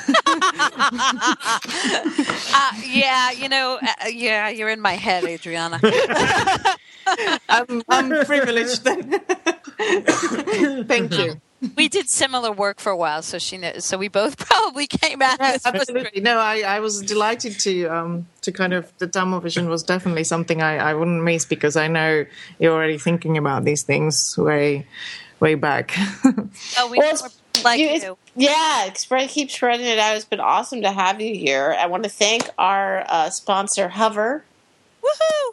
[2.52, 5.80] Uh, yeah, you know, uh, yeah, you're in my head, Adriana.
[7.48, 8.84] I'm, I'm privileged.
[8.84, 9.20] Then.
[10.86, 11.40] Thank you.
[11.76, 13.84] We did similar work for a while, so she knows.
[13.84, 15.38] So we both probably came out.
[15.38, 16.20] This absolutely.
[16.22, 20.62] No, I, I was delighted to um to kind of the TummelVision was definitely something
[20.62, 22.24] I, I wouldn't miss because I know
[22.58, 24.86] you're already thinking about these things way
[25.40, 25.94] way back.
[26.78, 27.16] Oh, we Well,
[27.64, 28.18] like you- you.
[28.36, 30.14] Yeah, spread, keep spreading it out.
[30.16, 31.74] It's been awesome to have you here.
[31.78, 34.44] I want to thank our uh, sponsor, Hover,
[35.02, 35.50] Woohoo!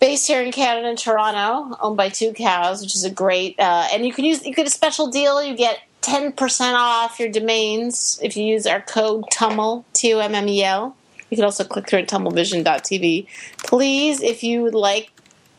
[0.00, 3.60] Based here in Canada in Toronto, owned by Tucows, which is a great.
[3.60, 5.42] Uh, and you can use you get a special deal.
[5.42, 10.18] You get ten percent off your domains if you use our code TUMMEL T O
[10.18, 10.96] M M E L.
[11.28, 13.26] You can also click through at tummelvision.tv.
[13.58, 15.10] Please, if you would like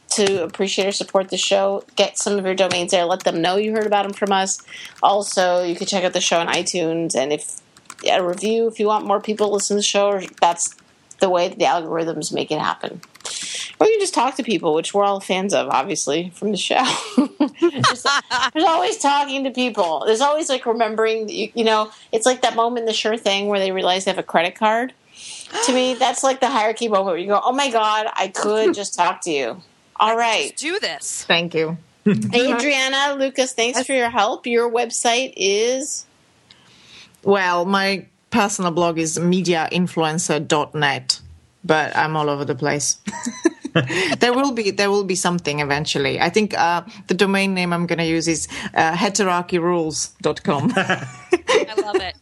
[0.10, 3.06] to appreciate or support the show, get some of your domains there.
[3.06, 4.62] Let them know you heard about them from us.
[5.02, 7.62] Also, you can check out the show on iTunes, and if
[8.04, 10.20] yeah, a review if you want more people to listen to the show.
[10.42, 10.76] That's
[11.22, 13.00] the way that the algorithms make it happen.
[13.80, 16.58] Or you can just talk to people, which we're all fans of, obviously, from the
[16.58, 16.84] show.
[17.62, 18.06] there's,
[18.54, 20.04] there's always talking to people.
[20.06, 23.48] There's always like remembering, you, you know, it's like that moment in the sure thing
[23.48, 24.94] where they realize they have a credit card.
[25.66, 28.74] To me, that's like the hierarchy moment where you go, oh my God, I could
[28.76, 29.62] just talk to you.
[29.96, 30.56] All right.
[30.58, 31.24] Do this.
[31.24, 31.78] Thank you.
[32.08, 34.46] Adriana, Lukas, thanks for your help.
[34.48, 36.06] Your website is.
[37.24, 41.22] Well, my personal blog is mediainfluencer.net,
[41.64, 42.98] but I'm all over the place.
[44.20, 46.20] there will be there will be something eventually.
[46.20, 50.74] I think uh, the domain name I'm going to use is uh, heterarchyrules.com.
[50.76, 52.16] I love it.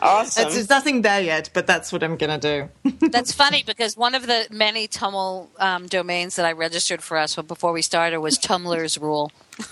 [0.00, 0.46] Awesome.
[0.46, 2.92] It's, there's nothing there yet, but that's what I'm going to do.
[3.10, 7.34] That's funny because one of the many Tummel um, domains that I registered for us
[7.34, 9.32] before we started was Tummlers Rule.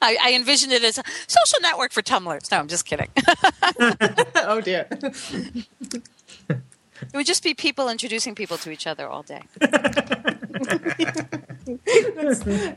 [0.00, 2.50] I, I envisioned it as a social network for Tummlers.
[2.50, 3.08] No, I'm just kidding.
[4.36, 4.88] oh dear.
[7.12, 9.42] It would just be people introducing people to each other all day.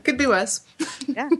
[0.04, 0.66] Could be worse.
[1.06, 1.30] Yeah.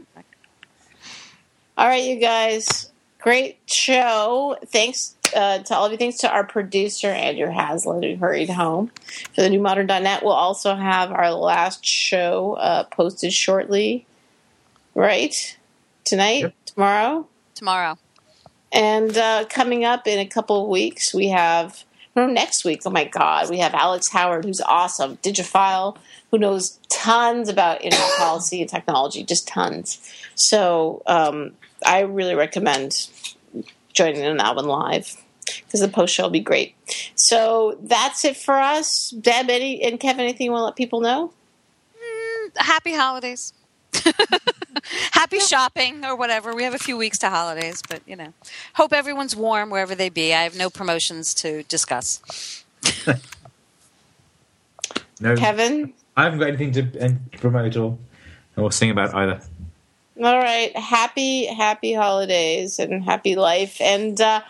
[1.77, 2.89] All right, you guys.
[3.19, 4.57] Great show.
[4.67, 5.97] Thanks uh, to all of you.
[5.97, 8.91] Thanks to our producer, Andrew Haslett, who hurried home.
[9.35, 14.05] For the New Modern.net, we'll also have our last show uh, posted shortly.
[14.95, 15.55] Right?
[16.05, 16.53] tonight, Yep.
[16.65, 17.97] tomorrow, Tomorrow.
[18.71, 21.83] and uh, coming up in a couple of weeks, we have.
[22.15, 22.81] No, next week.
[22.85, 25.95] Oh my God, we have Alex Howard, who's awesome, Digiphile,
[26.31, 30.01] who knows tons about internet policy and technology, just tons.
[30.33, 31.51] So um,
[31.85, 33.07] I really recommend
[33.99, 35.15] joining in on that one live
[35.65, 36.75] because the post show will be great.
[37.15, 39.09] So that's it for us.
[39.09, 41.33] Deb, any and Kevin, anything you want to let people know?
[41.95, 43.53] Mm, happy holidays.
[45.11, 46.55] Happy shopping or whatever.
[46.55, 48.33] We have a few weeks to holidays, but you know,
[48.75, 50.31] hope everyone's warm wherever they be.
[50.33, 52.63] I have no promotions to discuss.
[55.21, 55.93] No, Kevin.
[56.15, 57.97] I haven't got anything to promote or
[58.55, 59.41] or sing about either.
[60.21, 60.75] All right.
[60.75, 63.79] Happy, happy holidays and happy life.
[63.79, 64.41] And uh,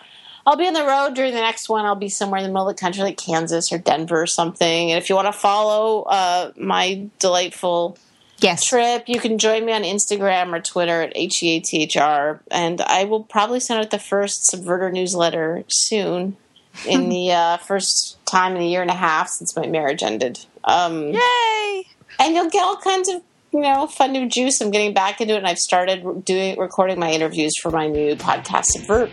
[0.46, 1.84] I'll be on the road during the next one.
[1.84, 4.90] I'll be somewhere in the middle of the country, like Kansas or Denver or something.
[4.90, 7.96] And if you want to follow uh, my delightful
[8.42, 8.64] Yes.
[8.64, 12.40] trip, you can join me on Instagram or Twitter at E HEATHR.
[12.50, 16.36] And I will probably send out the first Subverter newsletter soon
[16.88, 20.40] in the uh, first time in a year and a half since my marriage ended.
[20.64, 21.84] Um, Yay!
[22.18, 23.22] and you'll get all kinds of
[23.52, 24.60] you know fun new juice.
[24.60, 28.16] I'm getting back into it, and I've started doing recording my interviews for my new
[28.16, 29.10] podcast, Subvert,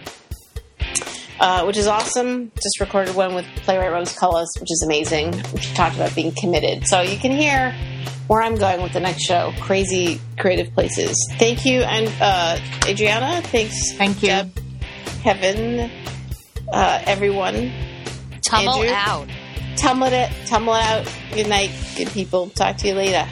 [1.40, 2.52] uh, which is awesome.
[2.56, 5.32] Just recorded one with playwright Rose Cullis, which is amazing.
[5.32, 7.76] We talked about being committed, so you can hear
[8.28, 9.54] where I'm going with the next show.
[9.62, 11.16] Crazy creative places.
[11.38, 13.42] Thank you, and uh, Adriana.
[13.42, 13.94] Thanks.
[13.94, 14.30] Thank you.
[14.30, 14.52] Deb,
[15.24, 15.92] Kevin,
[16.72, 17.72] uh, everyone.
[18.48, 18.94] Tummel Andrew?
[18.94, 19.28] out.
[19.78, 21.14] Tumble it, tummel it out.
[21.34, 22.50] Good night, good people.
[22.50, 23.28] Talk to you later.